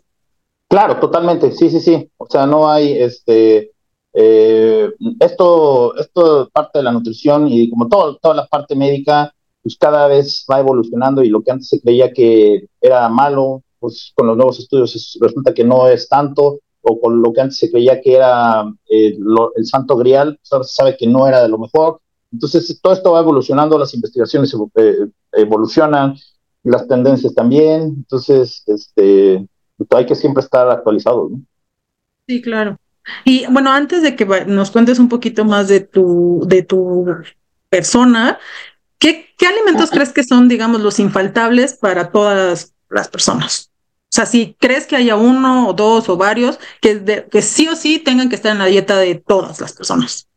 Claro, 0.69 1.01
totalmente, 1.01 1.53
sí, 1.53 1.69
sí, 1.69 1.81
sí. 1.81 2.11
O 2.17 2.27
sea, 2.27 2.47
no 2.47 2.71
hay, 2.71 2.93
este, 3.03 3.73
eh, 4.15 4.91
esto, 5.21 5.97
esto 5.97 6.49
parte 6.53 6.79
de 6.79 6.85
la 6.85 6.93
nutrición 6.93 7.49
y 7.49 7.69
como 7.71 7.89
todo, 7.89 8.17
toda 8.19 8.35
la 8.35 8.47
parte 8.47 8.75
médica, 8.77 9.35
pues 9.63 9.77
cada 9.79 10.07
vez 10.09 10.45
va 10.51 10.61
evolucionando 10.61 11.23
y 11.23 11.29
lo 11.29 11.43
que 11.43 11.53
antes 11.53 11.69
se 11.69 11.81
creía 11.81 12.13
que 12.13 12.67
era 12.81 13.09
malo, 13.09 13.63
pues 13.79 14.13
con 14.15 14.27
los 14.27 14.37
nuevos 14.37 14.59
estudios 14.59 15.19
resulta 15.21 15.55
que 15.55 15.65
no 15.65 15.89
es 15.89 16.09
tanto, 16.09 16.61
o 16.83 17.01
con 17.01 17.23
lo 17.23 17.33
que 17.33 17.41
antes 17.41 17.59
se 17.59 17.71
creía 17.71 18.01
que 18.01 18.17
era 18.17 18.65
eh, 18.91 19.17
el 19.57 19.67
santo 19.67 19.97
grial, 19.97 20.37
pues 20.37 20.53
ahora 20.53 20.65
se 20.65 20.75
sabe 20.75 20.97
que 20.97 21.07
no 21.07 21.27
era 21.29 21.41
de 21.43 21.49
lo 21.49 21.59
mejor. 21.59 22.01
Entonces 22.33 22.81
todo 22.83 22.93
esto 22.93 23.13
va 23.13 23.21
evolucionando, 23.21 23.79
las 23.79 23.95
investigaciones 23.95 24.55
eh, 24.77 25.07
evolucionan, 25.33 26.17
las 26.65 26.89
tendencias 26.89 27.35
también, 27.35 27.95
entonces 27.99 28.63
este, 28.67 29.47
pues, 29.77 29.89
hay 29.93 30.07
que 30.07 30.15
siempre 30.15 30.43
estar 30.43 30.69
actualizados. 30.69 31.31
¿no? 31.31 31.41
Sí, 32.27 32.41
claro. 32.43 32.77
Y 33.25 33.47
bueno, 33.47 33.71
antes 33.71 34.03
de 34.03 34.17
que 34.17 34.25
nos 34.47 34.71
cuentes 34.71 34.99
un 34.99 35.09
poquito 35.09 35.45
más 35.45 35.69
de 35.69 35.81
tu, 35.81 36.45
de 36.47 36.63
tu 36.63 37.07
persona, 37.69 38.39
¿Qué, 39.03 39.27
alimentos 39.49 39.91
crees 39.91 40.13
que 40.13 40.23
son, 40.23 40.49
digamos, 40.49 40.81
los 40.81 41.01
infaltables 41.01 41.75
para 41.75 42.13
todas 42.13 42.73
las 42.89 43.09
personas? 43.09 43.73
O 44.03 44.15
sea, 44.15 44.27
si 44.27 44.55
crees 44.61 44.87
que 44.87 44.95
haya 44.95 45.17
uno 45.17 45.69
o 45.69 45.73
dos 45.73 46.09
o 46.09 46.17
varios 46.17 46.61
que, 46.81 47.27
que 47.29 47.43
sí 47.43 47.67
o 47.67 47.75
sí 47.75 47.99
tengan 47.99 48.29
que 48.29 48.37
estar 48.37 48.53
en 48.53 48.59
la 48.59 48.67
dieta 48.67 48.97
de 48.99 49.17
todas 49.17 49.61
las 49.61 49.73
personas. 49.73 50.29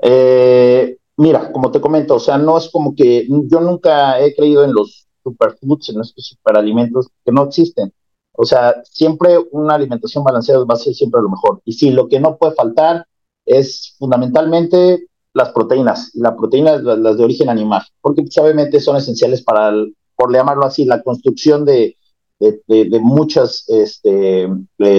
Eh, 0.00 0.96
mira, 1.16 1.50
como 1.50 1.72
te 1.72 1.80
comento, 1.80 2.14
o 2.14 2.20
sea, 2.20 2.38
no 2.38 2.56
es 2.56 2.68
como 2.70 2.94
que 2.94 3.26
yo 3.26 3.60
nunca 3.60 4.20
he 4.20 4.32
creído 4.32 4.62
en 4.62 4.74
los 4.74 5.08
superfoods, 5.24 5.88
en 5.88 6.00
estos 6.00 6.26
superalimentos 6.26 7.08
que 7.24 7.32
no 7.32 7.44
existen. 7.44 7.92
O 8.32 8.44
sea, 8.44 8.80
siempre 8.84 9.36
una 9.50 9.74
alimentación 9.74 10.22
balanceada 10.22 10.64
va 10.64 10.74
a 10.74 10.76
ser 10.78 10.94
siempre 10.94 11.20
lo 11.20 11.30
mejor. 11.30 11.60
Y 11.64 11.72
sí, 11.72 11.90
lo 11.90 12.06
que 12.06 12.20
no 12.20 12.36
puede 12.36 12.54
faltar 12.54 13.04
es 13.44 13.96
fundamentalmente 13.98 15.07
las 15.34 15.50
proteínas, 15.50 16.10
las 16.14 16.34
proteínas 16.34 16.82
las, 16.82 17.16
de 17.16 17.24
origen 17.24 17.48
animal, 17.48 17.82
porque 18.00 18.22
pues, 18.22 18.36
obviamente 18.38 18.80
son 18.80 18.96
esenciales 18.96 19.42
para, 19.42 19.72
por 20.16 20.32
llamarlo 20.32 20.64
así, 20.64 20.84
la 20.84 21.02
construcción 21.02 21.64
de, 21.64 21.96
de, 22.38 23.00
muchas, 23.00 23.64
este, 23.68 24.48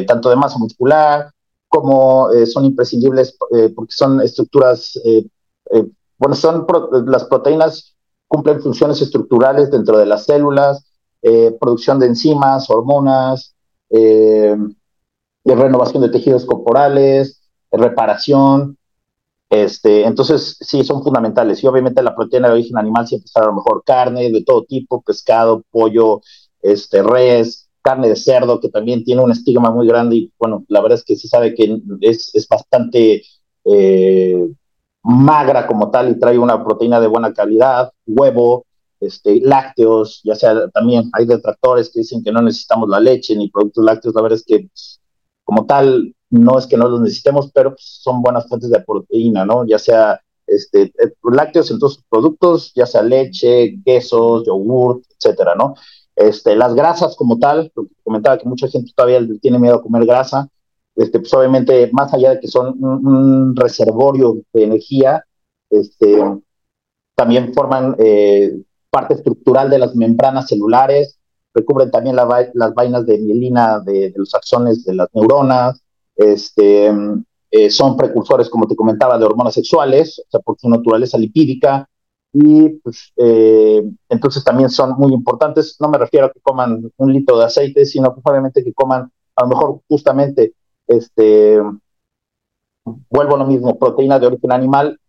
tanto 0.08 0.30
de 0.30 0.36
masa 0.36 0.58
muscular, 0.58 1.32
como 1.70 2.32
eh, 2.32 2.46
son 2.48 2.66
imprescindibles 2.66 3.38
eh, 3.56 3.72
porque 3.74 3.94
son 3.94 4.20
estructuras, 4.22 5.00
eh, 5.06 5.26
bueno, 6.18 6.36
son 6.36 6.66
las 7.06 7.26
proteínas 7.26 7.96
cumplen 8.28 8.62
funciones 8.62 9.02
estructurales 9.02 9.72
dentro 9.72 9.98
de 9.98 10.06
las 10.06 10.26
células, 10.26 10.86
producción 11.60 12.00
de 12.00 12.08
enzimas, 12.08 12.70
hormonas, 12.70 13.56
renovación 15.46 16.04
de 16.04 16.10
tejidos 16.10 16.46
corporales, 16.46 17.42
reparación, 17.72 18.78
este, 19.50 20.06
entonces, 20.06 20.58
sí, 20.60 20.84
son 20.84 21.04
fundamentales. 21.04 21.64
Y 21.64 21.68
obviamente 21.68 22.04
la 22.04 22.16
proteína 22.16 22.48
de 22.48 22.54
origen 22.56 22.78
animal 22.78 23.08
siempre 23.08 23.26
está 23.26 23.42
a 23.42 23.48
lo 23.48 23.56
mejor 23.56 23.84
carne 23.86 24.32
de 24.32 24.44
todo 24.44 24.64
tipo, 24.64 25.02
pescado, 25.02 25.64
pollo, 25.72 26.22
este, 26.62 27.02
res, 27.02 27.70
carne 27.82 28.10
de 28.10 28.16
cerdo, 28.16 28.60
que 28.60 28.70
también 28.70 29.04
tiene 29.04 29.24
un 29.24 29.32
estigma 29.32 29.72
muy 29.72 29.88
grande 29.88 30.16
y 30.18 30.34
bueno, 30.38 30.66
la 30.68 30.82
verdad 30.82 31.00
es 31.00 31.06
que 31.06 31.16
se 31.16 31.28
sabe 31.28 31.56
que 31.56 31.82
es, 32.02 32.30
es 32.36 32.48
bastante 32.48 33.24
eh, 33.66 34.48
magra 35.04 35.66
como 35.66 35.90
tal 35.90 36.10
y 36.12 36.20
trae 36.20 36.38
una 36.38 36.64
proteína 36.64 37.00
de 37.00 37.08
buena 37.08 37.34
calidad, 37.34 37.92
huevo, 38.06 38.66
este, 39.00 39.40
lácteos, 39.42 40.22
ya 40.24 40.36
sea 40.36 40.70
también 40.70 41.10
hay 41.14 41.26
detractores 41.26 41.90
que 41.90 42.02
dicen 42.02 42.22
que 42.24 42.32
no 42.32 42.42
necesitamos 42.42 42.90
la 42.90 43.00
leche 43.00 43.36
ni 43.36 43.50
productos 43.50 43.84
lácteos, 43.84 44.14
la 44.14 44.22
verdad 44.22 44.40
es 44.40 44.46
que 44.46 44.70
como 45.44 45.66
tal 45.66 46.14
no 46.30 46.60
es 46.60 46.68
que 46.68 46.78
no 46.78 46.88
los 46.88 47.02
necesitemos, 47.02 47.52
pero 47.54 47.72
pues, 47.72 48.00
son 48.02 48.22
buenas 48.22 48.48
fuentes 48.48 48.70
de 48.70 48.82
proteína, 48.82 49.46
¿no? 49.46 49.66
Ya 49.66 49.80
sea 49.80 50.22
este, 50.48 50.84
eh, 50.84 51.14
lácteos 51.24 51.72
en 51.72 51.80
todos 51.80 51.96
sus 51.96 52.04
productos, 52.10 52.74
ya 52.76 52.86
sea 52.86 53.02
leche, 53.02 53.80
quesos, 53.86 54.46
yogur, 54.46 55.02
etcétera, 55.18 55.56
¿no? 55.56 55.76
Este, 56.16 56.56
las 56.56 56.76
grasas 56.76 57.16
como 57.16 57.40
tal, 57.40 57.72
comentaba 58.04 58.38
que 58.38 58.50
mucha 58.50 58.68
gente 58.68 58.92
todavía 58.96 59.26
tiene 59.42 59.60
miedo 59.60 59.76
a 59.76 59.82
comer 59.82 60.06
grasa, 60.06 60.50
este, 60.96 61.20
pues 61.20 61.34
obviamente, 61.34 61.90
más 61.94 62.14
allá 62.14 62.32
de 62.32 62.40
que 62.42 62.48
son 62.48 62.76
un, 62.84 63.56
reservorio 63.56 64.42
de 64.52 64.64
energía, 64.64 65.24
este, 65.70 66.22
también 67.16 67.54
forman 67.54 67.96
eh, 68.00 68.54
parte 68.90 69.14
estructural 69.14 69.70
de 69.70 69.80
las 69.80 69.96
membranas 69.96 70.48
celulares, 70.48 71.18
recubren 71.54 71.90
también 71.90 72.16
las 72.18 72.74
vainas 72.74 73.06
de 73.06 73.18
mielina 73.18 73.80
de, 73.80 74.14
los 74.16 74.36
axones 74.36 74.84
de 74.84 74.96
las 74.96 75.08
neuronas, 75.14 75.82
este, 76.20 76.92
eh, 77.52 77.70
son 77.70 77.96
precursores, 77.96 78.50
como 78.50 78.68
te 78.68 78.76
comentaba, 78.76 79.18
de 79.18 79.26
hormonas 79.26 79.54
sexuales, 79.54 80.20
o 80.20 80.30
sea, 80.30 80.40
por 80.42 80.60
su 80.60 80.70
naturaleza 80.70 81.18
lipídica, 81.18 81.90
y 82.32 82.70
pues, 82.70 83.12
eh, 83.18 83.82
entonces 84.10 84.44
también 84.44 84.70
son 84.70 84.92
muy 84.98 85.14
importantes. 85.14 85.78
No 85.80 85.90
me 85.90 85.98
refiero 85.98 86.28
a 86.28 86.32
que 86.32 86.40
coman 86.42 86.92
un 86.98 87.14
litro 87.14 87.38
de 87.40 87.46
aceite, 87.46 87.86
sino 87.86 88.14
probablemente 88.14 88.64
que 88.64 88.74
coman, 88.74 89.12
a 89.36 89.44
lo 89.44 89.48
mejor 89.48 89.82
justamente, 89.88 90.54
este, 90.88 91.60
vuelvo 93.10 93.36
a 93.36 93.40
lo 93.40 93.46
mismo, 93.46 93.80
proteína 93.80 94.20
de 94.20 94.28
origen 94.28 94.52
animal, 94.52 95.00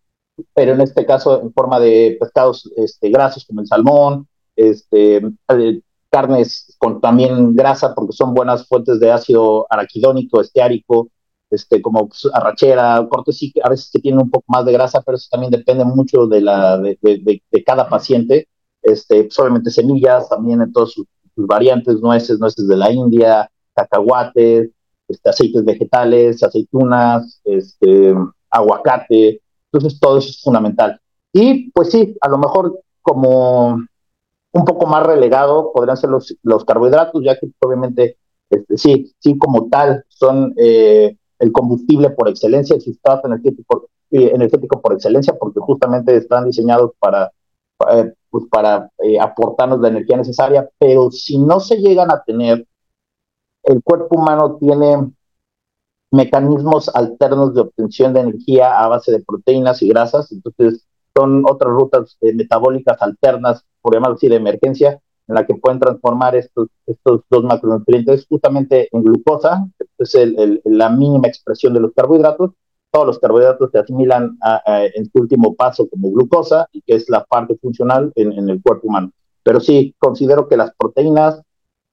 pero 0.55 0.73
en 0.73 0.81
este 0.81 1.05
caso 1.05 1.43
en 1.43 1.53
forma 1.53 1.79
de 1.81 2.17
pescados 2.19 2.71
este, 2.77 3.11
grasos 3.11 3.45
como 3.45 3.61
el 3.61 3.67
salmón, 3.67 4.29
este, 4.57 5.21
carnes 6.11 6.75
con 6.79 7.01
también 7.01 7.55
grasa, 7.55 7.95
porque 7.95 8.13
son 8.13 8.35
buenas 8.35 8.67
fuentes 8.67 9.01
de 9.01 9.13
ácido 9.13 9.67
araquidónico, 9.71 10.41
esteárico, 10.41 11.09
este, 11.51 11.81
como 11.83 12.09
pues, 12.09 12.29
arrachera, 12.33 13.07
cortes 13.11 13.39
sí, 13.39 13.53
a 13.63 13.71
veces 13.71 13.91
que 13.93 14.01
tienen 14.01 14.23
un 14.23 14.31
poco 14.31 14.45
más 14.49 14.65
de 14.65 14.73
grasa, 14.73 15.03
pero 15.03 15.17
eso 15.17 15.29
también 15.31 15.51
depende 15.51 15.85
mucho 15.85 16.27
de, 16.27 16.41
la, 16.41 16.79
de, 16.79 16.99
de, 17.03 17.65
cada 17.65 17.89
paciente. 17.89 18.49
Este, 18.83 19.25
pues, 19.25 19.39
obviamente 19.39 19.71
semillas, 19.71 20.29
también 20.29 20.63
en 20.63 20.73
todas 20.73 20.93
sus, 20.93 21.07
variantes, 21.37 22.01
nueces, 22.01 22.39
nueces 22.39 22.69
de 22.69 22.77
la 22.77 22.93
India, 22.93 23.51
cacahuates, 23.75 24.71
este, 25.09 25.31
aceites 25.31 25.65
vegetales, 25.65 26.43
aceitunas, 26.43 27.41
este, 27.45 28.15
aguacate, 28.51 29.41
entonces 29.73 29.99
todo 29.99 30.19
eso 30.19 30.29
es 30.29 30.43
fundamental. 30.43 31.01
Y 31.33 31.71
pues 31.71 31.91
sí, 31.91 32.17
a 32.21 32.29
lo 32.29 32.39
mejor 32.39 32.81
como 33.01 33.79
un 34.53 34.65
poco 34.65 34.87
más 34.87 35.07
relegado 35.07 35.73
podrían 35.73 35.97
ser 35.97 36.11
los, 36.11 36.37
los 36.43 36.65
carbohidratos, 36.65 37.23
ya 37.25 37.39
que 37.39 37.49
obviamente, 37.61 38.19
este, 38.49 38.77
sí, 38.77 39.15
sí, 39.19 39.39
como 39.39 39.69
tal, 39.69 40.05
son 40.09 40.55
eh, 40.57 41.17
el 41.39 41.53
combustible 41.53 42.11
por 42.11 42.29
excelencia, 42.29 42.75
el 42.75 42.83
sustrato 42.83 43.29
energético, 43.29 43.89
eh, 44.11 44.33
energético 44.35 44.81
por 44.81 44.95
excelencia, 44.95 45.37
porque 45.39 45.61
justamente 45.61 46.17
están 46.17 46.47
diseñados 46.47 46.93
para, 46.99 47.31
eh, 47.93 48.13
pues 48.29 48.45
para 48.51 48.91
aportarnos 49.21 49.81
la 49.81 49.89
energía 49.89 50.17
necesaria, 50.17 50.69
pero 50.79 51.11
si 51.11 51.39
no 51.39 51.61
se 51.61 51.77
llegan 51.77 52.11
a 52.11 52.23
tener, 52.23 52.67
el 53.63 53.83
cuerpo 53.83 54.17
humano 54.17 54.57
tiene 54.59 55.13
mecanismos 56.11 56.89
alternos 56.95 57.55
de 57.55 57.61
obtención 57.61 58.13
de 58.13 58.21
energía 58.21 58.81
a 58.81 58.89
base 58.89 59.13
de 59.13 59.23
proteínas 59.23 59.81
y 59.83 59.89
grasas, 59.89 60.33
entonces 60.33 60.87
son 61.17 61.45
otras 61.49 61.73
rutas 61.73 62.17
metabólicas 62.21 63.01
alternas 63.01 63.65
por 63.81 63.95
llamarlo 63.95 64.17
así, 64.17 64.29
de 64.29 64.37
emergencia, 64.37 65.01
en 65.29 65.35
la 65.35 65.47
que 65.47 65.55
pueden 65.55 65.79
transformar 65.79 66.35
estos, 66.35 66.69
estos 66.87 67.23
dos 67.31 67.45
macronutrientes 67.45 68.27
justamente 68.29 68.89
en 68.93 69.03
glucosa, 69.03 69.67
que 69.79 69.87
es 69.99 70.15
el, 70.15 70.61
la 70.65 70.91
mínima 70.91 71.29
expresión 71.29 71.73
de 71.73 71.81
los 71.81 71.93
carbohidratos. 71.95 72.51
Todos 72.91 73.07
los 73.07 73.19
carbohidratos 73.21 73.71
se 73.71 73.79
asimilan 73.79 74.37
en 74.67 75.05
su 75.05 75.13
último 75.15 75.55
paso 75.55 75.89
como 75.89 76.11
glucosa, 76.11 76.67
y 76.73 76.83
que 76.83 76.97
es 76.97 77.09
la 77.09 77.25
parte 77.25 77.57
funcional 77.63 78.13
en, 78.17 78.33
en, 78.33 78.51
el 78.51 78.61
cuerpo 78.61 78.89
humano. 78.89 79.13
Pero 79.45 79.61
sí, 79.61 79.95
considero 79.99 80.49
que 80.49 80.57
las 80.57 80.73
proteínas 80.77 81.41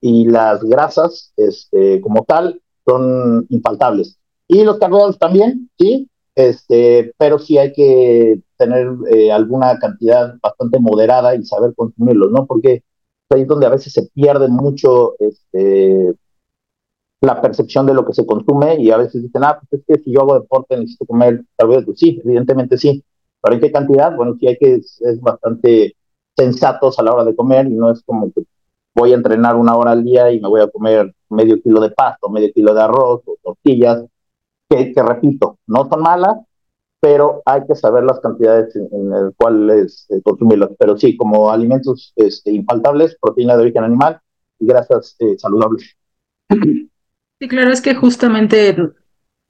y 0.00 0.26
las 0.26 0.62
grasas, 0.64 1.32
este, 1.36 2.00
como 2.00 2.24
tal, 2.24 2.60
son 2.84 3.46
infaltables. 3.50 4.18
Y 4.48 4.64
los 4.64 4.78
carbohidratos 4.78 5.18
también, 5.18 5.70
sí, 5.78 6.08
este, 6.38 7.12
pero 7.18 7.40
sí 7.40 7.58
hay 7.58 7.72
que 7.72 8.40
tener 8.56 8.92
eh, 9.10 9.32
alguna 9.32 9.76
cantidad 9.78 10.36
bastante 10.40 10.78
moderada 10.78 11.34
y 11.34 11.44
saber 11.44 11.74
consumirlos, 11.74 12.30
¿no? 12.30 12.46
Porque 12.46 12.84
ahí 13.30 13.42
es 13.42 13.48
donde 13.48 13.66
a 13.66 13.70
veces 13.70 13.92
se 13.92 14.08
pierde 14.14 14.46
mucho 14.46 15.14
este, 15.18 16.14
la 17.20 17.40
percepción 17.40 17.86
de 17.86 17.94
lo 17.94 18.06
que 18.06 18.14
se 18.14 18.24
consume 18.24 18.80
y 18.80 18.92
a 18.92 18.98
veces 18.98 19.22
dicen, 19.22 19.42
ah, 19.42 19.58
pues 19.58 19.80
es 19.80 19.86
que 19.86 20.04
si 20.04 20.12
yo 20.12 20.20
hago 20.20 20.34
deporte 20.38 20.76
necesito 20.76 21.06
comer 21.06 21.44
carbohidratos. 21.56 21.98
Sí, 21.98 22.20
evidentemente 22.24 22.78
sí, 22.78 23.04
pero 23.42 23.56
¿en 23.56 23.60
qué 23.60 23.72
cantidad? 23.72 24.14
Bueno, 24.14 24.36
sí 24.38 24.46
hay 24.46 24.58
que 24.58 24.80
ser 24.82 25.16
bastante 25.18 25.96
sensatos 26.36 27.00
a 27.00 27.02
la 27.02 27.14
hora 27.14 27.24
de 27.24 27.34
comer 27.34 27.66
y 27.66 27.74
no 27.74 27.90
es 27.90 28.00
como 28.04 28.32
que 28.32 28.42
voy 28.94 29.12
a 29.12 29.16
entrenar 29.16 29.56
una 29.56 29.76
hora 29.76 29.90
al 29.90 30.04
día 30.04 30.30
y 30.30 30.40
me 30.40 30.48
voy 30.48 30.60
a 30.60 30.68
comer 30.68 31.12
medio 31.30 31.60
kilo 31.60 31.80
de 31.80 31.90
pasto, 31.90 32.28
medio 32.28 32.52
kilo 32.52 32.74
de 32.74 32.82
arroz 32.82 33.22
o 33.26 33.36
tortillas, 33.42 34.04
que, 34.68 34.92
que 34.92 35.02
repito, 35.02 35.58
no 35.66 35.88
son 35.88 36.02
malas, 36.02 36.36
pero 37.00 37.42
hay 37.46 37.66
que 37.66 37.74
saber 37.74 38.04
las 38.04 38.20
cantidades 38.20 38.74
en, 38.74 39.10
las 39.10 39.32
cuales 39.36 40.06
eh, 40.10 40.20
consumirlas. 40.22 40.70
Pero 40.78 40.96
sí, 40.96 41.16
como 41.16 41.50
alimentos 41.50 42.12
este, 42.16 42.52
infaltables, 42.52 43.16
proteína 43.20 43.56
de 43.56 43.62
origen 43.62 43.84
animal 43.84 44.20
y 44.58 44.66
grasas 44.66 45.16
eh, 45.20 45.38
saludables. 45.38 45.96
Sí, 47.40 47.46
claro, 47.46 47.70
es 47.70 47.80
que 47.80 47.94
justamente 47.94 48.76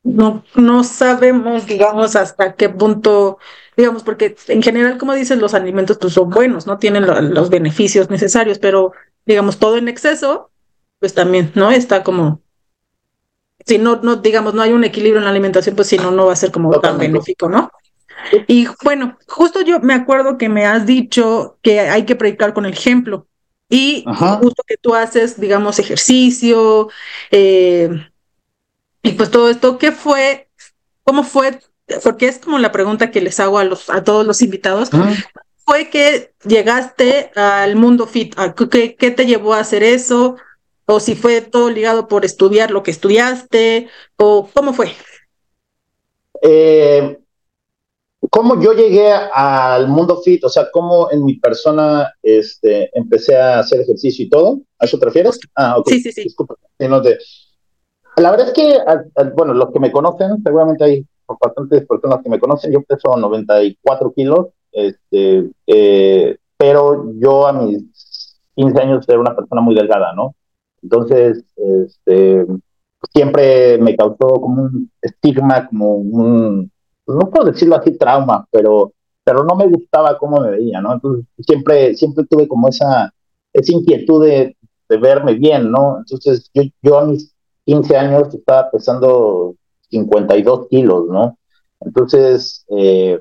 no, 0.03 0.45
no 0.57 0.85
sabemos, 0.85 1.67
digamos, 1.67 2.17
hasta 2.17 2.55
qué 2.55 2.69
punto, 2.69 3.39
digamos, 3.77 4.03
porque 4.03 4.37
en 4.49 4.63
general, 4.63 4.99
como 4.99 5.15
dices, 5.15 5.39
los 5.39 5.55
alimentos 5.55 5.99
pues, 5.99 6.13
son 6.13 6.31
buenos, 6.31 6.67
no 6.67 6.79
tienen 6.79 7.07
los 7.07 7.49
beneficios 7.49 8.11
necesarios, 8.11 8.59
pero, 8.59 8.93
digamos, 9.25 9.59
todo 9.59 9.79
en 9.79 9.89
exceso, 9.89 10.51
pues 10.99 11.15
también, 11.15 11.53
¿no? 11.55 11.71
Está 11.71 12.03
como, 12.03 12.43
si 13.69 13.77
no, 13.79 13.97
no, 14.03 14.17
digamos, 14.17 14.55
no 14.55 14.63
hay 14.63 14.73
un 14.73 14.83
equilibrio 14.85 15.19
en 15.19 15.25
la 15.25 15.31
alimentación, 15.31 15.77
pues 15.77 15.89
si 15.89 15.99
no, 15.99 16.11
no 16.11 16.27
va 16.27 16.33
a 16.33 16.37
ser 16.37 16.51
como 16.51 16.81
tan 16.81 16.97
benéfico, 16.97 17.51
¿no? 17.51 17.71
Y 18.47 18.67
bueno, 18.83 19.19
justo 19.27 19.61
yo 19.61 19.79
me 19.81 19.93
acuerdo 19.95 20.39
que 20.39 20.49
me 20.49 20.65
has 20.67 20.87
dicho 20.87 21.59
que 21.63 21.81
hay 21.81 22.05
que 22.07 22.17
predicar 22.17 22.55
con 22.55 22.65
el 22.65 22.73
ejemplo. 22.73 23.27
Y 23.69 24.05
justo 24.07 24.63
que 24.67 24.79
tú 24.79 24.95
haces, 24.95 25.39
digamos, 25.39 25.79
ejercicio, 25.79 26.89
eh, 27.31 27.91
y 29.03 29.13
pues 29.13 29.31
todo 29.31 29.51
esto, 29.51 29.77
¿qué 29.77 29.93
fue? 29.93 30.49
¿Cómo 31.05 31.23
fue? 31.23 31.61
Porque 32.03 32.29
es 32.29 32.39
como 32.39 32.59
la 32.59 32.73
pregunta 32.73 33.11
que 33.11 33.21
les 33.21 33.39
hago 33.39 33.59
a, 33.59 33.65
los, 33.65 33.91
a 33.91 34.03
todos 34.03 34.27
los 34.27 34.41
invitados. 34.41 34.89
¿Fue 35.67 35.91
que 35.91 36.33
llegaste 36.47 37.31
al 37.35 37.77
mundo 37.77 38.07
fit? 38.07 38.35
¿Qué, 38.71 38.97
¿Qué 38.97 39.11
te 39.11 39.27
llevó 39.27 39.53
a 39.53 39.61
hacer 39.61 39.83
eso? 39.83 40.37
¿O 40.91 41.01
si 41.01 41.15
fue 41.15 41.43
todo 41.43 41.69
ligado 41.69 42.09
por 42.09 42.25
estudiar 42.25 42.71
lo 42.71 42.83
que 42.83 42.91
estudiaste? 42.91 43.89
¿O 44.17 44.49
cómo 44.55 44.73
fue? 44.73 44.93
Eh, 46.41 47.19
cómo 48.31 48.59
yo 48.59 48.73
llegué 48.73 49.13
al 49.13 49.87
mundo 49.89 50.23
fit, 50.23 50.43
o 50.45 50.49
sea, 50.49 50.71
cómo 50.73 51.11
en 51.11 51.27
mi 51.27 51.39
persona 51.39 52.11
este, 52.23 52.91
empecé 52.99 53.37
a 53.37 53.59
hacer 53.59 53.83
ejercicio 53.83 54.25
y 54.25 54.31
todo. 54.31 54.61
¿A 54.79 54.87
eso 54.87 54.99
te 54.99 55.05
refieres? 55.05 55.39
Ah, 55.55 55.77
ok. 55.77 55.91
Sí, 55.91 56.01
sí, 56.01 56.13
sí. 56.13 56.23
Disculpa. 56.23 56.55
La 56.79 58.31
verdad 58.31 58.49
es 58.49 58.55
que, 58.55 58.79
bueno, 59.37 59.53
los 59.53 59.71
que 59.71 59.81
me 59.81 59.93
conocen, 59.93 60.43
seguramente 60.43 60.85
hay 60.85 61.07
bastantes 61.39 61.87
personas 61.87 62.23
que 62.23 62.31
me 62.31 62.41
conocen, 62.41 62.73
yo 62.73 62.83
peso 62.83 63.15
94 63.15 64.11
kilos, 64.15 64.47
este, 64.73 65.51
eh, 65.67 66.39
pero 66.57 67.13
yo 67.19 67.47
a 67.47 67.53
mis 67.53 68.39
15 68.57 68.81
años 68.81 69.05
era 69.07 69.21
una 69.21 69.37
persona 69.37 69.61
muy 69.61 69.75
delgada, 69.75 70.15
¿no? 70.15 70.35
Entonces, 70.83 71.45
este, 71.57 72.47
siempre 73.13 73.79
me 73.79 73.97
causó 73.97 74.41
como 74.41 74.63
un 74.63 74.91
estigma, 75.01 75.67
como 75.69 75.95
un, 75.97 76.71
no 77.07 77.31
puedo 77.31 77.51
decirlo 77.51 77.77
así, 77.77 77.97
trauma, 77.97 78.47
pero, 78.51 78.93
pero 79.25 79.45
no 79.45 79.55
me 79.57 79.69
gustaba 79.69 80.19
cómo 80.19 80.41
me 80.41 80.51
veía, 80.51 80.81
¿no? 80.81 80.95
Entonces 80.95 81.27
siempre, 81.41 81.95
siempre 81.95 82.25
tuve 82.27 82.49
como 82.49 82.69
esa, 82.69 83.13
esa 83.53 83.73
inquietud 83.73 84.25
de, 84.27 84.57
verme 84.89 85.35
bien, 85.35 85.71
¿no? 85.71 85.99
Entonces 85.99 86.51
yo, 86.55 86.63
yo 86.83 86.99
a 86.99 87.05
mis 87.05 87.35
15 87.67 87.97
años 87.97 88.35
estaba 88.35 88.71
pesando 88.71 89.55
52 89.91 90.69
kilos, 90.69 91.09
¿no? 91.09 91.39
Entonces, 91.81 92.65
eh, 92.71 93.21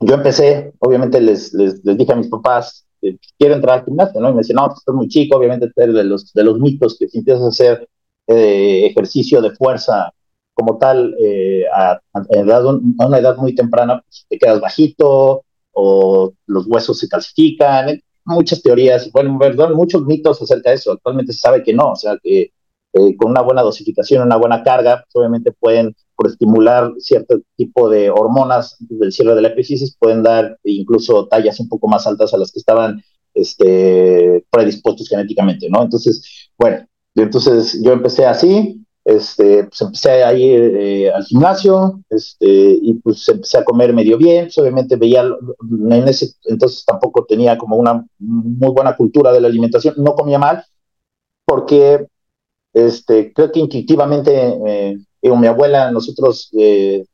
yo 0.00 0.14
empecé, 0.14 0.72
obviamente 0.78 1.20
les, 1.20 1.52
les, 1.54 1.84
les, 1.84 1.96
dije 1.96 2.12
a 2.12 2.16
mis 2.16 2.28
papás, 2.28 2.86
que 3.00 3.18
quiero 3.38 3.54
entrar 3.54 3.78
al 3.78 3.84
gimnasio, 3.84 4.20
¿no? 4.20 4.28
Y 4.30 4.32
me 4.32 4.38
decían, 4.38 4.56
no, 4.56 4.66
pues, 4.66 4.78
estás 4.78 4.94
muy 4.94 5.08
chico, 5.08 5.36
obviamente 5.36 5.70
de 5.74 6.04
los, 6.04 6.32
de 6.32 6.44
los 6.44 6.58
mitos 6.58 6.96
que 6.98 7.08
si 7.08 7.18
empiezas 7.18 7.44
a 7.44 7.48
hacer 7.48 7.88
eh, 8.26 8.86
ejercicio 8.86 9.40
de 9.40 9.50
fuerza 9.52 10.12
como 10.54 10.78
tal 10.78 11.14
eh, 11.18 11.64
a, 11.72 12.00
a, 12.12 13.06
una 13.06 13.18
edad 13.18 13.36
muy 13.36 13.54
temprana, 13.54 14.02
pues, 14.02 14.26
te 14.28 14.38
quedas 14.38 14.60
bajito 14.60 15.44
o 15.72 16.32
los 16.46 16.66
huesos 16.66 16.98
se 16.98 17.08
calcifican, 17.08 17.88
eh, 17.88 18.02
muchas 18.24 18.62
teorías, 18.62 19.10
bueno, 19.12 19.38
perdón, 19.38 19.74
muchos 19.74 20.04
mitos 20.04 20.40
acerca 20.42 20.70
de 20.70 20.76
eso. 20.76 20.92
Actualmente 20.92 21.32
se 21.32 21.40
sabe 21.40 21.62
que 21.62 21.72
no, 21.72 21.92
o 21.92 21.96
sea, 21.96 22.18
que 22.22 22.52
eh, 22.92 23.16
con 23.16 23.30
una 23.30 23.40
buena 23.42 23.62
dosificación, 23.62 24.22
una 24.24 24.36
buena 24.36 24.62
carga, 24.62 25.04
pues, 25.04 25.14
obviamente 25.14 25.52
pueden, 25.52 25.94
por 26.16 26.26
estimular 26.26 26.92
cierto 26.98 27.40
tipo 27.56 27.88
de 27.88 28.10
hormonas 28.10 28.76
del 28.80 29.12
cierre 29.12 29.34
de 29.34 29.42
la 29.42 29.48
epifisis, 29.48 29.96
pueden 29.96 30.22
dar 30.22 30.58
incluso 30.64 31.28
tallas 31.28 31.60
un 31.60 31.68
poco 31.68 31.86
más 31.86 32.06
altas 32.06 32.34
a 32.34 32.38
las 32.38 32.50
que 32.50 32.58
estaban 32.58 33.02
este, 33.34 34.44
predispuestos 34.50 35.08
genéticamente, 35.08 35.68
¿no? 35.70 35.82
Entonces, 35.82 36.50
bueno, 36.58 36.84
entonces 37.14 37.80
yo 37.82 37.92
empecé 37.92 38.26
así, 38.26 38.84
este, 39.04 39.64
pues 39.64 39.80
empecé 39.80 40.24
a 40.24 40.34
ir 40.34 40.60
eh, 40.60 41.12
al 41.12 41.24
gimnasio, 41.24 42.00
este, 42.10 42.78
y 42.82 42.94
pues 42.94 43.28
empecé 43.28 43.58
a 43.58 43.64
comer 43.64 43.92
medio 43.94 44.18
bien, 44.18 44.46
pues, 44.46 44.58
obviamente 44.58 44.96
veía, 44.96 45.22
en 45.22 46.08
ese 46.08 46.32
entonces 46.44 46.84
tampoco 46.84 47.24
tenía 47.24 47.56
como 47.56 47.76
una 47.76 48.04
muy 48.18 48.70
buena 48.70 48.96
cultura 48.96 49.32
de 49.32 49.40
la 49.40 49.48
alimentación, 49.48 49.94
no 49.98 50.14
comía 50.14 50.38
mal, 50.38 50.64
porque 51.44 52.06
este, 52.72 53.32
creo 53.32 53.50
que 53.52 53.60
intuitivamente, 53.60 54.58
eh, 54.66 54.98
mi 55.22 55.46
abuela, 55.46 55.90
nosotros, 55.90 56.50
eh, 56.58 57.04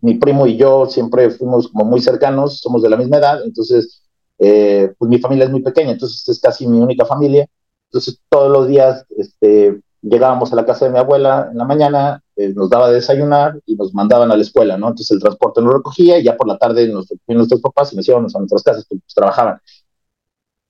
mi 0.00 0.14
primo 0.14 0.46
y 0.46 0.56
yo 0.56 0.86
siempre 0.86 1.30
fuimos 1.30 1.68
como 1.68 1.84
muy 1.84 2.00
cercanos, 2.00 2.60
somos 2.60 2.82
de 2.82 2.90
la 2.90 2.96
misma 2.96 3.18
edad, 3.18 3.42
entonces, 3.44 4.02
eh, 4.38 4.92
pues 4.98 5.08
mi 5.08 5.18
familia 5.18 5.46
es 5.46 5.50
muy 5.50 5.62
pequeña, 5.62 5.92
entonces 5.92 6.28
es 6.28 6.40
casi 6.40 6.66
mi 6.66 6.78
única 6.78 7.06
familia, 7.06 7.46
entonces 7.88 8.20
todos 8.28 8.50
los 8.50 8.68
días, 8.68 9.04
este, 9.16 9.80
llegábamos 10.02 10.52
a 10.52 10.56
la 10.56 10.66
casa 10.66 10.84
de 10.84 10.90
mi 10.90 10.98
abuela 10.98 11.48
en 11.50 11.56
la 11.56 11.64
mañana, 11.64 12.22
eh, 12.36 12.52
nos 12.54 12.68
daba 12.68 12.88
de 12.88 12.96
desayunar 12.96 13.58
y 13.64 13.76
nos 13.76 13.94
mandaban 13.94 14.30
a 14.30 14.36
la 14.36 14.42
escuela, 14.42 14.76
¿no? 14.76 14.88
Entonces 14.88 15.10
el 15.12 15.20
transporte 15.20 15.62
nos 15.62 15.72
recogía 15.74 16.18
y 16.18 16.24
ya 16.24 16.36
por 16.36 16.46
la 16.46 16.58
tarde 16.58 16.88
nos 16.88 17.06
nuestros 17.26 17.60
papás 17.60 17.92
y 17.92 17.96
nos 17.96 18.06
íbamos 18.08 18.34
a 18.34 18.38
nuestras 18.38 18.62
casas, 18.62 18.86
pues, 18.88 19.00
pues 19.00 19.14
trabajaban. 19.14 19.58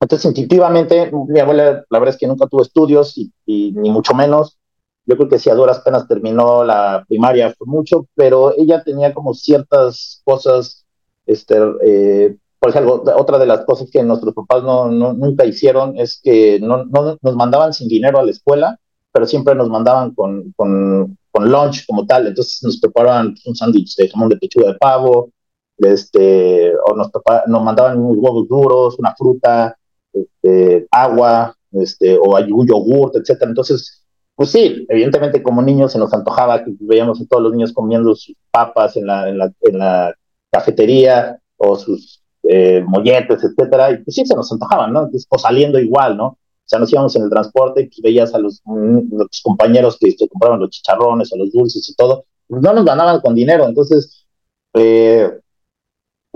Entonces, 0.04 0.26
intuitivamente, 0.26 1.10
mi 1.28 1.40
abuela, 1.40 1.82
la 1.88 1.98
verdad 1.98 2.14
es 2.14 2.20
que 2.20 2.26
nunca 2.26 2.46
tuvo 2.46 2.60
estudios 2.60 3.16
y, 3.16 3.32
ni 3.46 3.90
mucho 3.90 4.14
menos. 4.14 4.58
Yo 5.06 5.16
creo 5.16 5.30
que 5.30 5.38
si 5.38 5.48
a 5.48 5.54
duras 5.54 5.80
penas 5.80 6.06
terminó 6.06 6.62
la 6.62 7.06
primaria 7.08 7.54
fue 7.56 7.66
mucho, 7.66 8.06
pero 8.14 8.52
ella 8.54 8.82
tenía 8.84 9.14
como 9.14 9.32
ciertas 9.32 10.20
cosas, 10.22 10.84
este, 11.24 11.56
eh, 11.86 12.36
por 12.58 12.68
ejemplo, 12.68 13.02
otra 13.16 13.38
de 13.38 13.46
las 13.46 13.64
cosas 13.64 13.88
que 13.90 14.02
nuestros 14.02 14.34
papás 14.34 14.62
no, 14.62 14.90
nunca 14.90 15.46
hicieron 15.46 15.98
es 15.98 16.20
que 16.22 16.60
no, 16.60 16.84
no, 16.84 17.16
nos 17.22 17.34
mandaban 17.34 17.72
sin 17.72 17.88
dinero 17.88 18.18
a 18.18 18.24
la 18.24 18.30
escuela, 18.30 18.78
pero 19.10 19.24
siempre 19.24 19.54
nos 19.54 19.70
mandaban 19.70 20.14
con, 20.14 20.52
con, 20.54 21.16
con 21.30 21.50
lunch 21.50 21.86
como 21.86 22.04
tal. 22.04 22.26
Entonces 22.26 22.62
nos 22.62 22.78
preparaban 22.78 23.34
un 23.46 23.56
sándwich 23.56 23.96
de 23.96 24.10
jamón 24.10 24.28
de 24.28 24.36
pechuga 24.36 24.72
de 24.72 24.78
pavo, 24.78 25.30
este, 25.78 26.74
o 26.76 26.94
nos, 26.94 27.10
nos 27.46 27.62
mandaban 27.62 27.98
unos 27.98 28.18
huevos 28.18 28.46
duros, 28.48 28.98
una 28.98 29.14
fruta, 29.16 29.74
este, 30.14 30.86
agua, 30.90 31.56
este, 31.72 32.16
o 32.16 32.36
un 32.38 32.66
yogurt, 32.66 33.16
etcétera. 33.16 33.50
Entonces, 33.50 34.04
pues 34.34 34.50
sí, 34.50 34.86
evidentemente 34.88 35.42
como 35.42 35.62
niños 35.62 35.92
se 35.92 35.98
nos 35.98 36.12
antojaba 36.12 36.64
que 36.64 36.72
veíamos 36.80 37.20
a 37.20 37.26
todos 37.26 37.42
los 37.42 37.52
niños 37.52 37.72
comiendo 37.72 38.14
sus 38.14 38.36
papas 38.50 38.96
en 38.96 39.06
la, 39.06 39.28
en 39.28 39.38
la, 39.38 39.52
en 39.60 39.78
la 39.78 40.14
cafetería 40.50 41.38
o 41.56 41.76
sus 41.76 42.22
eh, 42.42 42.82
molletes, 42.86 43.42
etcétera, 43.44 43.92
y 43.92 43.98
pues 43.98 44.14
sí 44.14 44.26
se 44.26 44.34
nos 44.34 44.50
antojaban, 44.52 44.92
¿no? 44.92 45.08
o 45.28 45.38
saliendo 45.38 45.78
igual, 45.78 46.16
¿no? 46.16 46.26
O 46.26 46.66
sea, 46.66 46.78
nos 46.78 46.92
íbamos 46.92 47.14
en 47.16 47.22
el 47.24 47.30
transporte 47.30 47.90
y 47.90 48.02
veías 48.02 48.34
a 48.34 48.38
los, 48.38 48.62
mm, 48.64 49.00
compañeros 49.42 49.98
que 50.00 50.10
se 50.12 50.28
compraban 50.28 50.60
los 50.60 50.70
chicharrones 50.70 51.32
o 51.32 51.36
los 51.36 51.52
dulces 51.52 51.88
y 51.88 51.94
todo, 51.94 52.24
pues 52.48 52.62
no 52.62 52.72
nos 52.72 52.84
ganaban 52.84 53.20
con 53.20 53.34
dinero. 53.34 53.66
Entonces, 53.66 54.26
eh, 54.74 55.30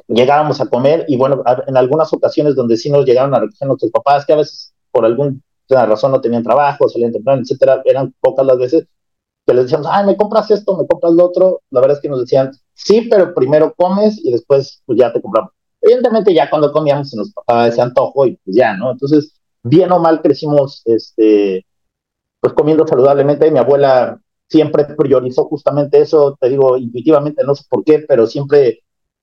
llegábamos 0.08 0.60
a 0.60 0.66
comer 0.66 1.04
y 1.06 1.16
bueno, 1.16 1.42
en 1.66 1.76
algunas 1.76 2.12
ocasiones 2.12 2.56
donde 2.56 2.76
sí 2.76 2.90
nos 2.90 3.04
llegaron 3.04 3.34
a 3.34 3.40
recoger 3.40 3.68
nuestros 3.68 3.92
papás, 3.92 4.24
que 4.26 4.32
a 4.32 4.36
veces 4.36 4.74
por 4.90 5.04
alguna 5.04 5.38
razón 5.68 6.12
no 6.12 6.20
tenían 6.20 6.42
trabajo, 6.42 6.88
salían 6.88 7.12
temprano, 7.12 7.42
etcétera, 7.42 7.82
eran 7.84 8.14
pocas 8.20 8.44
las 8.46 8.58
veces 8.58 8.86
que 9.46 9.54
les 9.54 9.64
decíamos, 9.64 9.88
ay, 9.90 10.06
me 10.06 10.16
compras 10.16 10.50
esto, 10.50 10.76
me 10.76 10.86
compras 10.86 11.12
lo 11.12 11.24
otro. 11.24 11.62
La 11.70 11.80
verdad 11.80 11.96
es 11.96 12.02
que 12.02 12.08
nos 12.08 12.20
decían, 12.20 12.52
sí, 12.74 13.08
pero 13.10 13.34
primero 13.34 13.72
comes 13.74 14.18
y 14.22 14.30
después 14.30 14.82
pues 14.84 14.98
ya 14.98 15.12
te 15.12 15.22
compramos. 15.22 15.52
Evidentemente 15.80 16.34
ya 16.34 16.50
cuando 16.50 16.72
comíamos 16.72 17.10
se 17.10 17.16
nos 17.16 17.32
pasaba 17.32 17.68
ese 17.68 17.80
antojo 17.80 18.26
y 18.26 18.36
pues 18.44 18.56
ya, 18.56 18.76
¿no? 18.76 18.90
Entonces, 18.90 19.40
bien 19.62 19.92
o 19.92 19.98
mal 19.98 20.20
crecimos, 20.22 20.82
este, 20.84 21.64
pues 22.40 22.52
comiendo 22.52 22.86
saludablemente. 22.86 23.50
Mi 23.50 23.58
abuela 23.58 24.20
siempre 24.48 24.84
priorizó 24.84 25.44
justamente 25.44 26.00
eso, 26.00 26.36
te 26.40 26.48
digo, 26.48 26.76
intuitivamente, 26.76 27.44
no 27.44 27.54
sé 27.54 27.64
por 27.68 27.84
qué, 27.84 28.04
pero 28.08 28.26
siempre 28.26 28.80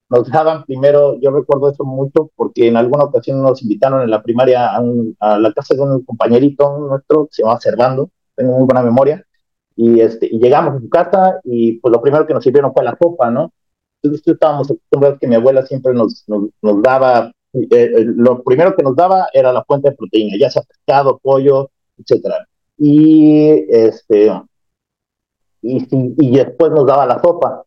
nos 0.10 0.30
daban 0.30 0.66
primero, 0.66 1.20
yo 1.20 1.32
recuerdo 1.32 1.70
eso 1.70 1.84
mucho, 1.84 2.32
porque 2.36 2.68
en 2.68 2.78
alguna 2.78 3.06
ocasión 3.06 3.41
nos 3.41 3.62
invitaron 3.64 4.01
en 4.01 4.10
la 4.10 4.22
primaria 4.22 4.70
a, 4.76 5.39
la 5.39 5.53
casa 5.53 5.76
de 5.76 5.82
un 5.82 6.03
compañerito 6.03 6.78
nuestro, 6.80 7.26
que 7.28 7.34
se 7.34 7.43
llama 7.43 7.60
Servando, 7.60 8.10
tengo 8.36 8.58
muy 8.58 8.66
buena 8.66 8.84
memoria, 8.84 9.26
y, 9.76 9.99
este, 9.99 10.28
y 10.32 10.39
llegamos 10.39 10.76
a 10.76 10.80
su 10.80 10.89
casa 10.89 11.39
y 11.43 11.80
pues 11.80 11.91
lo 11.91 12.01
primero 12.01 12.26
que 12.26 12.34
nos 12.34 12.43
sirvieron 12.43 12.74
fue 12.74 12.84
la 12.84 12.97
sopa, 13.01 13.30
¿no? 13.30 13.51
Entonces 14.01 14.26
estábamos 14.26 14.72
acostumbrados 14.72 15.20
que 15.20 15.28
mi 15.28 15.36
abuela 15.36 15.66
siempre 15.66 15.93
nos, 15.93 16.24
nos, 16.28 16.49
nos 16.62 16.82
daba, 16.82 17.32
eh, 17.53 17.68
eh, 17.72 18.06
lo 18.06 18.43
primero 18.43 18.76
que 18.76 18.84
nos 18.84 18.95
daba 18.95 19.28
era 19.34 19.51
la 19.51 19.66
fuente 19.66 19.89
de 19.89 19.95
proteína, 19.95 20.38
ya 20.39 20.49
sea 20.49 20.62
pescado, 20.62 21.20
pollo, 21.22 21.72
etcétera. 21.97 22.47
Y 22.78 23.66
este, 23.70 24.32
y, 25.62 25.88
y 25.91 26.38
después 26.38 26.72
nos 26.72 26.86
daba 26.86 27.06
la 27.06 27.20
sopa, 27.22 27.64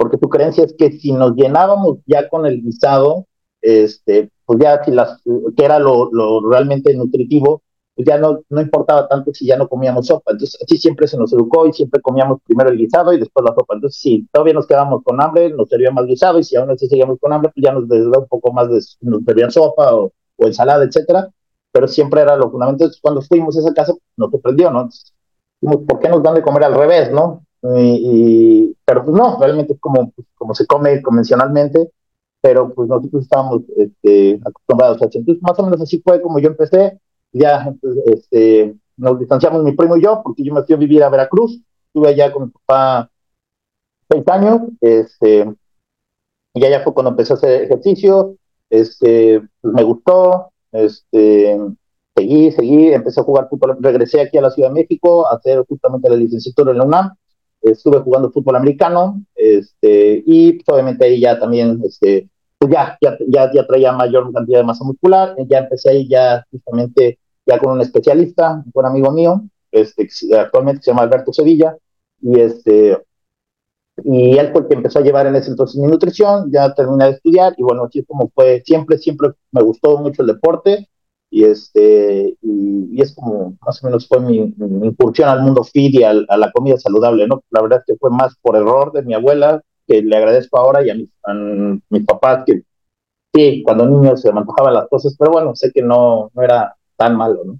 porque 0.00 0.16
su 0.18 0.30
creencia 0.30 0.64
es 0.64 0.74
que 0.78 0.92
si 0.92 1.12
nos 1.12 1.34
llenábamos 1.36 1.98
ya 2.06 2.26
con 2.30 2.46
el 2.46 2.62
guisado, 2.62 3.26
este, 3.60 4.30
pues 4.46 4.58
ya 4.58 4.82
si 4.82 4.92
las, 4.92 5.22
que 5.54 5.62
era 5.62 5.78
lo, 5.78 6.08
lo 6.10 6.40
realmente 6.48 6.94
nutritivo, 6.94 7.62
pues 7.94 8.08
ya 8.08 8.16
no, 8.16 8.40
no 8.48 8.62
importaba 8.62 9.06
tanto 9.08 9.34
si 9.34 9.44
ya 9.44 9.58
no 9.58 9.68
comíamos 9.68 10.06
sopa. 10.06 10.32
Entonces, 10.32 10.58
así 10.64 10.78
siempre 10.78 11.06
se 11.06 11.18
nos 11.18 11.34
educó 11.34 11.66
y 11.66 11.74
siempre 11.74 12.00
comíamos 12.00 12.38
primero 12.46 12.70
el 12.70 12.78
guisado 12.78 13.12
y 13.12 13.18
después 13.18 13.44
la 13.44 13.54
sopa. 13.54 13.74
Entonces, 13.74 14.00
si 14.00 14.26
todavía 14.32 14.54
nos 14.54 14.66
quedábamos 14.66 15.02
con 15.04 15.20
hambre, 15.20 15.50
nos 15.50 15.68
servía 15.68 15.90
más 15.90 16.06
guisado 16.06 16.38
y 16.38 16.44
si 16.44 16.56
aún 16.56 16.70
así 16.70 16.88
seguíamos 16.88 17.18
con 17.20 17.34
hambre, 17.34 17.52
pues 17.54 17.62
ya 17.62 17.72
nos 17.72 17.86
da 17.86 18.20
un 18.20 18.26
poco 18.26 18.54
más 18.54 18.70
de, 18.70 18.80
nos 19.02 19.22
servía 19.22 19.50
sopa 19.50 19.94
o, 19.94 20.14
o 20.36 20.46
ensalada, 20.46 20.82
etcétera. 20.82 21.28
Pero 21.72 21.86
siempre 21.86 22.22
era 22.22 22.36
lo 22.36 22.50
fundamental. 22.50 22.86
Entonces, 22.86 23.02
cuando 23.02 23.20
fuimos 23.20 23.54
a 23.54 23.60
esa 23.60 23.74
casa, 23.74 23.92
nos 24.16 24.30
sorprendió, 24.30 24.70
¿no? 24.70 24.88
¿por 25.60 25.98
qué 26.00 26.08
nos 26.08 26.22
dan 26.22 26.36
de 26.36 26.42
comer 26.42 26.64
al 26.64 26.74
revés, 26.74 27.12
no? 27.12 27.44
Y, 27.62 28.74
pero 28.84 29.04
pues 29.04 29.16
no, 29.16 29.38
realmente 29.38 29.74
es 29.74 29.80
como, 29.80 30.10
pues, 30.10 30.26
como 30.34 30.54
se 30.54 30.66
come 30.66 31.02
convencionalmente, 31.02 31.90
pero 32.40 32.72
pues 32.72 32.88
nosotros 32.88 33.22
estábamos 33.22 33.62
este, 33.76 34.40
acostumbrados 34.44 35.02
a 35.02 35.06
eso. 35.06 35.18
Entonces, 35.18 35.42
más 35.42 35.58
o 35.58 35.64
menos 35.64 35.80
así 35.80 36.00
fue 36.00 36.22
como 36.22 36.38
yo 36.38 36.48
empecé. 36.48 36.98
Ya 37.32 37.72
este, 38.06 38.74
nos 38.96 39.18
distanciamos 39.18 39.62
mi 39.62 39.72
primo 39.72 39.96
y 39.96 40.02
yo, 40.02 40.22
porque 40.24 40.42
yo 40.42 40.54
me 40.54 40.62
fui 40.62 40.74
a 40.74 40.78
vivir 40.78 41.02
a 41.02 41.10
Veracruz. 41.10 41.60
Estuve 41.86 42.08
allá 42.08 42.32
con 42.32 42.44
mi 42.44 42.50
papá 42.50 43.10
seis 44.10 44.26
años. 44.28 44.62
Este, 44.80 45.54
y 46.54 46.64
allá 46.64 46.82
fue 46.82 46.94
cuando 46.94 47.10
empecé 47.10 47.34
a 47.34 47.36
hacer 47.36 47.64
ejercicio. 47.64 48.36
Este, 48.70 49.42
pues 49.60 49.74
me 49.74 49.82
gustó. 49.82 50.50
Este, 50.72 51.58
seguí, 52.16 52.52
seguí, 52.52 52.92
empecé 52.92 53.20
a 53.20 53.24
jugar 53.24 53.48
fútbol, 53.48 53.78
regresé 53.80 54.20
aquí 54.20 54.38
a 54.38 54.42
la 54.42 54.50
Ciudad 54.50 54.68
de 54.68 54.74
México 54.74 55.26
a 55.26 55.36
hacer 55.36 55.64
justamente 55.68 56.08
la 56.08 56.16
licenciatura 56.16 56.72
en 56.72 56.78
la 56.78 56.84
UNAM, 56.84 57.14
estuve 57.62 57.98
jugando 58.00 58.30
fútbol 58.30 58.56
americano, 58.56 59.22
este, 59.34 60.22
y 60.26 60.52
pues, 60.54 60.68
obviamente 60.68 61.04
ahí 61.04 61.20
ya 61.20 61.38
también, 61.38 61.80
este, 61.84 62.28
pues 62.58 62.72
ya, 62.72 62.98
ya, 63.00 63.16
ya, 63.28 63.50
ya 63.52 63.66
traía 63.66 63.92
mayor 63.92 64.32
cantidad 64.32 64.58
de 64.58 64.64
masa 64.64 64.84
muscular, 64.84 65.34
ya 65.48 65.58
empecé 65.58 65.90
ahí 65.90 66.08
ya 66.08 66.44
justamente 66.50 67.18
ya 67.46 67.58
con 67.58 67.72
un 67.72 67.80
especialista, 67.80 68.62
un 68.64 68.70
buen 68.72 68.86
amigo 68.86 69.10
mío, 69.10 69.42
este, 69.72 70.08
actualmente 70.38 70.82
se 70.82 70.90
llama 70.90 71.02
Alberto 71.02 71.32
Sevilla, 71.32 71.76
y 72.20 72.38
este, 72.40 72.98
y 74.04 74.36
él 74.38 74.50
fue 74.52 74.62
el 74.62 74.68
que 74.68 74.74
empezó 74.74 74.98
a 74.98 75.02
llevar 75.02 75.26
en 75.26 75.36
ese 75.36 75.50
entonces 75.50 75.76
mi 75.80 75.86
nutrición, 75.88 76.50
ya 76.50 76.74
terminé 76.74 77.06
de 77.06 77.10
estudiar, 77.12 77.54
y 77.56 77.62
bueno, 77.62 77.84
así 77.84 78.02
como 78.04 78.30
fue, 78.34 78.62
siempre, 78.64 78.98
siempre 78.98 79.30
me 79.52 79.62
gustó 79.62 79.98
mucho 79.98 80.22
el 80.22 80.28
deporte, 80.28 80.88
y 81.30 81.44
este 81.44 82.36
y, 82.42 83.00
es 83.00 83.14
como 83.14 83.56
más 83.64 83.82
o 83.82 83.86
menos 83.86 84.06
fue 84.08 84.20
mi, 84.20 84.36
incursión 84.82 85.28
al 85.28 85.42
mundo 85.42 85.64
fit 85.64 85.94
y 85.94 86.02
a 86.02 86.12
la 86.12 86.50
comida 86.52 86.76
saludable 86.76 87.26
no 87.26 87.42
la 87.50 87.62
verdad 87.62 87.78
es 87.78 87.84
que 87.86 87.98
fue 87.98 88.10
más 88.10 88.36
por 88.42 88.56
error 88.56 88.92
de 88.92 89.02
mi 89.02 89.14
abuela 89.14 89.62
que 89.86 90.02
le 90.02 90.16
agradezco 90.16 90.58
ahora 90.58 90.84
y 90.84 90.90
a 90.90 90.94
mis, 90.94 91.08
mis 91.88 92.04
papás 92.04 92.44
que 92.44 92.62
sí 93.32 93.62
cuando 93.64 93.86
niño 93.86 94.16
se 94.16 94.32
me 94.32 94.40
antojaban 94.40 94.74
las 94.74 94.88
cosas 94.88 95.16
pero 95.18 95.30
bueno 95.30 95.54
sé 95.54 95.70
que 95.72 95.82
no 95.82 96.30
no 96.34 96.42
era 96.42 96.74
tan 96.96 97.16
malo 97.16 97.42
no 97.44 97.58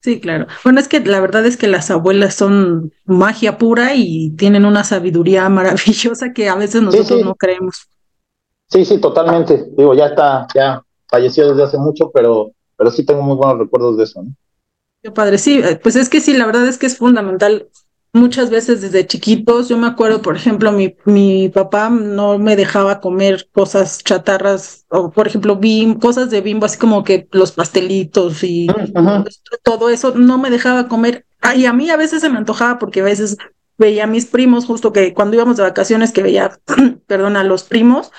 Sí, 0.00 0.20
claro. 0.20 0.46
Bueno, 0.62 0.78
es 0.78 0.86
que 0.86 1.00
la 1.00 1.20
verdad 1.20 1.44
es 1.44 1.56
que 1.56 1.66
las 1.66 1.90
abuelas 1.90 2.34
son 2.34 2.92
magia 3.04 3.58
pura 3.58 3.94
y 3.96 4.30
tienen 4.36 4.64
una 4.64 4.84
sabiduría 4.84 5.48
maravillosa 5.48 6.32
que 6.32 6.48
a 6.48 6.54
veces 6.54 6.82
nosotros 6.82 7.24
no 7.24 7.34
creemos. 7.34 7.88
Sí, 8.68 8.84
sí, 8.84 9.00
totalmente. 9.00 9.66
Digo, 9.76 9.94
ya 9.94 10.06
está, 10.06 10.46
ya 10.54 10.82
falleció 11.08 11.48
desde 11.48 11.64
hace 11.64 11.78
mucho, 11.78 12.10
pero 12.12 12.52
pero 12.78 12.90
sí 12.90 13.04
tengo 13.04 13.20
muy 13.22 13.36
buenos 13.36 13.58
recuerdos 13.58 13.98
de 13.98 14.04
eso. 14.04 14.22
¿no? 14.22 14.30
Qué 15.02 15.10
padre, 15.10 15.36
sí, 15.36 15.60
eh, 15.62 15.78
pues 15.82 15.96
es 15.96 16.08
que 16.08 16.20
sí, 16.20 16.32
la 16.32 16.46
verdad 16.46 16.66
es 16.66 16.78
que 16.78 16.86
es 16.86 16.96
fundamental. 16.96 17.68
Muchas 18.14 18.48
veces 18.48 18.80
desde 18.80 19.06
chiquitos, 19.06 19.68
yo 19.68 19.76
me 19.76 19.86
acuerdo, 19.86 20.22
por 20.22 20.34
ejemplo, 20.34 20.72
mi, 20.72 20.96
mi 21.04 21.50
papá 21.50 21.90
no 21.90 22.38
me 22.38 22.56
dejaba 22.56 23.00
comer 23.00 23.48
cosas 23.52 24.02
chatarras, 24.02 24.86
o 24.88 25.10
por 25.10 25.26
ejemplo, 25.26 25.56
bim, 25.56 25.98
cosas 25.98 26.30
de 26.30 26.40
bimbo, 26.40 26.64
así 26.64 26.78
como 26.78 27.04
que 27.04 27.28
los 27.32 27.52
pastelitos 27.52 28.42
y 28.42 28.66
todo 29.62 29.90
eso, 29.90 30.14
no 30.14 30.38
me 30.38 30.50
dejaba 30.50 30.88
comer. 30.88 31.26
Ah, 31.42 31.54
y 31.54 31.66
a 31.66 31.72
mí 31.74 31.90
a 31.90 31.96
veces 31.96 32.22
se 32.22 32.30
me 32.30 32.38
antojaba 32.38 32.78
porque 32.78 33.00
a 33.00 33.04
veces 33.04 33.36
veía 33.76 34.04
a 34.04 34.08
mis 34.08 34.26
primos, 34.26 34.64
justo 34.64 34.92
que 34.92 35.12
cuando 35.12 35.36
íbamos 35.36 35.58
de 35.58 35.64
vacaciones, 35.64 36.10
que 36.10 36.22
veía, 36.22 36.58
perdón, 37.06 37.36
a 37.36 37.44
los 37.44 37.64
primos, 37.64 38.10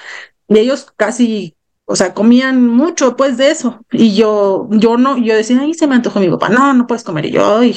y 0.48 0.60
ellos 0.60 0.94
casi 0.96 1.56
o 1.92 1.96
sea, 1.96 2.14
comían 2.14 2.68
mucho 2.68 3.16
pues 3.16 3.38
de 3.38 3.50
eso. 3.50 3.84
Y 3.92 4.14
yo, 4.14 4.68
yo 4.70 4.96
no, 4.98 5.18
yo 5.18 5.36
decía, 5.36 5.60
ay, 5.60 5.74
se 5.74 5.88
me 5.88 5.96
antojó 5.96 6.20
mi 6.20 6.30
papá, 6.30 6.48
no, 6.48 6.72
no 6.76 6.86
puedes 6.86 7.04
comer. 7.04 7.26
Y 7.26 7.32
yo, 7.32 7.58
ay. 7.58 7.76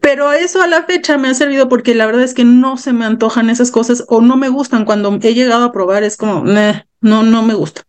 Pero 0.00 0.32
eso 0.32 0.60
a 0.60 0.66
la 0.66 0.82
fecha 0.82 1.16
me 1.16 1.28
ha 1.28 1.34
servido 1.34 1.68
porque 1.68 1.94
la 1.94 2.06
verdad 2.06 2.24
es 2.24 2.34
que 2.34 2.44
no 2.44 2.76
se 2.76 2.92
me 2.92 3.04
antojan 3.04 3.48
esas 3.48 3.70
cosas 3.70 4.04
o 4.08 4.20
no 4.20 4.36
me 4.36 4.48
gustan. 4.48 4.84
Cuando 4.84 5.16
he 5.22 5.32
llegado 5.32 5.62
a 5.62 5.70
probar 5.70 6.02
es 6.02 6.16
como, 6.16 6.42
no, 6.42 7.22
no 7.22 7.42
me 7.44 7.54
gusta. 7.54 7.82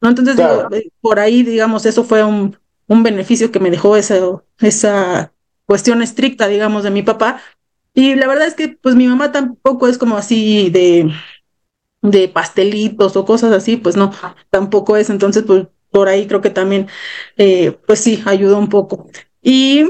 ¿No? 0.00 0.08
Entonces, 0.08 0.36
digo, 0.36 0.66
eh, 0.72 0.90
por 1.02 1.20
ahí, 1.20 1.42
digamos, 1.42 1.84
eso 1.84 2.02
fue 2.02 2.24
un, 2.24 2.56
un 2.86 3.02
beneficio 3.02 3.52
que 3.52 3.60
me 3.60 3.70
dejó 3.70 3.98
esa, 3.98 4.18
esa 4.60 5.30
cuestión 5.66 6.00
estricta, 6.00 6.48
digamos, 6.48 6.84
de 6.84 6.90
mi 6.90 7.02
papá. 7.02 7.42
Y 7.92 8.14
la 8.14 8.28
verdad 8.28 8.46
es 8.46 8.54
que, 8.54 8.68
pues, 8.68 8.94
mi 8.94 9.08
mamá 9.08 9.30
tampoco 9.30 9.88
es 9.88 9.98
como 9.98 10.16
así 10.16 10.70
de, 10.70 11.12
de 12.02 12.28
pastelitos 12.28 13.16
o 13.16 13.24
cosas 13.24 13.52
así, 13.52 13.76
pues 13.76 13.96
no, 13.96 14.12
tampoco 14.50 14.96
es. 14.96 15.10
Entonces, 15.10 15.44
pues 15.46 15.66
por 15.90 16.08
ahí 16.08 16.26
creo 16.26 16.40
que 16.40 16.50
también, 16.50 16.88
eh, 17.36 17.78
pues 17.86 18.00
sí, 18.00 18.22
ayudó 18.26 18.58
un 18.58 18.68
poco. 18.68 19.08
Y 19.42 19.88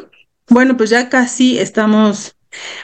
bueno, 0.49 0.77
pues 0.77 0.91
ya 0.91 1.09
casi 1.09 1.59
estamos 1.59 2.37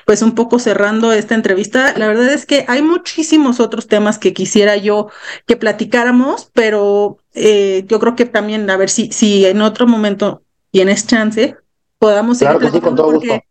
pues 0.05 0.23
un 0.23 0.35
poco 0.35 0.59
cerrando 0.59 1.12
esta 1.12 1.35
entrevista. 1.35 1.95
La 1.97 2.09
verdad 2.09 2.33
es 2.33 2.47
que 2.47 2.64
hay 2.68 2.83
muchísimos 2.83 3.61
otros 3.61 3.87
temas 3.87 4.18
que 4.18 4.35
quisiera 4.35 4.77
yo 4.77 5.09
que 5.47 5.57
platicáramos, 5.57 6.51
pero 6.53 7.18
eh, 7.35 7.85
yo 7.87 7.99
creo 8.01 8.16
que 8.16 8.27
también 8.27 8.68
a 8.70 8.77
ver 8.77 8.91
si, 8.91 9.11
si 9.12 9.47
en 9.47 9.62
otro 9.62 9.87
momento 9.87 10.43
tienes 10.70 11.07
chance, 11.07 11.57
podamos 11.99 12.39
seguir 12.39 12.59
platicando 12.59 13.05
porque 13.05 13.45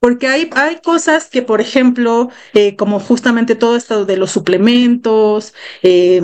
porque 0.00 0.28
hay, 0.28 0.50
hay 0.54 0.80
cosas 0.80 1.28
que, 1.28 1.42
por 1.42 1.60
ejemplo, 1.60 2.30
eh, 2.54 2.76
como 2.76 3.00
justamente 3.00 3.54
todo 3.54 3.76
esto 3.76 4.04
de 4.04 4.16
los 4.16 4.30
suplementos, 4.30 5.54
eh, 5.82 6.22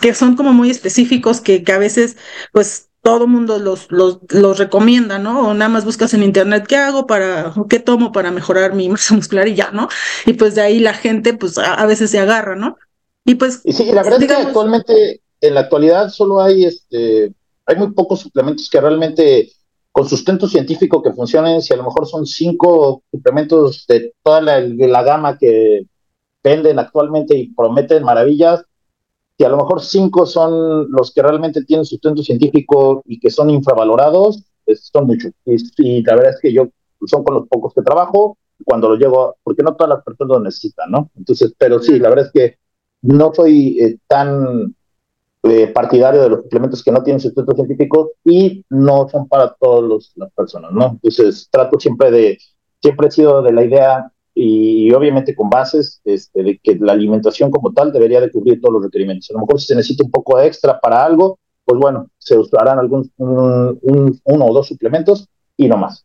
que 0.00 0.14
son 0.14 0.36
como 0.36 0.52
muy 0.52 0.70
específicos, 0.70 1.40
que, 1.40 1.64
que 1.64 1.72
a 1.72 1.78
veces, 1.78 2.16
pues, 2.52 2.90
todo 3.02 3.26
mundo 3.26 3.58
los, 3.58 3.90
los, 3.90 4.18
los 4.28 4.58
recomienda, 4.58 5.18
¿no? 5.18 5.48
O 5.48 5.54
nada 5.54 5.70
más 5.70 5.84
buscas 5.84 6.12
en 6.12 6.22
internet 6.22 6.66
qué 6.66 6.76
hago 6.76 7.06
para, 7.06 7.54
qué 7.68 7.78
tomo 7.78 8.12
para 8.12 8.30
mejorar 8.30 8.74
mi 8.74 8.88
masa 8.90 9.14
muscular 9.14 9.48
y 9.48 9.54
ya, 9.54 9.70
¿no? 9.70 9.88
Y 10.26 10.34
pues 10.34 10.54
de 10.54 10.62
ahí 10.62 10.80
la 10.80 10.94
gente, 10.94 11.34
pues, 11.34 11.58
a, 11.58 11.84
veces 11.86 12.10
se 12.10 12.18
agarra, 12.18 12.56
¿no? 12.56 12.76
Y 13.24 13.36
pues. 13.36 13.60
Y 13.64 13.72
sí, 13.72 13.86
la 13.92 14.02
verdad 14.02 14.22
es 14.22 14.28
que 14.28 14.34
actualmente, 14.34 15.22
en 15.40 15.54
la 15.54 15.60
actualidad, 15.60 16.10
solo 16.10 16.40
hay 16.40 16.64
este, 16.64 17.32
hay 17.66 17.76
muy 17.76 17.92
pocos 17.92 18.20
suplementos 18.20 18.68
que 18.68 18.80
realmente 18.80 19.52
con 19.92 20.08
sustento 20.08 20.46
científico 20.46 21.02
que 21.02 21.12
funcionen, 21.12 21.62
si 21.62 21.72
a 21.74 21.76
lo 21.76 21.84
mejor 21.84 22.06
son 22.06 22.26
cinco 22.26 23.02
suplementos 23.10 23.86
de 23.88 24.12
toda 24.22 24.40
la, 24.40 24.60
la 24.60 25.02
gama 25.02 25.36
que 25.36 25.86
venden 26.42 26.78
actualmente 26.78 27.36
y 27.36 27.52
prometen 27.52 28.04
maravillas, 28.04 28.64
si 29.36 29.44
a 29.44 29.48
lo 29.48 29.56
mejor 29.56 29.80
cinco 29.82 30.26
son 30.26 30.90
los 30.90 31.12
que 31.12 31.22
realmente 31.22 31.64
tienen 31.64 31.84
sustento 31.84 32.22
científico 32.22 33.02
y 33.06 33.18
que 33.18 33.30
son 33.30 33.50
infravalorados, 33.50 34.44
son 34.74 35.06
muchos. 35.06 35.32
Y, 35.44 36.02
la 36.02 36.14
verdad 36.14 36.32
es 36.34 36.40
que 36.40 36.52
yo 36.52 36.68
son 37.06 37.24
con 37.24 37.34
los 37.34 37.48
pocos 37.48 37.72
que 37.74 37.82
trabajo 37.82 38.36
cuando 38.64 38.90
los 38.90 38.98
llego, 38.98 39.36
porque 39.42 39.62
no 39.62 39.74
todas 39.74 39.96
las 39.96 40.04
personas 40.04 40.36
lo 40.36 40.44
necesitan, 40.44 40.90
¿no? 40.90 41.10
Entonces, 41.16 41.54
pero 41.56 41.80
sí, 41.80 41.98
la 41.98 42.10
verdad 42.10 42.26
es 42.26 42.32
que 42.32 42.58
no 43.02 43.32
soy 43.32 43.78
eh, 43.80 43.96
tan 44.06 44.74
eh, 45.42 45.68
partidario 45.68 46.20
de 46.22 46.28
los 46.28 46.42
suplementos 46.42 46.82
que 46.82 46.92
no 46.92 47.02
tienen 47.02 47.20
sustento 47.20 47.54
científico 47.54 48.12
y 48.24 48.64
no 48.68 49.08
son 49.08 49.26
para 49.26 49.54
todas 49.58 50.12
las 50.16 50.32
personas, 50.32 50.72
¿no? 50.72 50.90
Entonces 50.92 51.48
trato 51.50 51.80
siempre 51.80 52.10
de, 52.10 52.38
siempre 52.82 53.08
he 53.08 53.10
sido 53.10 53.42
de 53.42 53.52
la 53.52 53.64
idea 53.64 54.12
y, 54.34 54.92
obviamente 54.92 55.34
con 55.34 55.50
bases 55.50 56.00
este, 56.04 56.42
de 56.42 56.60
que 56.62 56.76
la 56.76 56.92
alimentación 56.92 57.50
como 57.50 57.72
tal 57.72 57.92
debería 57.92 58.20
de 58.20 58.30
cubrir 58.30 58.60
todos 58.60 58.74
los 58.74 58.84
requerimientos. 58.84 59.30
A 59.30 59.34
lo 59.34 59.40
mejor 59.40 59.60
si 59.60 59.66
se 59.66 59.74
necesita 59.74 60.04
un 60.04 60.10
poco 60.10 60.40
extra 60.40 60.78
para 60.78 61.04
algo, 61.04 61.38
pues 61.64 61.80
bueno, 61.80 62.08
se 62.18 62.38
usarán 62.38 62.78
algún, 62.78 63.10
un, 63.16 64.20
uno 64.24 64.44
o 64.44 64.54
dos 64.54 64.68
suplementos 64.68 65.28
y 65.56 65.68
no 65.68 65.76
más. 65.76 66.04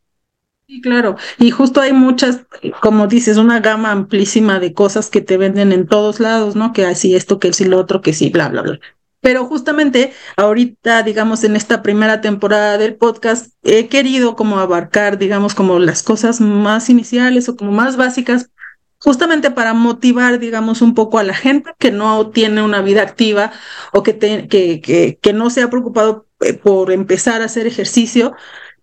Sí, 0.68 0.82
claro. 0.82 1.16
Y 1.38 1.52
justo 1.52 1.80
hay 1.80 1.94
muchas, 1.94 2.46
como 2.82 3.06
dices, 3.08 3.38
una 3.38 3.60
gama 3.60 3.92
amplísima 3.92 4.60
de 4.60 4.74
cosas 4.74 5.10
que 5.10 5.22
te 5.22 5.38
venden 5.38 5.72
en 5.72 5.88
todos 5.88 6.20
lados, 6.20 6.56
¿no? 6.56 6.74
Que 6.74 6.86
así 6.86 7.16
esto, 7.16 7.40
que 7.40 7.54
sí 7.54 7.66
lo 7.66 7.78
otro, 7.78 8.02
que 8.02 8.14
sí, 8.14 8.30
bla, 8.30 8.50
bla, 8.50 8.64
bla. 8.64 8.80
Pero 9.26 9.44
justamente 9.48 10.14
ahorita, 10.38 11.02
digamos, 11.02 11.44
en 11.44 11.56
esta 11.56 11.82
primera 11.82 12.22
temporada 12.22 12.78
del 12.78 12.94
podcast, 12.96 13.48
he 13.64 13.88
querido 13.88 14.36
como 14.36 14.60
abarcar, 14.60 15.18
digamos, 15.18 15.56
como 15.56 15.80
las 15.80 16.04
cosas 16.04 16.42
más 16.42 16.92
iniciales 16.92 17.50
o 17.50 17.56
como 17.56 17.72
más 17.72 17.98
básicas, 17.98 18.52
justamente 19.00 19.50
para 19.50 19.74
motivar, 19.74 20.38
digamos, 20.38 20.84
un 20.84 20.94
poco 20.94 21.18
a 21.18 21.24
la 21.24 21.34
gente 21.34 21.72
que 21.80 21.90
no 21.90 22.30
tiene 22.30 22.62
una 22.62 22.84
vida 22.84 23.02
activa 23.02 23.52
o 23.94 24.04
que, 24.04 24.20
que, 24.20 25.18
que, 25.20 25.34
no 25.34 25.50
se 25.50 25.64
ha 25.64 25.72
preocupado 25.72 26.28
eh, 26.42 26.54
por 26.54 26.92
empezar 26.92 27.42
a 27.42 27.46
hacer 27.46 27.66
ejercicio, 27.66 28.36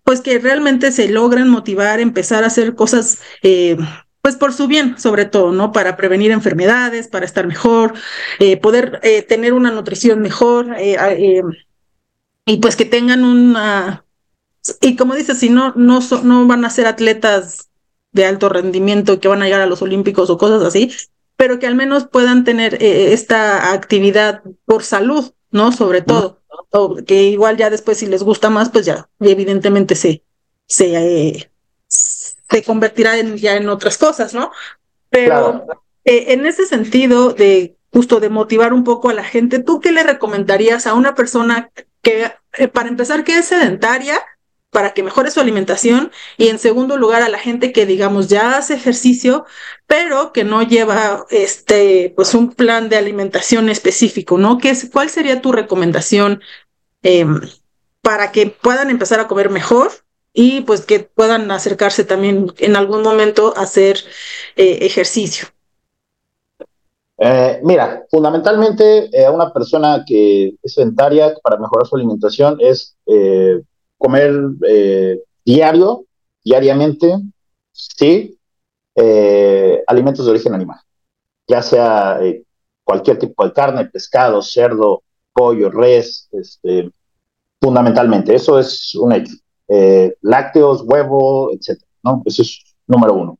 pues 0.03 0.19
que 0.19 0.39
realmente 0.39 0.91
se 0.91 1.07
logran 1.07 1.47
motivar, 1.47 2.01
empezar 2.01 2.43
a 2.43 2.47
hacer 2.47 2.75
cosas, 2.75 3.19
eh, 3.43 3.77
pues 4.23 4.37
por 4.37 4.53
su 4.53 4.67
bien, 4.67 4.97
sobre 4.97 5.25
todo, 5.25 5.51
¿no? 5.51 5.73
Para 5.73 5.97
prevenir 5.97 6.31
enfermedades, 6.31 7.09
para 7.09 7.25
estar 7.25 7.45
mejor, 7.45 7.93
eh, 8.39 8.55
poder 8.55 9.01
eh, 9.03 9.21
tener 9.21 9.51
una 9.51 9.69
nutrición 9.69 10.21
mejor 10.21 10.77
y 12.45 12.57
pues 12.57 12.77
que 12.77 12.85
tengan 12.85 13.25
una... 13.25 14.05
Y 14.79 14.95
como 14.95 15.15
dices, 15.15 15.39
si 15.39 15.49
no, 15.49 15.73
no, 15.75 15.99
no 16.23 16.47
van 16.47 16.63
a 16.63 16.69
ser 16.69 16.87
atletas 16.87 17.69
de 18.13 18.25
alto 18.25 18.47
rendimiento 18.47 19.19
que 19.19 19.27
van 19.27 19.41
a 19.41 19.45
llegar 19.45 19.59
a 19.59 19.65
los 19.65 19.81
olímpicos 19.81 20.29
o 20.29 20.37
cosas 20.37 20.63
así, 20.63 20.89
pero 21.35 21.59
que 21.59 21.67
al 21.67 21.75
menos 21.75 22.05
puedan 22.05 22.45
tener 22.45 22.81
esta 22.81 23.73
actividad 23.73 24.41
por 24.63 24.83
salud, 24.83 25.33
¿no? 25.51 25.73
Sobre 25.73 26.01
todo 26.01 26.39
que 27.05 27.23
igual 27.23 27.57
ya 27.57 27.69
después 27.69 27.97
si 27.97 28.05
les 28.05 28.23
gusta 28.23 28.49
más, 28.49 28.69
pues 28.69 28.85
ya 28.85 29.09
evidentemente 29.19 29.95
se, 29.95 30.23
se, 30.65 31.51
se 32.53 32.63
convertirá 32.63 33.17
en, 33.17 33.35
ya 33.37 33.55
en 33.55 33.67
otras 33.67 33.97
cosas, 33.97 34.35
¿no? 34.35 34.51
Pero 35.09 35.65
eh, 36.05 36.25
en 36.29 36.45
ese 36.45 36.67
sentido 36.67 37.33
de 37.33 37.75
justo 37.91 38.19
de 38.19 38.29
motivar 38.29 38.73
un 38.73 38.83
poco 38.83 39.09
a 39.09 39.13
la 39.13 39.23
gente, 39.23 39.59
¿tú 39.59 39.79
qué 39.79 39.91
le 39.91 40.03
recomendarías 40.03 40.85
a 40.85 40.93
una 40.93 41.15
persona 41.15 41.71
que, 42.03 42.31
eh, 42.57 42.67
para 42.67 42.89
empezar, 42.89 43.23
que 43.23 43.37
es 43.37 43.45
sedentaria, 43.45 44.21
para 44.69 44.93
que 44.93 45.03
mejore 45.03 45.31
su 45.31 45.39
alimentación 45.39 46.11
y 46.37 46.49
en 46.49 46.59
segundo 46.59 46.97
lugar 46.97 47.21
a 47.21 47.29
la 47.29 47.37
gente 47.37 47.71
que 47.71 47.85
digamos 47.85 48.27
ya 48.27 48.57
hace 48.57 48.73
ejercicio 48.73 49.45
pero 49.85 50.33
que 50.33 50.43
no 50.43 50.63
lleva 50.63 51.27
este 51.29 52.11
pues 52.15 52.33
un 52.33 52.51
plan 52.53 52.89
de 52.89 52.97
alimentación 52.97 53.69
específico, 53.69 54.39
¿no? 54.39 54.57
¿Qué 54.57 54.71
es, 54.71 54.89
¿Cuál 54.91 55.11
sería 55.11 55.43
tu 55.43 55.51
recomendación 55.51 56.41
em, 57.03 57.39
para 58.01 58.31
que 58.31 58.47
puedan 58.47 58.89
empezar 58.89 59.19
a 59.19 59.27
comer 59.27 59.51
mejor 59.51 59.91
y 60.33 60.61
pues 60.61 60.85
que 60.85 60.99
puedan 60.99 61.49
acercarse 61.51 62.03
también 62.03 62.51
en 62.57 62.75
algún 62.75 63.03
momento 63.03 63.53
a 63.55 63.61
hacer 63.61 63.97
eh, 64.55 64.79
ejercicio? 64.81 65.47
Eh, 67.19 67.61
mira, 67.63 68.03
fundamentalmente 68.09 69.09
a 69.13 69.21
eh, 69.21 69.29
una 69.29 69.53
persona 69.53 70.03
que 70.05 70.55
es 70.61 70.73
sedentaria 70.73 71.35
para 71.43 71.57
mejorar 71.57 71.85
su 71.85 71.95
alimentación 71.95 72.57
es 72.59 72.97
comer 73.97 74.33
diario, 75.45 76.05
diariamente, 76.43 77.15
sí, 77.71 78.37
alimentos 79.87 80.25
de 80.25 80.31
origen 80.31 80.53
animal, 80.55 80.79
ya 81.47 81.61
sea 81.61 82.19
cualquier 82.83 83.19
tipo 83.19 83.45
de 83.45 83.53
carne, 83.53 83.85
pescado, 83.85 84.41
cerdo, 84.41 85.03
pollo, 85.31 85.69
res, 85.69 86.27
este, 86.33 86.89
fundamentalmente, 87.61 88.35
eso 88.35 88.59
es 88.59 88.93
un 88.95 89.13
hecho. 89.13 89.33
Lácteos, 90.21 90.83
huevo, 90.85 91.51
etc. 91.51 91.81
¿no? 92.03 92.21
Eso 92.25 92.41
es 92.41 92.75
número 92.87 93.13
uno. 93.13 93.37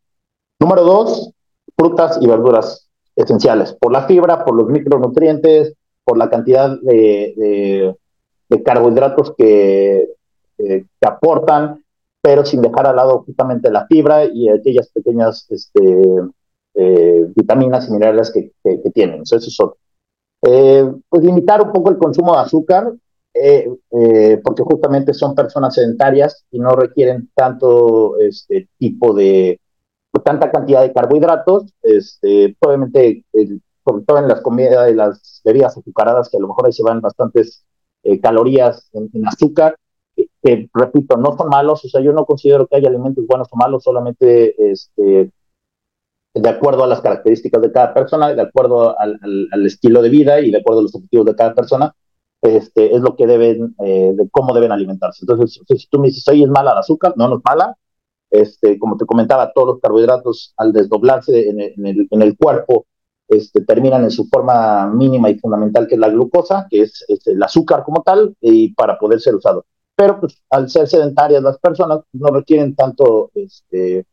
Número 0.59 0.83
dos, 0.83 1.31
frutas 1.77 2.17
y 2.21 2.27
verduras 2.27 2.89
esenciales, 3.15 3.73
por 3.73 3.91
la 3.91 4.07
fibra, 4.07 4.43
por 4.43 4.55
los 4.55 4.67
micronutrientes, 4.67 5.73
por 6.03 6.17
la 6.17 6.29
cantidad 6.29 6.77
de 6.81 7.95
carbohidratos 8.63 9.33
que 9.37 10.13
eh, 10.59 10.85
que 11.01 11.07
aportan, 11.07 11.83
pero 12.21 12.45
sin 12.45 12.61
dejar 12.61 12.85
al 12.85 12.95
lado 12.95 13.23
justamente 13.25 13.71
la 13.71 13.87
fibra 13.87 14.25
y 14.25 14.49
aquellas 14.49 14.87
pequeñas 14.89 15.47
este, 15.49 16.05
eh, 16.75 17.25
vitaminas 17.35 17.89
y 17.89 17.91
minerales 17.91 18.31
que, 18.31 18.51
que, 18.63 18.89
tienen. 18.91 19.23
eso 19.23 19.37
es 19.37 19.59
otro. 19.59 19.77
Eh, 20.43 20.89
pues 21.09 21.23
limitar 21.23 21.61
un 21.61 21.71
poco 21.71 21.89
el 21.89 21.97
consumo 21.97 22.33
de 22.33 22.41
azúcar, 22.41 22.93
porque 24.43 24.63
justamente 24.63 25.13
son 25.13 25.35
personas 25.35 25.75
sedentarias 25.75 26.45
y 26.51 26.59
no 26.59 26.71
requieren 26.75 27.29
tanto 27.33 28.17
este 28.19 28.69
tipo 28.77 29.13
de, 29.13 29.59
tanta 30.23 30.51
cantidad 30.51 30.81
de 30.81 30.93
carbohidratos, 30.93 31.73
este, 31.81 32.55
obviamente, 32.59 33.25
sobre 33.85 34.05
todo 34.05 34.19
en 34.19 34.27
las 34.27 34.41
comidas 34.41 34.91
y 34.91 34.95
las 34.95 35.41
bebidas 35.43 35.77
azucaradas, 35.77 36.29
que 36.29 36.37
a 36.37 36.41
lo 36.41 36.47
mejor 36.47 36.65
ahí 36.65 36.73
se 36.73 36.83
van 36.83 37.01
bastantes 37.01 37.65
calorías 38.21 38.89
en, 38.93 39.27
azúcar, 39.27 39.77
que 40.15 40.69
repito, 40.73 41.17
no 41.17 41.35
son 41.37 41.49
malos, 41.49 41.83
o 41.85 41.89
sea, 41.89 42.01
yo 42.01 42.13
no 42.13 42.25
considero 42.25 42.67
que 42.67 42.75
haya 42.75 42.89
alimentos 42.89 43.25
buenos 43.25 43.47
o 43.51 43.55
malos, 43.55 43.83
solamente 43.83 44.55
este, 44.71 45.31
de 46.33 46.49
acuerdo 46.49 46.83
a 46.83 46.87
las 46.87 47.01
características 47.01 47.61
de 47.61 47.71
cada 47.71 47.93
persona, 47.93 48.33
de 48.33 48.41
acuerdo 48.41 48.95
al, 48.99 49.65
estilo 49.65 50.01
de 50.01 50.09
vida 50.09 50.39
y 50.41 50.51
de 50.51 50.57
acuerdo 50.57 50.79
a 50.79 50.83
los 50.83 50.95
objetivos 50.95 51.27
de 51.27 51.35
cada 51.35 51.53
persona, 51.53 51.95
este, 52.43 52.95
es 52.95 53.01
lo 53.01 53.15
que 53.15 53.27
deben, 53.27 53.75
eh, 53.79 54.13
de 54.15 54.29
cómo 54.29 54.53
deben 54.53 54.71
alimentarse. 54.71 55.19
Entonces, 55.23 55.59
si 55.67 55.87
tú 55.87 55.99
me 55.99 56.07
dices, 56.07 56.27
oye, 56.27 56.43
es 56.43 56.49
mala 56.49 56.73
el 56.73 56.77
azúcar, 56.77 57.13
no, 57.15 57.27
no 57.27 57.37
es 57.37 57.41
mala. 57.43 57.75
Este, 58.29 58.79
como 58.79 58.97
te 58.97 59.05
comentaba, 59.05 59.51
todos 59.53 59.67
los 59.67 59.79
carbohidratos 59.79 60.53
al 60.57 60.73
desdoblarse 60.73 61.49
en 61.49 61.61
el, 61.61 61.73
en 61.77 61.87
el, 61.87 62.07
en 62.09 62.21
el 62.21 62.37
cuerpo 62.37 62.85
este, 63.27 63.61
terminan 63.63 64.03
en 64.03 64.11
su 64.11 64.27
forma 64.27 64.87
mínima 64.87 65.29
y 65.29 65.39
fundamental, 65.39 65.87
que 65.87 65.95
es 65.95 65.99
la 65.99 66.09
glucosa, 66.09 66.67
que 66.69 66.81
es, 66.81 67.05
es 67.07 67.25
el 67.27 67.41
azúcar 67.41 67.83
como 67.83 68.03
tal, 68.03 68.35
y 68.41 68.73
para 68.73 68.97
poder 68.97 69.19
ser 69.21 69.35
usado 69.35 69.65
pero 69.95 70.19
pues 70.19 70.41
al 70.49 70.69
ser 70.69 70.87
sedentarias 70.87 71.41
las 71.43 71.57
personas 71.59 71.99
pues, 72.11 72.21
no 72.21 72.29
requieren 72.29 72.75
tanto, 72.75 73.31
este, 73.35 74.05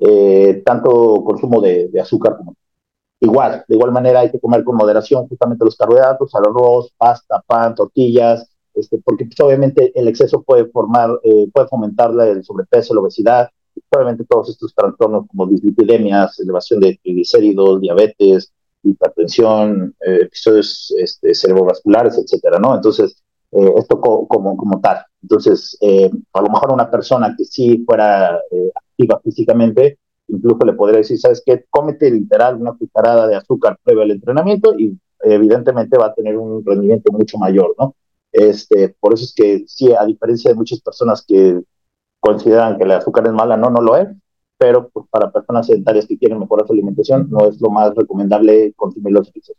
eh, 0.00 0.62
tanto 0.64 1.22
consumo 1.24 1.60
de, 1.60 1.90
azúcar 2.00 2.36
como 2.36 2.54
igual, 3.26 3.64
de 3.66 3.74
igual 3.74 3.92
manera 3.92 4.20
hay 4.20 4.30
que 4.30 4.40
comer 4.40 4.64
con 4.64 4.76
moderación 4.76 5.28
justamente 5.28 5.64
los 5.64 5.76
carbohidratos, 5.76 6.34
arroz, 6.34 6.92
pasta, 6.96 7.42
pan, 7.46 7.74
tortillas, 7.74 8.48
este, 8.74 8.98
porque 9.04 9.26
pues, 9.26 9.38
obviamente 9.40 9.92
el 9.94 10.08
exceso 10.08 10.42
puede 10.42 10.66
formar, 10.66 11.10
eh, 11.22 11.48
puede 11.52 11.68
fomentar 11.68 12.10
el 12.20 12.44
sobrepeso, 12.44 12.94
la 12.94 13.00
obesidad, 13.00 13.50
obviamente 13.90 14.24
todos 14.24 14.50
estos 14.50 14.74
trastornos 14.74 15.26
como 15.28 15.46
dislipidemias, 15.46 16.38
elevación 16.40 16.80
de 16.80 16.98
triglicéridos, 17.02 17.80
diabetes, 17.80 18.52
hipertensión, 18.82 19.94
eh, 20.06 20.20
episodios 20.22 20.92
este, 20.98 21.34
cerebrovasculares, 21.34 22.18
etcétera, 22.18 22.58
¿no? 22.58 22.74
Entonces, 22.74 23.22
eh, 23.52 23.72
esto 23.76 24.00
como, 24.00 24.56
como 24.56 24.80
tal. 24.80 25.04
Entonces, 25.22 25.78
eh, 25.80 26.10
a 26.32 26.42
lo 26.42 26.48
mejor 26.48 26.72
una 26.72 26.90
persona 26.90 27.34
que 27.36 27.44
sí 27.44 27.84
fuera 27.86 28.40
eh, 28.50 28.70
activa 28.74 29.20
físicamente, 29.22 29.98
incluso 30.34 30.64
le 30.64 30.74
podría 30.74 30.98
decir, 30.98 31.18
¿sabes 31.18 31.42
qué? 31.44 31.64
Cómete 31.70 32.10
literal 32.10 32.60
una 32.60 32.72
cucharada 32.72 33.26
de 33.26 33.36
azúcar 33.36 33.78
previo 33.82 34.02
al 34.02 34.10
entrenamiento 34.10 34.74
y 34.78 34.98
evidentemente 35.20 35.98
va 35.98 36.06
a 36.06 36.14
tener 36.14 36.36
un 36.36 36.64
rendimiento 36.64 37.12
mucho 37.12 37.38
mayor, 37.38 37.74
¿no? 37.78 37.94
Este, 38.32 38.94
por 39.00 39.14
eso 39.14 39.24
es 39.24 39.34
que 39.34 39.64
sí, 39.66 39.92
a 39.92 40.04
diferencia 40.04 40.50
de 40.50 40.56
muchas 40.56 40.80
personas 40.80 41.24
que 41.26 41.60
consideran 42.20 42.76
que 42.76 42.84
el 42.84 42.90
azúcar 42.92 43.26
es 43.26 43.32
mala, 43.32 43.56
no, 43.56 43.70
no 43.70 43.80
lo 43.80 43.96
es, 43.96 44.08
pero 44.58 44.88
pues, 44.88 45.06
para 45.10 45.30
personas 45.30 45.66
sedentarias 45.66 46.06
que 46.06 46.18
quieren 46.18 46.38
mejorar 46.38 46.66
su 46.66 46.72
alimentación, 46.72 47.28
no 47.30 47.48
es 47.48 47.60
lo 47.60 47.70
más 47.70 47.94
recomendable 47.94 48.72
consumir 48.74 49.12
los 49.12 49.28
excesos. 49.28 49.56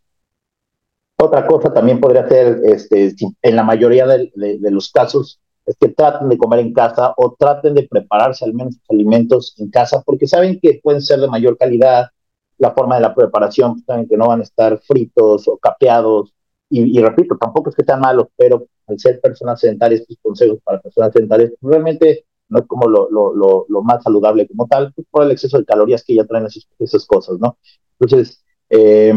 Otra 1.18 1.48
cosa 1.48 1.74
también 1.74 2.00
podría 2.02 2.28
ser, 2.28 2.60
este, 2.66 3.16
en 3.42 3.56
la 3.56 3.64
mayoría 3.64 4.06
de, 4.06 4.32
los 4.70 4.92
casos, 4.92 5.40
es 5.66 5.76
que 5.80 5.90
traten 5.90 6.30
de 6.30 6.38
comer 6.38 6.60
en 6.60 6.74
casa 6.74 7.14
o 7.18 7.36
traten 7.38 7.74
de 7.74 7.88
prepararse 7.88 8.46
al 8.46 8.54
menos 8.54 8.76
sus 8.76 8.90
alimentos 8.90 9.56
en 9.58 9.70
casa, 9.70 10.02
porque 10.06 10.28
saben 10.28 10.60
que 10.60 10.80
pueden 10.84 11.02
ser 11.02 11.20
de 11.20 11.28
mayor 11.28 11.58
calidad, 11.58 12.10
la 12.58 12.72
forma 12.74 12.96
de 12.96 13.02
la 13.02 13.16
preparación, 13.16 13.74
pues, 13.74 13.86
saben 13.86 14.08
que 14.08 14.18
no 14.18 14.28
van 14.28 14.40
a 14.42 14.44
estar 14.44 14.80
fritos 14.80 15.48
o 15.48 15.58
capeados, 15.58 16.34
y, 16.70 17.00
repito, 17.00 17.38
tampoco 17.38 17.70
es 17.70 17.76
que 17.76 17.84
sean 17.84 18.02
malos, 18.02 18.28
pero 18.36 18.66
al 18.88 19.00
ser 19.00 19.22
personas 19.22 19.60
sedentarias, 19.60 20.06
tus 20.06 20.18
consejos 20.22 20.60
para 20.64 20.82
personas 20.82 21.12
sedentarias, 21.14 21.52
pues, 21.60 21.72
realmente 21.72 22.26
no 22.50 22.60
es 22.60 22.66
como 22.68 22.88
lo, 22.88 23.10
lo, 23.10 23.66
lo, 23.68 23.82
más 23.82 24.04
saludable 24.04 24.48
como 24.48 24.68
tal, 24.68 24.92
pues, 24.94 25.08
por 25.10 25.24
el 25.24 25.32
exceso 25.32 25.58
de 25.58 25.66
calorías 25.66 26.04
que 26.04 26.16
ya 26.16 26.26
traen 26.26 26.46
esas, 26.46 26.68
esas 26.80 27.06
cosas, 27.06 27.38
¿no? 27.40 27.58
Entonces, 28.00 28.44
eh, 28.70 29.14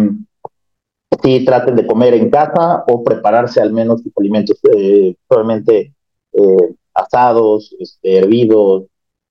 sí 1.22 1.44
traten 1.44 1.76
de 1.76 1.86
comer 1.86 2.14
en 2.14 2.30
casa 2.30 2.84
o 2.88 3.02
prepararse 3.02 3.60
al 3.60 3.72
menos 3.72 4.02
sus 4.02 4.12
alimentos, 4.16 4.58
eh, 4.74 5.14
probablemente 5.26 5.94
eh, 6.32 6.74
asados, 6.94 7.74
este, 7.78 8.18
hervidos. 8.18 8.84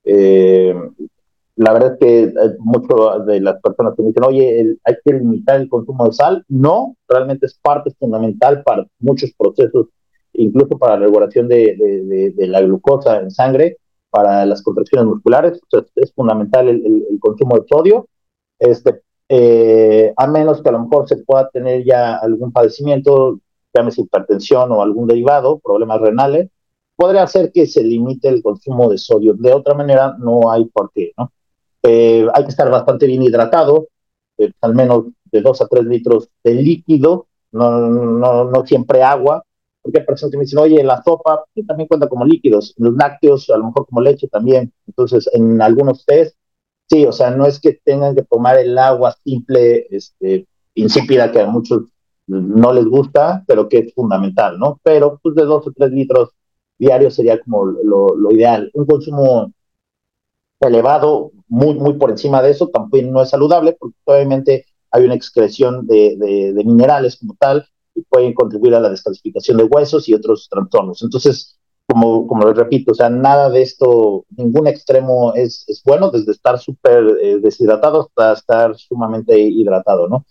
Eh, 0.04 0.74
la 1.58 1.74
verdad 1.74 1.94
es 1.94 2.00
que 2.00 2.34
muchas 2.60 3.26
de 3.26 3.42
las 3.42 3.60
personas 3.62 3.96
que 3.96 4.04
me 4.04 4.10
dicen, 4.10 4.24
oye, 4.24 4.78
hay 4.84 4.96
que 5.04 5.14
limitar 5.14 5.60
el 5.60 5.70
consumo 5.70 6.06
de 6.06 6.14
sal. 6.14 6.46
No, 6.48 6.96
realmente 7.08 7.48
es 7.48 7.60
parte 7.62 7.92
fundamental 8.00 8.64
para 8.64 8.86
muchos 9.00 9.32
procesos, 9.36 9.88
incluso 10.34 10.78
para 10.78 10.94
la 10.96 11.06
regulación 11.08 11.48
de, 11.48 12.34
la 12.38 12.62
glucosa 12.62 13.20
en 13.20 13.32
sangre. 13.32 13.78
para 14.10 14.46
las 14.46 14.62
contracciones 14.64 15.08
musculares, 15.08 15.60
es 15.96 16.14
fundamental 16.14 16.70
el, 16.70 17.20
consumo 17.20 17.58
de 17.60 17.66
sodio, 17.68 18.08
este, 18.60 19.02
eh, 19.30 20.14
a 20.16 20.28
menos 20.28 20.62
que 20.62 20.70
a 20.70 20.72
lo 20.72 20.84
mejor 20.84 21.08
se 21.10 21.18
pueda 21.18 21.50
tener 21.50 21.84
ya 21.84 22.16
algún 22.18 22.52
padecimiento, 22.52 23.40
llámese 23.74 24.02
hipertensión 24.02 24.72
o 24.72 24.82
algún 24.82 25.08
derivado, 25.08 25.60
problemas 25.60 26.00
renales, 26.02 26.50
podría 26.98 27.24
hacer 27.24 27.52
que 27.54 27.68
se 27.68 27.84
limite 27.84 28.28
el 28.28 28.44
consumo 28.44 28.90
de 28.90 28.98
sodio. 28.98 29.34
De 29.36 29.54
otra 29.54 29.76
manera, 29.76 30.18
no 30.20 30.52
hay 30.52 30.66
por 30.66 30.92
qué, 30.92 31.14
¿no? 31.18 31.32
Eh, 31.84 32.28
hay 32.34 32.44
que 32.44 32.50
estar 32.50 32.70
bastante 32.70 33.06
bien 33.06 33.24
hidratado, 33.24 33.88
eh, 34.38 34.52
al 34.62 34.76
menos 34.76 35.06
de 35.32 35.42
2 35.42 35.62
a 35.62 35.68
3 35.68 35.86
litros 35.86 36.30
de 36.44 36.56
líquido, 36.56 37.28
no, 37.52 37.80
no, 37.88 38.46
no 38.46 38.66
siempre 38.66 39.04
agua, 39.04 39.44
porque 39.82 40.00
hay 40.00 40.06
personas 40.06 40.32
que 40.32 40.38
me 40.38 40.44
dicen, 40.44 40.60
oye, 40.60 40.84
la 40.84 41.02
sopa 41.04 41.46
también 41.66 41.88
cuenta 41.88 42.10
como 42.10 42.26
líquidos, 42.26 42.74
los 42.78 42.94
lácteos, 42.96 43.50
a 43.52 43.58
lo 43.58 43.68
mejor 43.68 43.86
como 43.86 44.02
leche 44.02 44.28
también. 44.28 44.74
Entonces, 44.88 45.30
en 45.34 45.62
algunos 45.62 46.04
test, 46.04 46.36
sí, 46.90 47.06
o 47.06 47.12
sea, 47.12 47.30
no 47.32 47.46
es 47.46 47.60
que 47.60 47.80
tengan 47.84 48.16
que 48.16 48.24
tomar 48.24 48.58
el 48.58 48.78
agua 48.78 49.16
simple, 49.24 49.88
este, 49.92 50.48
insípida, 50.74 51.32
que 51.32 51.42
a 51.42 51.48
muchos 51.48 51.84
no 52.26 52.74
les 52.74 52.86
gusta, 52.86 53.44
pero 53.48 53.70
que 53.70 53.78
es 53.80 53.94
fundamental, 53.94 54.60
¿no? 54.60 54.80
Pero, 54.84 55.20
pues, 55.22 55.36
de 55.36 55.46
dos 55.46 55.66
o 55.68 55.72
tres 55.72 55.92
litros 55.92 56.32
diarios 56.78 57.16
sería 57.16 57.40
como 57.40 57.66
lo, 57.66 58.16
lo 58.16 58.32
ideal. 58.32 58.70
Un 58.74 58.86
consumo 58.86 59.52
elevado, 60.60 61.32
muy, 61.48 61.76
muy 61.76 61.94
por 61.94 62.10
encima 62.12 62.42
de 62.42 62.52
eso, 62.52 62.70
también 62.70 63.12
no 63.12 63.22
es 63.22 63.30
saludable, 63.30 63.76
porque 63.80 63.96
obviamente 64.06 64.66
hay 64.92 65.06
una 65.06 65.16
excreción 65.16 65.86
de, 65.88 66.16
de, 66.18 66.54
de 66.54 66.64
minerales 66.64 67.18
como 67.18 67.36
tal, 67.40 67.66
y 67.94 68.04
pueden 68.04 68.34
contribuir 68.34 68.76
a 68.76 68.80
la 68.80 68.90
descalcificación 68.90 69.58
de 69.58 69.64
huesos 69.64 70.08
y 70.08 70.14
otros 70.14 70.48
trastornos. 70.50 71.02
Entonces, 71.02 71.58
como, 71.88 72.28
como 72.28 72.46
les 72.46 72.56
repito, 72.56 72.92
o 72.92 72.96
sea, 72.96 73.10
nada 73.10 73.50
de 73.50 73.62
esto, 73.62 74.26
ningún 74.36 74.68
extremo 74.68 75.34
es, 75.34 75.64
es 75.68 75.82
bueno, 75.84 76.12
desde 76.12 76.32
estar 76.32 76.60
súper 76.60 77.18
eh, 77.22 77.40
deshidratado 77.40 78.02
hasta 78.02 78.34
estar 78.34 78.76
sumamente 78.76 79.40
hidratado, 79.40 80.08
¿no? 80.08 80.26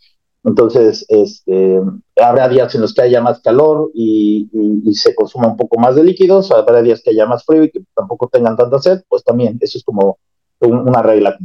Entonces, 0.47 1.05
este, 1.09 1.81
habrá 2.15 2.49
días 2.49 2.73
en 2.77 2.81
los 2.81 2.95
que 2.95 3.03
haya 3.03 3.21
más 3.21 3.41
calor 3.41 3.91
y, 3.93 4.49
se 4.93 5.13
consuma 5.13 5.49
un 5.49 5.57
poco 5.57 5.77
más 5.77 5.97
de 5.97 6.05
líquidos, 6.05 6.53
habrá 6.53 6.83
días 6.83 7.03
que 7.03 7.11
haya 7.11 7.27
más 7.27 7.45
frío 7.45 7.65
y 7.65 7.71
que 7.71 7.81
tampoco 7.97 8.29
tengan 8.29 8.57
tanta 8.57 8.79
sed, 8.79 9.03
pues 9.09 9.25
también, 9.25 9.59
eso 9.61 9.77
es 9.77 9.85
como 9.85 10.19
una 10.61 11.03
regla. 11.03 11.37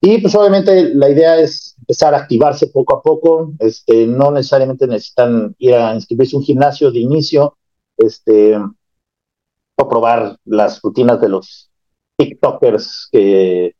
Y 0.00 0.18
pues 0.18 0.36
obviamente 0.36 0.94
la 0.94 1.10
idea 1.10 1.36
es 1.36 1.74
empezar 1.80 2.14
a 2.14 2.18
activarse 2.18 2.68
poco 2.68 2.96
a 2.96 3.02
poco, 3.02 3.54
este, 3.58 4.06
no 4.06 4.30
necesariamente 4.30 4.86
necesitan 4.86 5.56
ir 5.58 5.74
a 5.74 5.92
inscribirse 5.96 6.36
a 6.36 6.38
un 6.38 6.44
gimnasio 6.44 6.92
de 6.92 7.00
inicio, 7.00 7.56
este, 7.96 8.56
o 8.56 9.88
probar 9.88 10.36
las 10.44 10.80
rutinas 10.80 11.20
de 11.20 11.28
los 11.28 11.70
TikTokers 12.16 13.08
que 13.10 13.74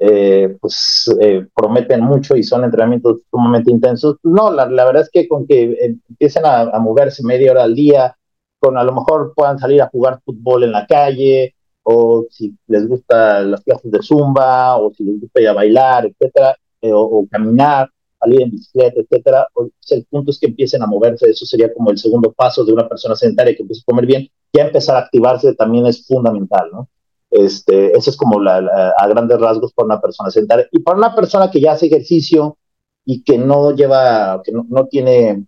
eh, 0.00 0.56
pues 0.60 1.12
eh, 1.20 1.46
prometen 1.54 2.02
mucho 2.02 2.36
y 2.36 2.42
son 2.44 2.64
entrenamientos 2.64 3.22
sumamente 3.30 3.70
intensos. 3.70 4.16
No, 4.22 4.52
la, 4.52 4.68
la 4.68 4.84
verdad 4.84 5.02
es 5.02 5.10
que 5.10 5.26
con 5.26 5.46
que 5.46 5.96
empiecen 6.08 6.44
a, 6.46 6.78
moverse 6.78 7.24
media 7.24 7.50
hora 7.52 7.64
al 7.64 7.74
día, 7.74 8.16
con 8.60 8.78
a 8.78 8.84
lo 8.84 8.92
mejor 8.92 9.32
puedan 9.34 9.58
salir 9.58 9.82
a 9.82 9.88
jugar 9.88 10.20
fútbol 10.24 10.64
en 10.64 10.72
la 10.72 10.86
calle, 10.86 11.54
o 11.82 12.26
si 12.30 12.54
les 12.66 12.86
gusta 12.86 13.40
las 13.40 13.62
clases 13.62 13.90
de 13.90 14.02
zumba, 14.02 14.76
o 14.76 14.92
si 14.94 15.04
les 15.04 15.20
gusta 15.20 15.40
ir 15.40 15.48
a 15.48 15.54
bailar, 15.54 16.06
etcétera, 16.06 16.56
eh, 16.80 16.92
o, 16.92 17.26
caminar, 17.30 17.88
salir 18.20 18.42
en 18.42 18.50
bicicleta, 18.50 19.00
etcétera. 19.00 19.48
O, 19.54 19.68
el 19.90 20.04
punto 20.10 20.30
es 20.30 20.38
que 20.38 20.46
empiecen 20.46 20.82
a 20.82 20.86
moverse, 20.86 21.28
eso 21.28 21.46
sería 21.46 21.72
como 21.72 21.90
el 21.90 21.98
segundo 21.98 22.32
paso 22.32 22.64
de 22.64 22.72
una 22.72 22.88
persona 22.88 23.16
sedentaria 23.16 23.54
que 23.56 23.62
empiece 23.62 23.82
a 23.82 23.90
comer 23.90 24.06
bien. 24.06 24.28
Ya 24.52 24.66
empezar 24.66 24.96
a 24.96 25.00
activarse 25.00 25.54
también 25.54 25.86
es 25.86 26.06
fundamental, 26.06 26.68
¿no? 26.72 26.88
Este, 27.30 27.96
eso 27.96 28.10
es 28.10 28.16
como 28.16 28.40
la, 28.40 28.58
a 28.96 29.06
grandes 29.08 29.38
rasgos 29.40 29.72
para 29.72 29.86
una 29.86 30.00
persona 30.00 30.30
sedentaria. 30.30 30.66
Y 30.72 30.80
para 30.80 30.98
una 30.98 31.14
persona 31.14 31.50
que 31.50 31.60
ya 31.60 31.72
hace 31.72 31.86
ejercicio 31.86 32.56
y 33.04 33.22
que 33.22 33.38
no 33.38 33.74
lleva, 33.74 34.40
que 34.42 34.52
no, 34.52 34.66
no 34.68 34.86
tiene 34.86 35.46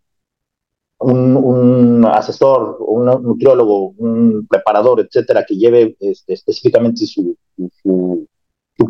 un, 1.01 2.05
asesor, 2.07 2.77
un 2.81 3.07
nutriólogo, 3.07 3.95
un 3.97 4.47
preparador, 4.49 5.01
etcétera, 5.01 5.45
que 5.47 5.57
lleve 5.57 5.97
este, 6.01 6.35
específicamente 6.35 7.07
su, 7.07 7.37
su, 7.83 8.27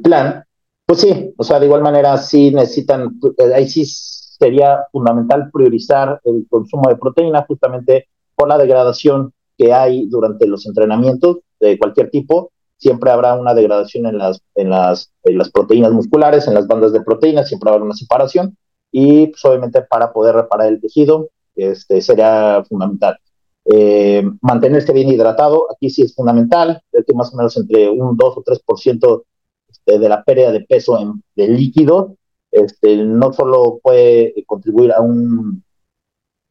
plan, 0.02 0.44
pues 0.86 1.00
sí, 1.00 1.34
o 1.36 1.44
sea, 1.44 1.60
de 1.60 1.66
igual 1.66 1.82
manera 1.82 2.16
sí 2.16 2.50
necesitan, 2.52 3.18
eh, 3.38 3.54
ahí 3.54 3.68
sí 3.68 3.84
sería 3.86 4.86
fundamental 4.90 5.50
priorizar 5.52 6.20
el 6.24 6.46
consumo 6.48 6.88
de 6.88 6.96
proteína 6.96 7.44
justamente 7.46 8.08
por 8.34 8.48
la 8.48 8.58
degradación 8.58 9.32
que 9.56 9.72
hay 9.72 10.08
durante 10.08 10.46
los 10.46 10.66
entrenamientos 10.66 11.38
de 11.60 11.78
cualquier 11.78 12.10
tipo. 12.10 12.50
Siempre 12.80 13.10
habrá 13.10 13.34
una 13.34 13.52
degradación 13.54 14.06
en 14.06 14.18
las, 14.18 14.42
en 14.54 14.70
las, 14.70 15.12
proteínas 15.52 15.92
musculares, 15.92 16.48
en 16.48 16.54
las 16.54 16.66
bandas 16.66 16.92
de 16.92 17.02
proteínas, 17.02 17.48
siempre 17.48 17.70
habrá 17.70 17.84
una 17.84 17.94
separación. 17.94 18.56
Y 18.90 19.28
pues, 19.28 19.44
obviamente 19.44 19.82
para 19.82 20.12
poder 20.12 20.34
reparar 20.34 20.68
el 20.68 20.80
tejido 20.80 21.28
este, 21.54 22.00
sería 22.00 22.64
fundamental. 22.66 23.18
Eh, 23.66 24.24
mantenerse 24.40 24.94
bien 24.94 25.10
hidratado, 25.10 25.66
aquí 25.70 25.90
sí 25.90 26.02
es 26.02 26.14
fundamental, 26.14 26.82
que 26.90 27.12
más 27.12 27.34
o 27.34 27.36
menos 27.36 27.56
entre 27.58 27.90
un 27.90 28.16
2 28.16 28.34
o 28.38 28.42
3% 28.42 29.24
este, 29.68 29.98
de 29.98 30.08
la 30.08 30.24
pérdida 30.24 30.50
de 30.50 30.62
peso 30.62 30.98
en, 30.98 31.22
de 31.36 31.48
líquido, 31.48 32.16
este, 32.50 32.96
no 32.96 33.32
solo 33.34 33.78
puede 33.82 34.34
contribuir 34.46 34.92
a 34.92 35.02
un 35.02 35.62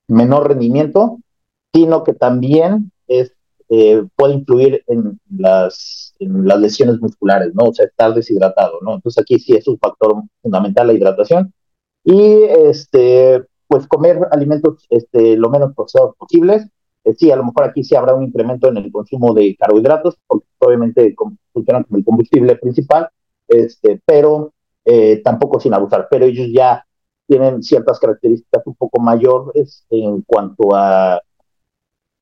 menor 0.07 0.47
rendimiento, 0.47 1.17
sino 1.73 2.03
que 2.03 2.13
también 2.13 2.91
eh, 3.71 4.03
puede 4.15 4.33
influir 4.33 4.83
en 4.87 5.19
las, 5.29 6.08
en 6.19 6.45
las 6.47 6.59
lesiones 6.59 6.99
musculares, 6.99 7.53
¿no? 7.55 7.69
O 7.69 7.73
sea, 7.73 7.85
estar 7.85 8.13
deshidratado, 8.13 8.79
¿no? 8.81 8.95
Entonces 8.95 9.21
aquí 9.21 9.39
sí 9.39 9.53
es 9.55 9.67
un 9.67 9.79
factor 9.79 10.15
fundamental 10.41 10.87
la 10.87 10.93
hidratación. 10.93 11.53
Y 12.03 12.43
este, 12.43 13.43
pues 13.67 13.87
comer 13.87 14.27
alimentos 14.31 14.85
este, 14.89 15.37
lo 15.37 15.49
menos 15.49 15.73
procesados 15.75 16.15
posibles. 16.17 16.67
Eh, 17.03 17.13
sí, 17.13 17.31
a 17.31 17.35
lo 17.35 17.45
mejor 17.45 17.65
aquí 17.65 17.83
sí 17.83 17.95
habrá 17.95 18.13
un 18.13 18.23
incremento 18.23 18.67
en 18.67 18.77
el 18.77 18.91
consumo 18.91 19.33
de 19.33 19.55
carbohidratos, 19.57 20.17
porque 20.27 20.47
obviamente 20.59 21.15
funcionan 21.53 21.83
como 21.83 21.97
el 21.97 22.05
combustible 22.05 22.55
principal, 22.57 23.09
este, 23.47 24.01
pero 24.05 24.53
eh, 24.85 25.21
tampoco 25.23 25.59
sin 25.59 25.73
abusar. 25.73 26.07
Pero 26.09 26.25
ellos 26.25 26.47
ya 26.51 26.85
tienen 27.27 27.61
ciertas 27.61 27.99
características 27.99 28.63
un 28.65 28.75
poco 28.75 28.99
mayores 28.99 29.85
en 29.89 30.21
cuanto 30.23 30.75
a 30.75 31.21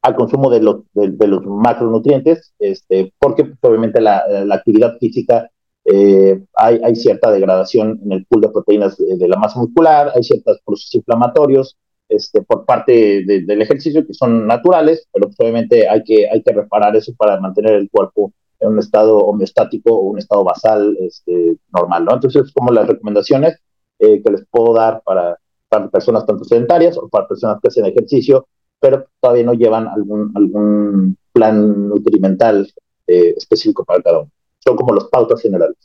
al 0.07 0.15
consumo 0.15 0.49
de 0.49 0.61
los, 0.61 0.77
de, 0.93 1.27
los 1.27 1.45
macronutrientes, 1.45 2.53
este, 2.59 3.13
porque 3.19 3.43
pues, 3.43 3.57
obviamente 3.61 3.99
la, 3.99 4.23
la 4.45 4.55
actividad 4.55 4.97
física 4.99 5.49
eh, 5.83 6.41
hay, 6.55 6.79
hay, 6.83 6.95
cierta 6.95 7.29
degradación 7.31 7.99
en 8.03 8.11
el 8.13 8.25
pool 8.25 8.41
de 8.41 8.49
proteínas 8.49 8.97
de, 8.97 9.27
la 9.27 9.37
masa 9.37 9.59
muscular, 9.59 10.11
hay 10.15 10.23
ciertos 10.23 10.59
procesos 10.65 10.95
inflamatorios 10.95 11.77
este, 12.09 12.41
por 12.41 12.65
parte 12.65 13.23
del 13.25 13.61
ejercicio 13.61 14.05
que 14.05 14.13
son 14.13 14.47
naturales, 14.47 15.07
pero 15.11 15.27
pues, 15.27 15.37
obviamente 15.39 15.87
hay 15.89 16.03
que, 16.03 16.29
hay 16.29 16.41
que 16.41 16.53
reparar 16.53 16.95
eso 16.95 17.13
para 17.17 17.39
mantener 17.39 17.73
el 17.73 17.89
cuerpo 17.89 18.31
en 18.59 18.69
un 18.69 18.79
estado 18.79 19.17
homeostático 19.17 19.93
o 19.93 20.09
un 20.09 20.19
estado 20.19 20.43
basal 20.43 20.97
este, 21.01 21.57
normal, 21.73 22.05
¿no? 22.05 22.13
Entonces, 22.13 22.51
como 22.53 22.71
las 22.71 22.87
recomendaciones 22.87 23.59
eh, 23.99 24.21
que 24.23 24.31
les 24.31 24.45
puedo 24.49 24.73
dar 24.73 25.01
para, 25.03 25.37
para 25.69 25.89
personas 25.89 26.25
tanto 26.25 26.45
sedentarias 26.45 26.97
o 26.97 27.09
para 27.09 27.27
personas 27.27 27.59
que 27.61 27.67
hacen 27.67 27.85
ejercicio, 27.85 28.47
pero 28.79 29.07
todavía 29.19 29.43
no 29.43 29.53
llevan 29.53 29.87
algún, 29.87 30.31
algún 30.35 31.17
plan 31.31 31.89
nutrimental 31.89 32.71
eh, 33.07 33.33
específico 33.37 33.83
para 33.83 34.01
cada 34.01 34.19
uno 34.19 34.31
son 34.67 34.75
como 34.75 34.93
los 34.93 35.05
pautas 35.05 35.41
generales. 35.41 35.77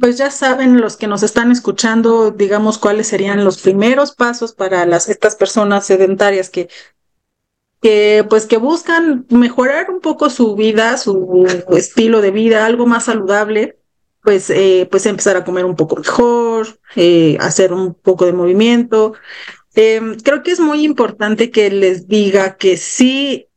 Pues 0.00 0.16
ya 0.16 0.30
saben 0.30 0.80
los 0.80 0.96
que 0.96 1.06
nos 1.06 1.22
están 1.22 1.50
escuchando, 1.50 2.30
digamos, 2.30 2.78
cuáles 2.78 3.08
serían 3.08 3.44
los 3.44 3.60
primeros 3.60 4.12
pasos 4.12 4.54
para 4.54 4.86
las, 4.86 5.08
estas 5.08 5.36
personas 5.36 5.84
sedentarias 5.84 6.48
que, 6.48 6.68
que, 7.82 8.24
pues, 8.28 8.46
que 8.46 8.56
buscan 8.56 9.26
mejorar 9.28 9.90
un 9.90 10.00
poco 10.00 10.30
su 10.30 10.54
vida, 10.54 10.96
su 10.96 11.46
estilo 11.76 12.22
de 12.22 12.30
vida, 12.30 12.64
algo 12.64 12.86
más 12.86 13.04
saludable, 13.04 13.76
pues, 14.22 14.48
eh, 14.48 14.88
pues 14.90 15.04
empezar 15.04 15.36
a 15.36 15.44
comer 15.44 15.64
un 15.64 15.76
poco 15.76 15.96
mejor, 15.96 16.78
eh, 16.96 17.36
hacer 17.40 17.72
un 17.72 17.92
poco 17.92 18.24
de 18.24 18.32
movimiento. 18.32 19.14
Em, 19.74 20.18
creo 20.20 20.42
que 20.42 20.52
es 20.52 20.60
muy 20.60 20.84
importante 20.84 21.50
que 21.50 21.70
les 21.70 22.08
diga 22.08 22.56
que 22.56 22.76
sí 22.76 23.48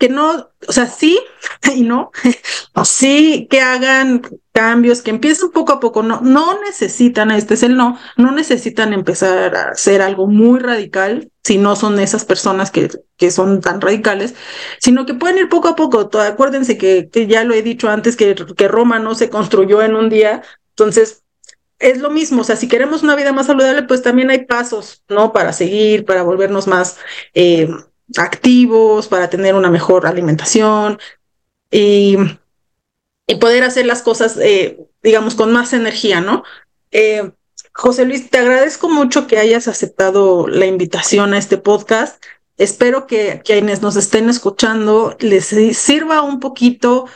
que 0.00 0.08
no, 0.08 0.50
o 0.66 0.72
sea, 0.72 0.86
sí 0.86 1.20
y 1.76 1.82
no, 1.82 2.10
sí 2.84 3.46
que 3.50 3.60
hagan 3.60 4.22
cambios, 4.52 5.02
que 5.02 5.10
empiecen 5.10 5.50
poco 5.50 5.74
a 5.74 5.80
poco, 5.80 6.02
no, 6.02 6.22
no 6.22 6.58
necesitan, 6.62 7.30
este 7.30 7.54
es 7.54 7.62
el 7.62 7.76
no, 7.76 7.98
no 8.16 8.32
necesitan 8.32 8.94
empezar 8.94 9.54
a 9.54 9.68
hacer 9.72 10.00
algo 10.00 10.26
muy 10.26 10.58
radical, 10.58 11.30
si 11.44 11.58
no 11.58 11.76
son 11.76 12.00
esas 12.00 12.24
personas 12.24 12.70
que, 12.70 12.90
que 13.18 13.30
son 13.30 13.60
tan 13.60 13.80
radicales, 13.80 14.34
sino 14.80 15.04
que 15.04 15.14
pueden 15.14 15.36
ir 15.38 15.48
poco 15.50 15.68
a 15.68 15.76
poco. 15.76 16.08
Acuérdense 16.18 16.78
que, 16.78 17.10
que 17.10 17.26
ya 17.26 17.44
lo 17.44 17.54
he 17.54 17.62
dicho 17.62 17.90
antes, 17.90 18.16
que, 18.16 18.34
que 18.34 18.68
Roma 18.68 18.98
no 18.98 19.14
se 19.14 19.28
construyó 19.28 19.82
en 19.82 19.94
un 19.94 20.08
día, 20.08 20.42
entonces 20.70 21.24
es 21.80 21.98
lo 21.98 22.10
mismo, 22.10 22.42
o 22.42 22.44
sea, 22.44 22.56
si 22.56 22.68
queremos 22.68 23.02
una 23.02 23.16
vida 23.16 23.32
más 23.32 23.46
saludable, 23.46 23.82
pues 23.82 24.02
también 24.02 24.30
hay 24.30 24.44
pasos, 24.44 25.02
¿no? 25.08 25.32
Para 25.32 25.52
seguir, 25.52 26.04
para 26.04 26.22
volvernos 26.22 26.66
más... 26.66 26.98
Eh, 27.34 27.68
activos, 28.16 29.06
para 29.06 29.30
tener 29.30 29.54
una 29.54 29.70
mejor 29.70 30.04
alimentación. 30.04 30.98
Y 31.70 32.16
y 33.30 33.36
poder 33.36 33.62
hacer 33.62 33.86
las 33.86 34.02
cosas, 34.02 34.36
eh, 34.38 34.88
digamos, 35.04 35.36
con 35.36 35.52
más 35.52 35.72
energía, 35.72 36.20
¿no? 36.20 36.42
Eh, 36.90 37.30
José 37.72 38.04
Luis, 38.04 38.28
te 38.28 38.38
agradezco 38.38 38.88
mucho 38.88 39.28
que 39.28 39.38
hayas 39.38 39.68
aceptado 39.68 40.48
la 40.48 40.66
invitación 40.66 41.32
a 41.32 41.38
este 41.38 41.56
podcast. 41.56 42.20
Espero 42.56 43.06
que 43.06 43.40
quienes 43.44 43.82
nos 43.82 43.94
estén 43.94 44.28
escuchando 44.28 45.16
les 45.20 45.46
sirva 45.78 46.22
un 46.22 46.40
poquito, 46.40 47.06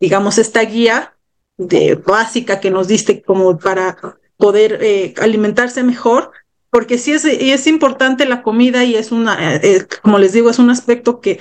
digamos, 0.00 0.38
esta 0.38 0.60
guía 0.62 1.14
de 1.60 1.94
básica 1.94 2.58
que 2.58 2.70
nos 2.70 2.88
diste 2.88 3.22
como 3.22 3.58
para 3.58 3.96
poder 4.38 4.78
eh, 4.80 5.14
alimentarse 5.20 5.82
mejor, 5.82 6.32
porque 6.70 6.96
sí 6.96 7.12
es, 7.12 7.24
es 7.26 7.66
importante 7.66 8.24
la 8.24 8.42
comida 8.42 8.84
y 8.84 8.96
es 8.96 9.12
una, 9.12 9.56
eh, 9.56 9.86
como 10.02 10.18
les 10.18 10.32
digo, 10.32 10.48
es 10.48 10.58
un 10.58 10.70
aspecto 10.70 11.20
que 11.20 11.38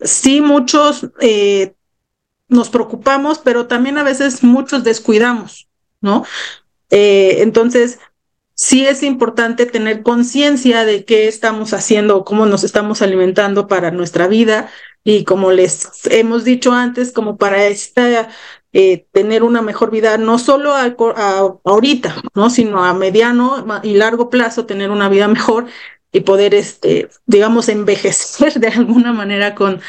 sí 0.00 0.42
muchos 0.42 1.08
eh, 1.20 1.74
nos 2.48 2.68
preocupamos, 2.68 3.38
pero 3.38 3.66
también 3.66 3.96
a 3.96 4.02
veces 4.02 4.44
muchos 4.44 4.84
descuidamos, 4.84 5.68
¿no? 6.00 6.24
entonces, 6.88 7.98
sí 8.54 8.86
es 8.86 9.02
importante 9.02 9.66
tener 9.66 10.04
conciencia 10.04 10.84
de 10.84 11.04
qué 11.04 11.26
estamos 11.26 11.72
haciendo, 11.72 12.24
cómo 12.24 12.46
nos 12.46 12.62
estamos 12.62 13.02
alimentando 13.02 13.66
para 13.66 13.90
nuestra 13.90 14.28
vida 14.28 14.70
y 15.02 15.24
como 15.24 15.52
les 15.52 15.88
hemos 16.10 16.44
dicho 16.44 16.72
antes, 16.72 17.12
como 17.12 17.36
para 17.36 17.66
esta 17.66 18.28
eh, 18.78 19.06
tener 19.10 19.42
una 19.42 19.62
mejor 19.62 19.90
vida, 19.90 20.18
no 20.18 20.38
solo 20.38 20.74
a, 20.74 20.94
ahorita, 21.64 22.22
¿no? 22.34 22.50
sino 22.50 22.84
a 22.84 22.92
mediano 22.92 23.64
y 23.82 23.94
largo 23.94 24.28
plazo, 24.28 24.66
tener 24.66 24.90
una 24.90 25.08
vida 25.08 25.28
mejor 25.28 25.64
y 26.12 26.20
poder, 26.20 26.52
este, 26.54 27.08
digamos, 27.24 27.70
envejecer 27.70 28.60
de 28.60 28.68
alguna 28.68 29.14
manera 29.14 29.54
con, 29.54 29.80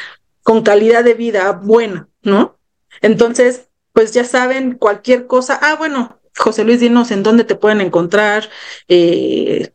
con 0.42 0.62
calidad 0.62 1.04
de 1.04 1.12
vida 1.12 1.52
buena, 1.52 2.08
¿no? 2.22 2.56
Entonces, 3.02 3.68
pues 3.92 4.14
ya 4.14 4.24
saben, 4.24 4.72
cualquier 4.72 5.26
cosa, 5.26 5.58
ah, 5.60 5.76
bueno, 5.76 6.18
José 6.34 6.64
Luis, 6.64 6.80
dinos 6.80 7.10
en 7.10 7.22
dónde 7.22 7.44
te 7.44 7.56
pueden 7.56 7.82
encontrar, 7.82 8.48
eh, 8.88 9.70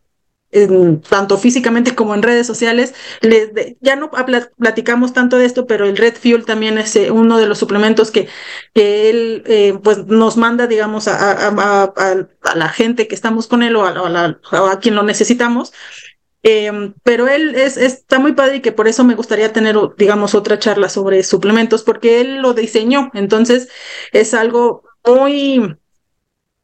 tanto 1.10 1.38
físicamente 1.38 1.96
como 1.96 2.14
en 2.14 2.22
redes 2.22 2.48
sociales. 2.48 2.94
ya 3.82 3.96
no 3.96 4.12
platicamos 4.58 5.14
tanto 5.14 5.38
de 5.38 5.46
esto, 5.46 5.66
pero 5.68 5.86
el 5.86 5.98
Red 5.98 6.16
Fuel 6.16 6.46
también 6.46 6.78
es 6.78 6.96
eh, 6.96 7.12
uno 7.12 7.38
de 7.38 7.48
los 7.48 7.58
suplementos 7.58 8.12
que, 8.12 8.28
él 8.74 9.44
eh, 9.46 9.78
pues 9.84 10.06
nos 10.06 10.38
manda, 10.38 10.68
digamos, 10.68 11.08
a, 11.08 11.48
a, 11.48 12.56
la 12.56 12.70
gente 12.70 13.08
que 13.08 13.16
estamos 13.16 13.48
con 13.48 13.64
él 13.64 13.76
o 13.76 13.86
a, 13.86 14.80
quien 14.80 14.96
lo 14.96 15.04
necesitamos. 15.04 15.74
Em, 16.46 16.94
pero 17.04 17.30
él 17.30 17.56
es, 17.56 17.78
está 17.78 18.20
muy 18.20 18.34
padre 18.34 18.58
y 18.58 18.62
que 18.62 18.74
por 18.74 18.90
eso 18.90 19.06
me 19.06 19.16
gustaría 19.16 19.54
tener, 19.54 19.78
digamos, 19.98 20.36
otra 20.36 20.60
charla 20.60 20.90
sobre 20.90 21.24
suplementos, 21.24 21.84
porque 21.84 22.20
él 22.22 22.42
lo 22.42 22.54
diseñó. 22.54 23.12
Entonces, 23.14 23.70
es 24.12 24.34
algo 24.34 24.84
muy 25.06 25.78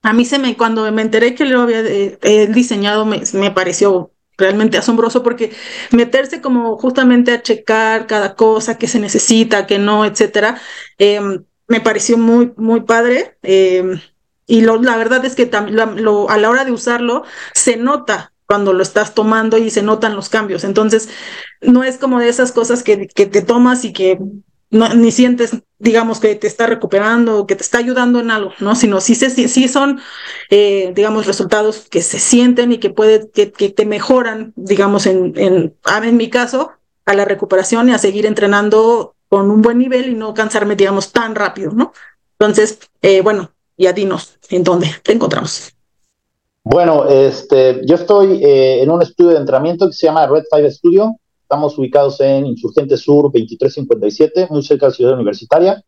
a 0.02 0.14
mí 0.14 0.26
se 0.26 0.40
me, 0.40 0.56
cuando 0.56 0.90
me 0.92 1.02
enteré 1.02 1.36
que 1.36 1.46
lo 1.46 1.62
había 1.62 1.82
eh, 1.82 2.48
diseñado, 2.54 3.06
me, 3.06 3.52
pareció 3.52 4.12
realmente 4.38 4.78
asombroso 4.78 5.24
porque 5.24 5.52
meterse 5.92 6.42
como 6.42 6.78
justamente 6.78 7.34
a 7.34 7.42
checar 7.42 8.08
cada 8.08 8.36
cosa 8.36 8.78
que 8.78 8.88
se 8.88 9.00
necesita, 9.00 9.68
que 9.68 9.80
no, 9.80 10.06
etcétera, 10.06 10.62
em, 10.98 11.44
me 11.68 11.82
pareció 11.82 12.18
muy, 12.18 12.54
muy 12.58 12.82
padre. 12.82 13.38
Em, 13.44 14.00
y 14.48 14.62
lo, 14.62 14.82
la 14.82 14.98
verdad 14.98 15.24
es 15.26 15.36
que 15.36 15.50
lo, 15.96 16.30
a 16.30 16.38
la 16.38 16.50
hora 16.50 16.66
de 16.66 16.72
usarlo 16.72 17.24
se 17.54 17.78
nota 17.78 18.34
cuando 18.48 18.74
lo 18.74 18.82
estás 18.82 19.14
tomando 19.14 19.58
y 19.58 19.70
se 19.70 19.84
notan 19.84 20.16
los 20.16 20.30
cambios. 20.30 20.64
Entonces, 20.64 21.10
no 21.62 21.84
es 21.84 21.98
como 21.98 22.20
de 22.20 22.30
esas 22.30 22.52
cosas 22.52 22.82
que, 22.84 23.08
que 23.08 23.28
te 23.28 23.44
tomas 23.44 23.86
y 23.86 23.94
que 23.94 24.18
no, 24.72 24.94
ni 24.94 25.12
sientes, 25.12 25.52
digamos, 25.80 26.20
que 26.20 26.36
te 26.36 26.48
está 26.48 26.68
recuperando, 26.68 27.48
que 27.48 27.56
te 27.56 27.64
está 27.64 27.80
ayudando 27.80 28.20
en 28.20 28.32
algo, 28.32 28.52
¿no? 28.60 28.76
Sino 28.76 29.02
sí, 29.02 29.16
sí 29.16 29.68
son, 29.68 30.00
eh, 30.50 30.92
digamos, 30.96 31.26
resultados 31.26 31.88
que 31.90 32.02
se 32.02 32.20
sienten 32.20 32.72
y 32.72 32.78
que 32.78 32.90
puede, 32.90 33.30
que, 33.32 33.52
que 33.52 33.70
te 33.70 33.86
mejoran, 33.86 34.54
digamos, 34.56 35.06
en, 35.06 35.34
en, 35.38 35.76
en 36.04 36.18
mi 36.18 36.30
caso, 36.30 36.72
a 37.06 37.16
la 37.16 37.26
recuperación 37.26 37.90
y 37.90 37.94
a 37.94 37.98
seguir 37.98 38.26
entrenando 38.26 39.16
con 39.28 39.50
un 39.50 39.62
buen 39.62 39.78
nivel 39.78 40.10
y 40.10 40.16
no 40.16 40.34
cansarme, 40.34 40.76
digamos, 40.76 41.12
tan 41.12 41.36
rápido, 41.36 41.72
¿no? 41.72 41.94
Entonces, 42.38 42.80
eh, 43.02 43.22
bueno, 43.22 43.52
ya 43.78 43.94
dinos 43.94 44.38
en 44.50 44.64
dónde 44.64 44.90
te 45.04 45.14
encontramos. 45.14 45.74
Bueno, 46.64 47.08
este, 47.08 47.82
yo 47.86 47.96
estoy 47.96 48.44
eh, 48.44 48.84
en 48.84 48.92
un 48.92 49.02
estudio 49.02 49.32
de 49.32 49.38
entrenamiento 49.38 49.88
que 49.88 49.94
se 49.94 50.06
llama 50.06 50.28
Red 50.28 50.44
Five 50.52 50.72
Studio. 50.72 51.16
Estamos 51.52 51.80
ubicados 51.80 52.22
en 52.22 52.46
Insurgente 52.46 52.96
Sur 52.96 53.24
2357, 53.24 54.50
muy 54.52 54.62
cerca 54.62 54.86
de 54.86 54.92
la 54.92 54.96
ciudad 54.96 55.16
universitaria. 55.16 55.84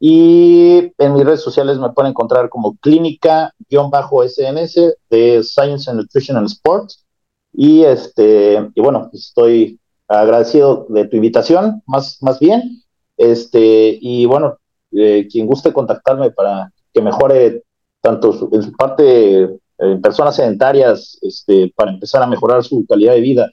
Y 0.00 0.90
en 0.96 1.12
mis 1.12 1.26
redes 1.26 1.42
sociales 1.42 1.78
me 1.78 1.90
pueden 1.90 2.12
encontrar 2.12 2.48
como 2.48 2.78
clínica-SNS 2.78 4.96
de 5.10 5.42
Science 5.42 5.90
and 5.90 6.00
Nutrition 6.00 6.38
and 6.38 6.46
Sports. 6.46 7.04
Y, 7.52 7.82
este, 7.82 8.70
y 8.74 8.80
bueno, 8.80 9.10
estoy 9.12 9.78
agradecido 10.08 10.86
de 10.88 11.04
tu 11.04 11.16
invitación, 11.16 11.82
más, 11.84 12.16
más 12.22 12.40
bien. 12.40 12.82
Este, 13.18 13.98
y 14.00 14.24
bueno, 14.24 14.56
eh, 14.92 15.28
quien 15.30 15.46
guste 15.46 15.74
contactarme 15.74 16.30
para 16.30 16.72
que 16.94 17.02
mejore 17.02 17.62
tanto 18.00 18.48
en 18.52 18.62
su 18.62 18.72
parte 18.72 19.50
en 19.76 20.00
personas 20.00 20.36
sedentarias, 20.36 21.18
este, 21.20 21.70
para 21.76 21.92
empezar 21.92 22.22
a 22.22 22.26
mejorar 22.26 22.64
su 22.64 22.86
calidad 22.86 23.12
de 23.12 23.20
vida 23.20 23.50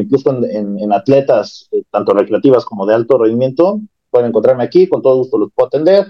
incluso 0.00 0.30
en, 0.44 0.92
atletas, 0.92 1.68
eh, 1.72 1.82
tanto 1.90 2.12
recreativas 2.12 2.64
como 2.64 2.86
de 2.86 2.94
alto 2.94 3.18
rendimiento, 3.18 3.80
pueden 4.10 4.28
encontrarme 4.28 4.64
aquí, 4.64 4.88
con 4.88 5.02
todo 5.02 5.18
gusto 5.18 5.38
los 5.38 5.50
puedo 5.54 5.68
atender. 5.68 6.06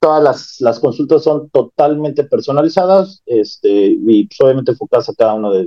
Todas 0.00 0.22
las, 0.22 0.56
las 0.60 0.80
consultas 0.80 1.22
son 1.22 1.48
totalmente 1.50 2.24
personalizadas 2.24 3.22
este, 3.24 3.96
y 3.96 4.26
pues, 4.26 4.40
obviamente 4.40 4.72
enfocadas 4.72 5.08
a 5.08 5.14
cada 5.14 5.34
uno 5.34 5.52
de, 5.52 5.66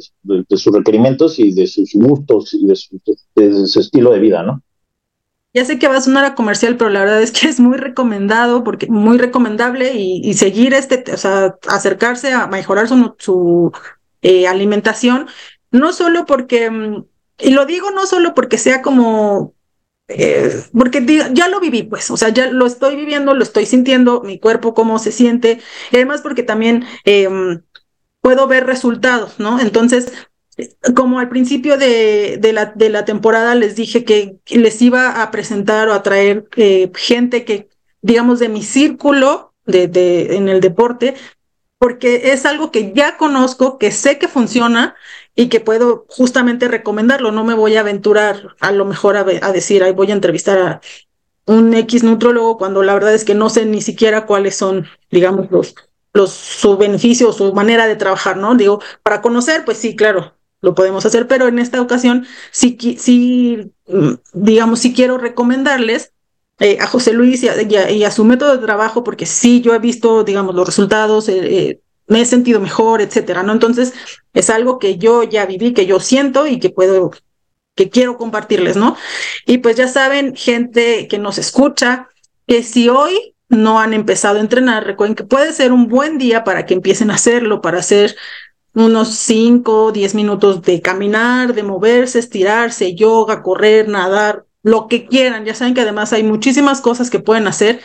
sus 0.49 0.73
requerimientos 0.73 1.39
y 1.39 1.53
de 1.53 1.67
sus 1.67 1.93
gustos 1.93 2.53
y 2.53 2.65
de 2.67 2.75
su, 2.75 3.79
estilo 3.79 4.11
de 4.11 4.19
vida, 4.19 4.43
¿no? 4.43 4.61
Ya 5.53 5.63
sé 5.63 5.79
que 5.79 5.87
va 5.87 5.95
a 5.95 6.01
sonar 6.01 6.25
a 6.25 6.35
comercial, 6.35 6.75
pero 6.75 6.89
la 6.89 6.99
verdad 6.99 7.21
es 7.21 7.31
que 7.31 7.47
es 7.47 7.61
muy 7.61 7.77
recomendado, 7.77 8.65
porque 8.65 8.87
muy 8.87 9.17
recomendable 9.17 9.93
y, 9.95 10.33
seguir 10.33 10.73
este, 10.73 11.05
o 11.13 11.17
sea, 11.17 11.55
acercarse 11.69 12.33
a 12.33 12.47
mejorar 12.47 12.89
su, 12.89 13.15
su 13.17 13.71
eh, 14.21 14.47
alimentación, 14.47 15.27
no 15.71 15.93
solo 15.93 16.25
porque 16.25 16.69
mm, 16.69 17.05
y 17.37 17.51
lo 17.51 17.65
digo 17.65 17.91
no 17.91 18.05
solo 18.07 18.33
porque 18.33 18.57
sea 18.57 18.81
como, 18.81 19.53
eh, 20.07 20.63
porque 20.77 21.05
ya 21.33 21.47
lo 21.47 21.59
viví, 21.59 21.83
pues, 21.83 22.09
o 22.11 22.17
sea, 22.17 22.29
ya 22.29 22.47
lo 22.47 22.65
estoy 22.65 22.95
viviendo, 22.95 23.33
lo 23.33 23.43
estoy 23.43 23.65
sintiendo, 23.65 24.21
mi 24.21 24.39
cuerpo 24.39 24.73
cómo 24.73 24.99
se 24.99 25.11
siente, 25.11 25.59
y 25.91 25.95
además 25.95 26.21
porque 26.21 26.43
también 26.43 26.85
em, 27.03 27.61
puedo 28.21 28.47
ver 28.47 28.65
resultados, 28.65 29.39
¿no? 29.39 29.59
Entonces, 29.59 30.11
como 30.95 31.19
al 31.19 31.29
principio 31.29 31.77
de, 31.77 32.37
de, 32.39 32.53
la, 32.53 32.67
de 32.67 32.89
la 32.89 33.03
temporada 33.05 33.55
les 33.55 33.75
dije 33.75 34.05
que 34.05 34.37
les 34.47 34.81
iba 34.81 35.21
a 35.21 35.31
presentar 35.31 35.89
o 35.89 35.93
a 35.93 36.03
traer 36.03 36.47
eh, 36.55 36.91
gente 36.95 37.43
que, 37.43 37.69
digamos, 38.01 38.39
de 38.39 38.49
mi 38.49 38.63
círculo 38.63 39.53
de, 39.65 39.87
de, 39.87 40.37
en 40.37 40.47
el 40.47 40.61
deporte, 40.61 41.15
porque 41.77 42.31
es 42.31 42.45
algo 42.45 42.71
que 42.71 42.93
ya 42.93 43.17
conozco, 43.17 43.77
que 43.77 43.91
sé 43.91 44.17
que 44.17 44.27
funciona 44.27 44.95
y 45.35 45.49
que 45.49 45.59
puedo 45.59 46.05
justamente 46.09 46.67
recomendarlo. 46.67 47.31
No 47.31 47.43
me 47.43 47.53
voy 47.53 47.75
a 47.75 47.81
aventurar 47.81 48.55
a 48.59 48.71
lo 48.71 48.85
mejor 48.85 49.17
a, 49.17 49.23
decir, 49.23 49.83
ahí 49.83 49.91
voy 49.91 50.11
a 50.11 50.15
entrevistar 50.15 50.57
a 50.57 50.81
un 51.45 51.73
X 51.73 52.03
nutrólogo 52.03 52.57
cuando 52.57 52.81
la 52.83 52.93
verdad 52.93 53.13
es 53.13 53.25
que 53.25 53.35
no 53.35 53.49
sé 53.49 53.65
ni 53.65 53.81
siquiera 53.81 54.25
cuáles 54.25 54.55
son, 54.55 54.87
digamos, 55.11 55.51
los, 55.51 55.75
los, 56.13 56.31
su 56.31 56.77
beneficio, 56.77 57.33
su 57.33 57.53
manera 57.53 57.87
de 57.87 57.95
trabajar, 57.95 58.37
¿no? 58.37 58.55
Digo, 58.55 58.81
para 59.03 59.21
conocer, 59.21 59.65
pues 59.65 59.77
sí, 59.77 59.95
claro, 59.95 60.35
lo 60.61 60.73
podemos 60.73 61.05
hacer, 61.05 61.27
pero 61.27 61.47
en 61.47 61.59
esta 61.59 61.81
ocasión 61.81 62.25
sí, 62.51 62.77
sí 62.99 63.71
mm, 63.87 64.13
digamos, 64.33 64.79
sí 64.79 64.93
quiero 64.93 65.17
recomendarles 65.17 66.13
eh, 66.59 66.77
a 66.79 66.87
José 66.87 67.11
Luis 67.13 67.43
y 67.43 68.03
a, 68.03 68.11
su 68.11 68.23
método 68.23 68.57
de 68.57 68.65
trabajo, 68.65 69.03
porque 69.03 69.25
sí, 69.25 69.61
yo 69.61 69.75
he 69.75 69.79
visto, 69.79 70.23
digamos, 70.23 70.55
los 70.55 70.65
resultados, 70.65 71.27
eh, 71.27 71.39
eh, 71.43 71.81
me 72.07 72.21
he 72.21 72.25
sentido 72.25 72.59
mejor, 72.59 73.01
etcétera, 73.01 73.43
¿no? 73.43 73.53
Entonces, 73.53 73.93
es 74.33 74.49
algo 74.49 74.79
que 74.79 74.97
yo 74.97 75.23
ya 75.23 75.45
viví, 75.45 75.73
que 75.73 75.85
yo 75.85 75.99
siento 75.99 76.47
y 76.47 76.59
que 76.59 76.69
puedo, 76.69 77.11
que 77.75 77.89
quiero 77.89 78.17
compartirles, 78.17 78.77
¿no? 78.77 78.95
Y 79.45 79.59
pues 79.59 79.75
ya 79.75 79.87
saben, 79.87 80.35
gente 80.35 81.07
que 81.07 81.17
nos 81.17 81.37
escucha, 81.37 82.09
que 82.47 82.63
si 82.63 82.89
hoy 82.89 83.35
no 83.49 83.79
han 83.79 83.93
empezado 83.93 84.37
a 84.37 84.41
entrenar, 84.41 84.85
recuerden 84.85 85.15
que 85.15 85.23
puede 85.23 85.53
ser 85.53 85.71
un 85.71 85.87
buen 85.87 86.17
día 86.17 86.43
para 86.43 86.65
que 86.65 86.73
empiecen 86.73 87.11
a 87.11 87.15
hacerlo, 87.15 87.61
para 87.61 87.79
hacer 87.79 88.15
unos 88.73 89.09
5, 89.09 89.91
10 89.91 90.15
minutos 90.15 90.61
de 90.61 90.81
caminar, 90.81 91.53
de 91.53 91.63
moverse, 91.63 92.19
estirarse, 92.19 92.93
yoga, 92.93 93.41
correr, 93.41 93.87
nadar, 93.87 94.45
lo 94.65 94.87
que 94.87 95.05
quieran. 95.05 95.45
Ya 95.45 95.53
saben 95.53 95.75
que 95.75 95.81
además 95.81 96.11
hay 96.11 96.23
muchísimas 96.23 96.81
cosas 96.81 97.11
que 97.11 97.19
pueden 97.19 97.45
hacer 97.45 97.81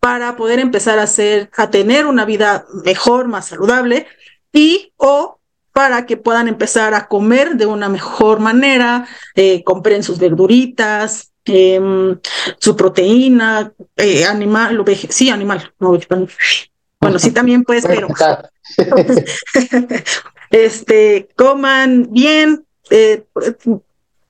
para 0.00 0.36
poder 0.36 0.58
empezar 0.58 0.98
a 0.98 1.04
hacer, 1.04 1.48
a 1.56 1.70
tener 1.70 2.06
una 2.06 2.24
vida 2.24 2.64
mejor, 2.84 3.28
más 3.28 3.46
saludable 3.46 4.08
y 4.52 4.92
o 4.96 5.38
para 5.72 6.06
que 6.06 6.16
puedan 6.16 6.48
empezar 6.48 6.92
a 6.92 7.06
comer 7.06 7.54
de 7.54 7.66
una 7.66 7.88
mejor 7.88 8.40
manera, 8.40 9.06
eh, 9.36 9.62
compren 9.62 10.02
sus 10.02 10.18
verduritas, 10.18 11.32
em, 11.44 12.18
su 12.58 12.76
proteína, 12.76 13.72
eh, 13.96 14.24
animal, 14.24 14.74
lo 14.74 14.84
sí, 15.10 15.30
animal, 15.30 15.72
bueno, 15.78 17.18
sí 17.20 17.30
también 17.30 17.62
pues, 17.62 17.84
pero 17.86 18.08
este, 20.50 21.28
coman 21.36 22.08
bien, 22.10 22.64
eh, 22.90 23.24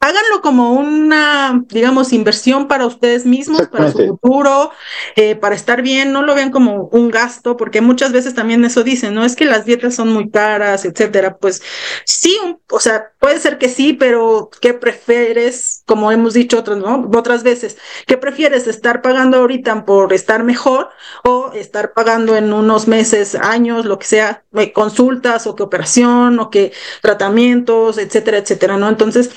háganlo 0.05 0.43
como 0.43 0.75
una, 0.75 1.65
digamos, 1.69 2.13
inversión 2.13 2.69
para 2.69 2.85
ustedes 2.85 3.25
mismos, 3.25 3.69
para 3.69 3.91
su 3.91 4.07
futuro, 4.07 4.71
eh, 5.17 5.35
para 5.35 5.55
estar 5.55 5.81
bien, 5.81 6.13
no 6.13 6.21
lo 6.21 6.35
vean 6.35 6.51
como 6.51 6.89
un 6.93 7.11
gasto, 7.11 7.57
porque 7.57 7.81
muchas 7.81 8.13
veces 8.13 8.35
también 8.35 8.63
eso 8.67 8.85
dicen, 8.85 9.15
no 9.15 9.25
es 9.25 9.35
que 9.35 9.47
las 9.47 9.65
dietas 9.65 9.95
son 9.95 10.13
muy 10.13 10.29
caras, 10.29 10.85
etcétera. 10.85 11.39
Pues 11.39 11.63
sí, 12.05 12.39
o 12.71 12.81
sea, 12.81 13.13
puede 13.19 13.41
ser 13.41 13.57
que 13.57 13.71
sí, 13.71 13.95
pero 13.95 14.51
¿qué 14.61 14.75
prefieres? 14.75 15.83
Como 15.87 16.13
hemos 16.13 16.35
dicho 16.35 16.59
otras, 16.59 16.77
¿no? 16.77 17.11
otras 17.17 17.43
veces, 17.43 17.79
¿qué 18.07 18.19
prefieres 18.19 18.67
estar 18.67 19.01
pagando 19.01 19.39
ahorita 19.39 19.87
por 19.87 20.13
estar 20.13 20.45
mejor 20.45 20.91
o 21.25 21.51
estar 21.55 21.95
pagando 21.95 22.37
en 22.37 22.53
unos 22.53 22.89
meses, 22.89 23.35
años, 23.35 23.87
lo 23.87 23.99
que 23.99 24.07
sea, 24.07 24.45
eh, 24.53 24.71
consultas 24.75 25.47
o 25.47 25.57
que 25.57 25.63
operación 25.63 26.39
o 26.41 26.51
que 26.51 26.73
tratamientos, 27.01 27.97
etcétera, 27.97 28.37
etcétera, 28.37 28.77
¿no? 28.77 28.91
Entonces, 28.91 29.31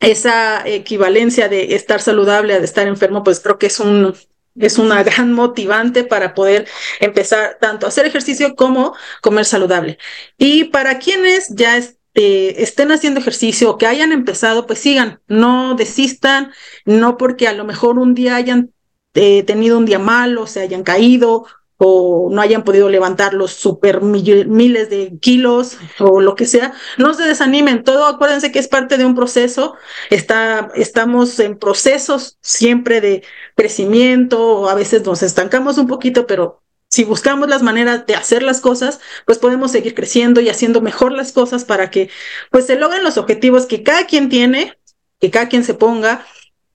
esa 0.00 0.66
equivalencia 0.66 1.48
de 1.48 1.74
estar 1.74 2.00
saludable 2.00 2.54
a 2.54 2.58
de 2.58 2.64
estar 2.64 2.86
enfermo, 2.86 3.24
pues 3.24 3.40
creo 3.40 3.58
que 3.58 3.66
es 3.66 3.80
un 3.80 4.14
es 4.58 4.78
una 4.78 5.02
gran 5.04 5.32
motivante 5.32 6.04
para 6.04 6.34
poder 6.34 6.66
empezar 7.00 7.58
tanto 7.60 7.86
a 7.86 7.88
hacer 7.90 8.06
ejercicio 8.06 8.54
como 8.56 8.94
comer 9.22 9.44
saludable. 9.44 9.98
Y 10.36 10.64
para 10.64 10.98
quienes 10.98 11.48
ya 11.54 11.76
este, 11.76 12.62
estén 12.62 12.92
haciendo 12.92 13.20
ejercicio 13.20 13.70
o 13.70 13.78
que 13.78 13.86
hayan 13.86 14.12
empezado, 14.12 14.66
pues 14.66 14.80
sigan, 14.80 15.20
no 15.28 15.74
desistan, 15.74 16.52
no 16.84 17.16
porque 17.16 17.48
a 17.48 17.52
lo 17.52 17.64
mejor 17.64 17.98
un 17.98 18.14
día 18.14 18.36
hayan 18.36 18.72
eh, 19.14 19.42
tenido 19.44 19.78
un 19.78 19.84
día 19.84 19.98
malo, 19.98 20.46
se 20.46 20.60
hayan 20.60 20.82
caído 20.82 21.46
o 21.78 22.28
no 22.30 22.40
hayan 22.40 22.64
podido 22.64 22.88
levantar 22.88 23.34
los 23.34 23.52
super 23.52 24.02
miles 24.02 24.90
de 24.90 25.16
kilos 25.20 25.78
o 26.00 26.20
lo 26.20 26.34
que 26.34 26.44
sea, 26.44 26.74
no 26.98 27.14
se 27.14 27.22
desanimen, 27.22 27.84
todo 27.84 28.06
acuérdense 28.06 28.50
que 28.50 28.58
es 28.58 28.68
parte 28.68 28.98
de 28.98 29.06
un 29.06 29.14
proceso, 29.14 29.74
Está, 30.10 30.70
estamos 30.74 31.38
en 31.38 31.56
procesos 31.56 32.38
siempre 32.42 33.00
de 33.00 33.22
crecimiento, 33.54 34.68
a 34.68 34.74
veces 34.74 35.04
nos 35.04 35.22
estancamos 35.22 35.78
un 35.78 35.86
poquito, 35.86 36.26
pero 36.26 36.62
si 36.88 37.04
buscamos 37.04 37.48
las 37.48 37.62
maneras 37.62 38.06
de 38.06 38.16
hacer 38.16 38.42
las 38.42 38.60
cosas, 38.60 39.00
pues 39.26 39.38
podemos 39.38 39.70
seguir 39.70 39.94
creciendo 39.94 40.40
y 40.40 40.48
haciendo 40.48 40.80
mejor 40.80 41.12
las 41.12 41.32
cosas 41.32 41.64
para 41.64 41.90
que 41.90 42.10
pues 42.50 42.66
se 42.66 42.76
logren 42.76 43.04
los 43.04 43.18
objetivos 43.18 43.66
que 43.66 43.82
cada 43.82 44.06
quien 44.06 44.28
tiene, 44.28 44.76
que 45.20 45.30
cada 45.30 45.48
quien 45.48 45.64
se 45.64 45.74
ponga, 45.74 46.24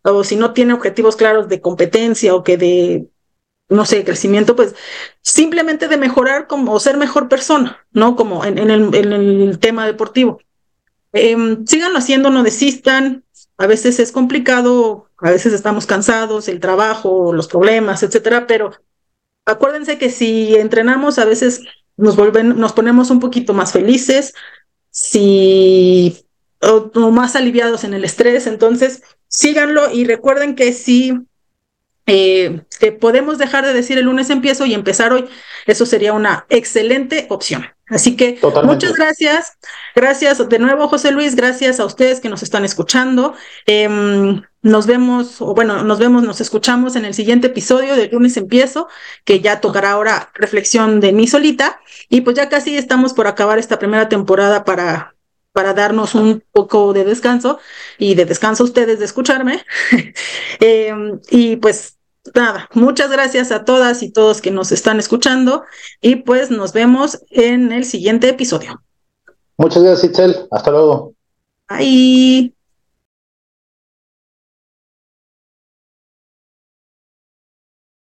o 0.03 0.23
si 0.23 0.35
no 0.35 0.53
tiene 0.53 0.73
objetivos 0.73 1.15
claros 1.15 1.49
de 1.49 1.61
competencia 1.61 2.35
o 2.35 2.43
que 2.43 2.57
de 2.57 3.07
no 3.73 3.85
sé, 3.85 4.03
crecimiento, 4.03 4.55
pues 4.55 4.75
simplemente 5.21 5.87
de 5.87 5.97
mejorar 5.97 6.47
como 6.47 6.79
ser 6.79 6.97
mejor 6.97 7.29
persona, 7.29 7.85
¿no? 7.91 8.15
Como 8.15 8.45
en, 8.45 8.57
el, 8.57 9.59
tema 9.59 9.85
deportivo. 9.85 10.39
Eh, 11.13 11.57
síganlo 11.65 11.97
haciendo, 11.97 12.29
no 12.29 12.43
desistan. 12.43 13.23
A 13.57 13.67
veces 13.67 13.99
es 13.99 14.11
complicado, 14.11 15.09
a 15.17 15.29
veces 15.29 15.53
estamos 15.53 15.85
cansados, 15.85 16.47
el 16.47 16.59
trabajo, 16.59 17.33
los 17.33 17.47
problemas, 17.47 18.03
etcétera, 18.03 18.47
pero 18.47 18.71
acuérdense 19.45 19.97
que 19.97 20.09
si 20.09 20.55
entrenamos, 20.55 21.19
a 21.19 21.25
veces 21.25 21.61
nos 21.95 22.15
volven, 22.15 22.59
nos 22.59 22.73
ponemos 22.73 23.11
un 23.11 23.19
poquito 23.19 23.53
más 23.53 23.71
felices, 23.71 24.33
si 24.89 26.25
o 26.61 27.11
más 27.11 27.35
aliviados 27.35 27.83
en 27.83 27.93
el 27.93 28.05
estrés, 28.05 28.47
entonces 28.47 29.03
síganlo 29.27 29.91
y 29.91 30.05
recuerden 30.05 30.55
que 30.55 30.73
si 30.73 31.13
eh, 32.05 32.61
que 32.80 32.91
podemos 32.91 33.38
dejar 33.38 33.65
de 33.65 33.73
decir 33.73 33.97
el 33.97 34.05
lunes 34.05 34.30
empiezo 34.30 34.65
y 34.65 34.73
empezar 34.73 35.13
hoy, 35.13 35.25
eso 35.65 35.85
sería 35.85 36.13
una 36.13 36.45
excelente 36.49 37.27
opción. 37.30 37.65
Así 37.89 38.15
que 38.15 38.39
muchas 38.63 38.93
gracias. 38.93 39.57
Gracias 39.95 40.49
de 40.49 40.59
nuevo, 40.59 40.88
José 40.88 41.11
Luis. 41.11 41.35
Gracias 41.35 41.80
a 41.80 41.85
ustedes 41.85 42.19
que 42.19 42.30
nos 42.30 42.41
están 42.41 42.65
escuchando. 42.65 43.35
Em, 43.65 44.41
nos 44.61 44.88
vemos, 44.88 45.41
o 45.41 45.53
bueno, 45.53 45.84
nos 45.84 45.99
vemos, 45.99 46.23
nos 46.23 46.41
escuchamos 46.41 46.95
en 46.95 47.05
el 47.05 47.13
siguiente 47.13 47.47
episodio 47.47 47.95
de 47.95 48.07
lunes 48.07 48.38
empiezo, 48.38 48.88
que 49.25 49.41
ya 49.41 49.61
tocará 49.61 49.91
ahora 49.91 50.31
reflexión 50.34 51.01
de 51.01 51.11
mí 51.11 51.27
solita. 51.27 51.81
Y 52.09 52.21
pues 52.21 52.35
ya 52.35 52.49
casi 52.49 52.77
estamos 52.77 53.13
por 53.13 53.27
acabar 53.27 53.59
esta 53.59 53.80
primera 53.80 54.09
temporada 54.09 54.63
para, 54.63 55.12
para 55.53 55.73
darnos 55.73 56.15
un 56.15 56.43
poco 56.51 56.93
de 56.93 57.05
descanso 57.05 57.59
y 57.97 58.15
de 58.15 58.25
descanso 58.25 58.63
ustedes 58.63 58.99
de 58.99 59.05
escucharme. 59.05 59.63
Em, 60.59 61.19
y 61.30 61.55
pues 61.57 61.97
nada, 62.34 62.69
muchas 62.73 63.11
gracias 63.11 63.51
a 63.51 63.65
todas 63.65 64.03
y 64.03 64.11
todos 64.11 64.41
que 64.41 64.51
nos 64.51 64.71
están 64.71 64.99
escuchando 64.99 65.63
y 66.01 66.17
pues 66.17 66.51
nos 66.51 66.73
vemos 66.73 67.23
en 67.30 67.71
el 67.71 67.85
siguiente 67.85 68.30
episodio. 68.30 68.81
Muchas 69.57 69.84
gracias, 69.84 70.11
Itzel. 70.11 70.47
Hasta 70.51 70.71
luego. 70.71 71.13
Bye. 71.69 72.53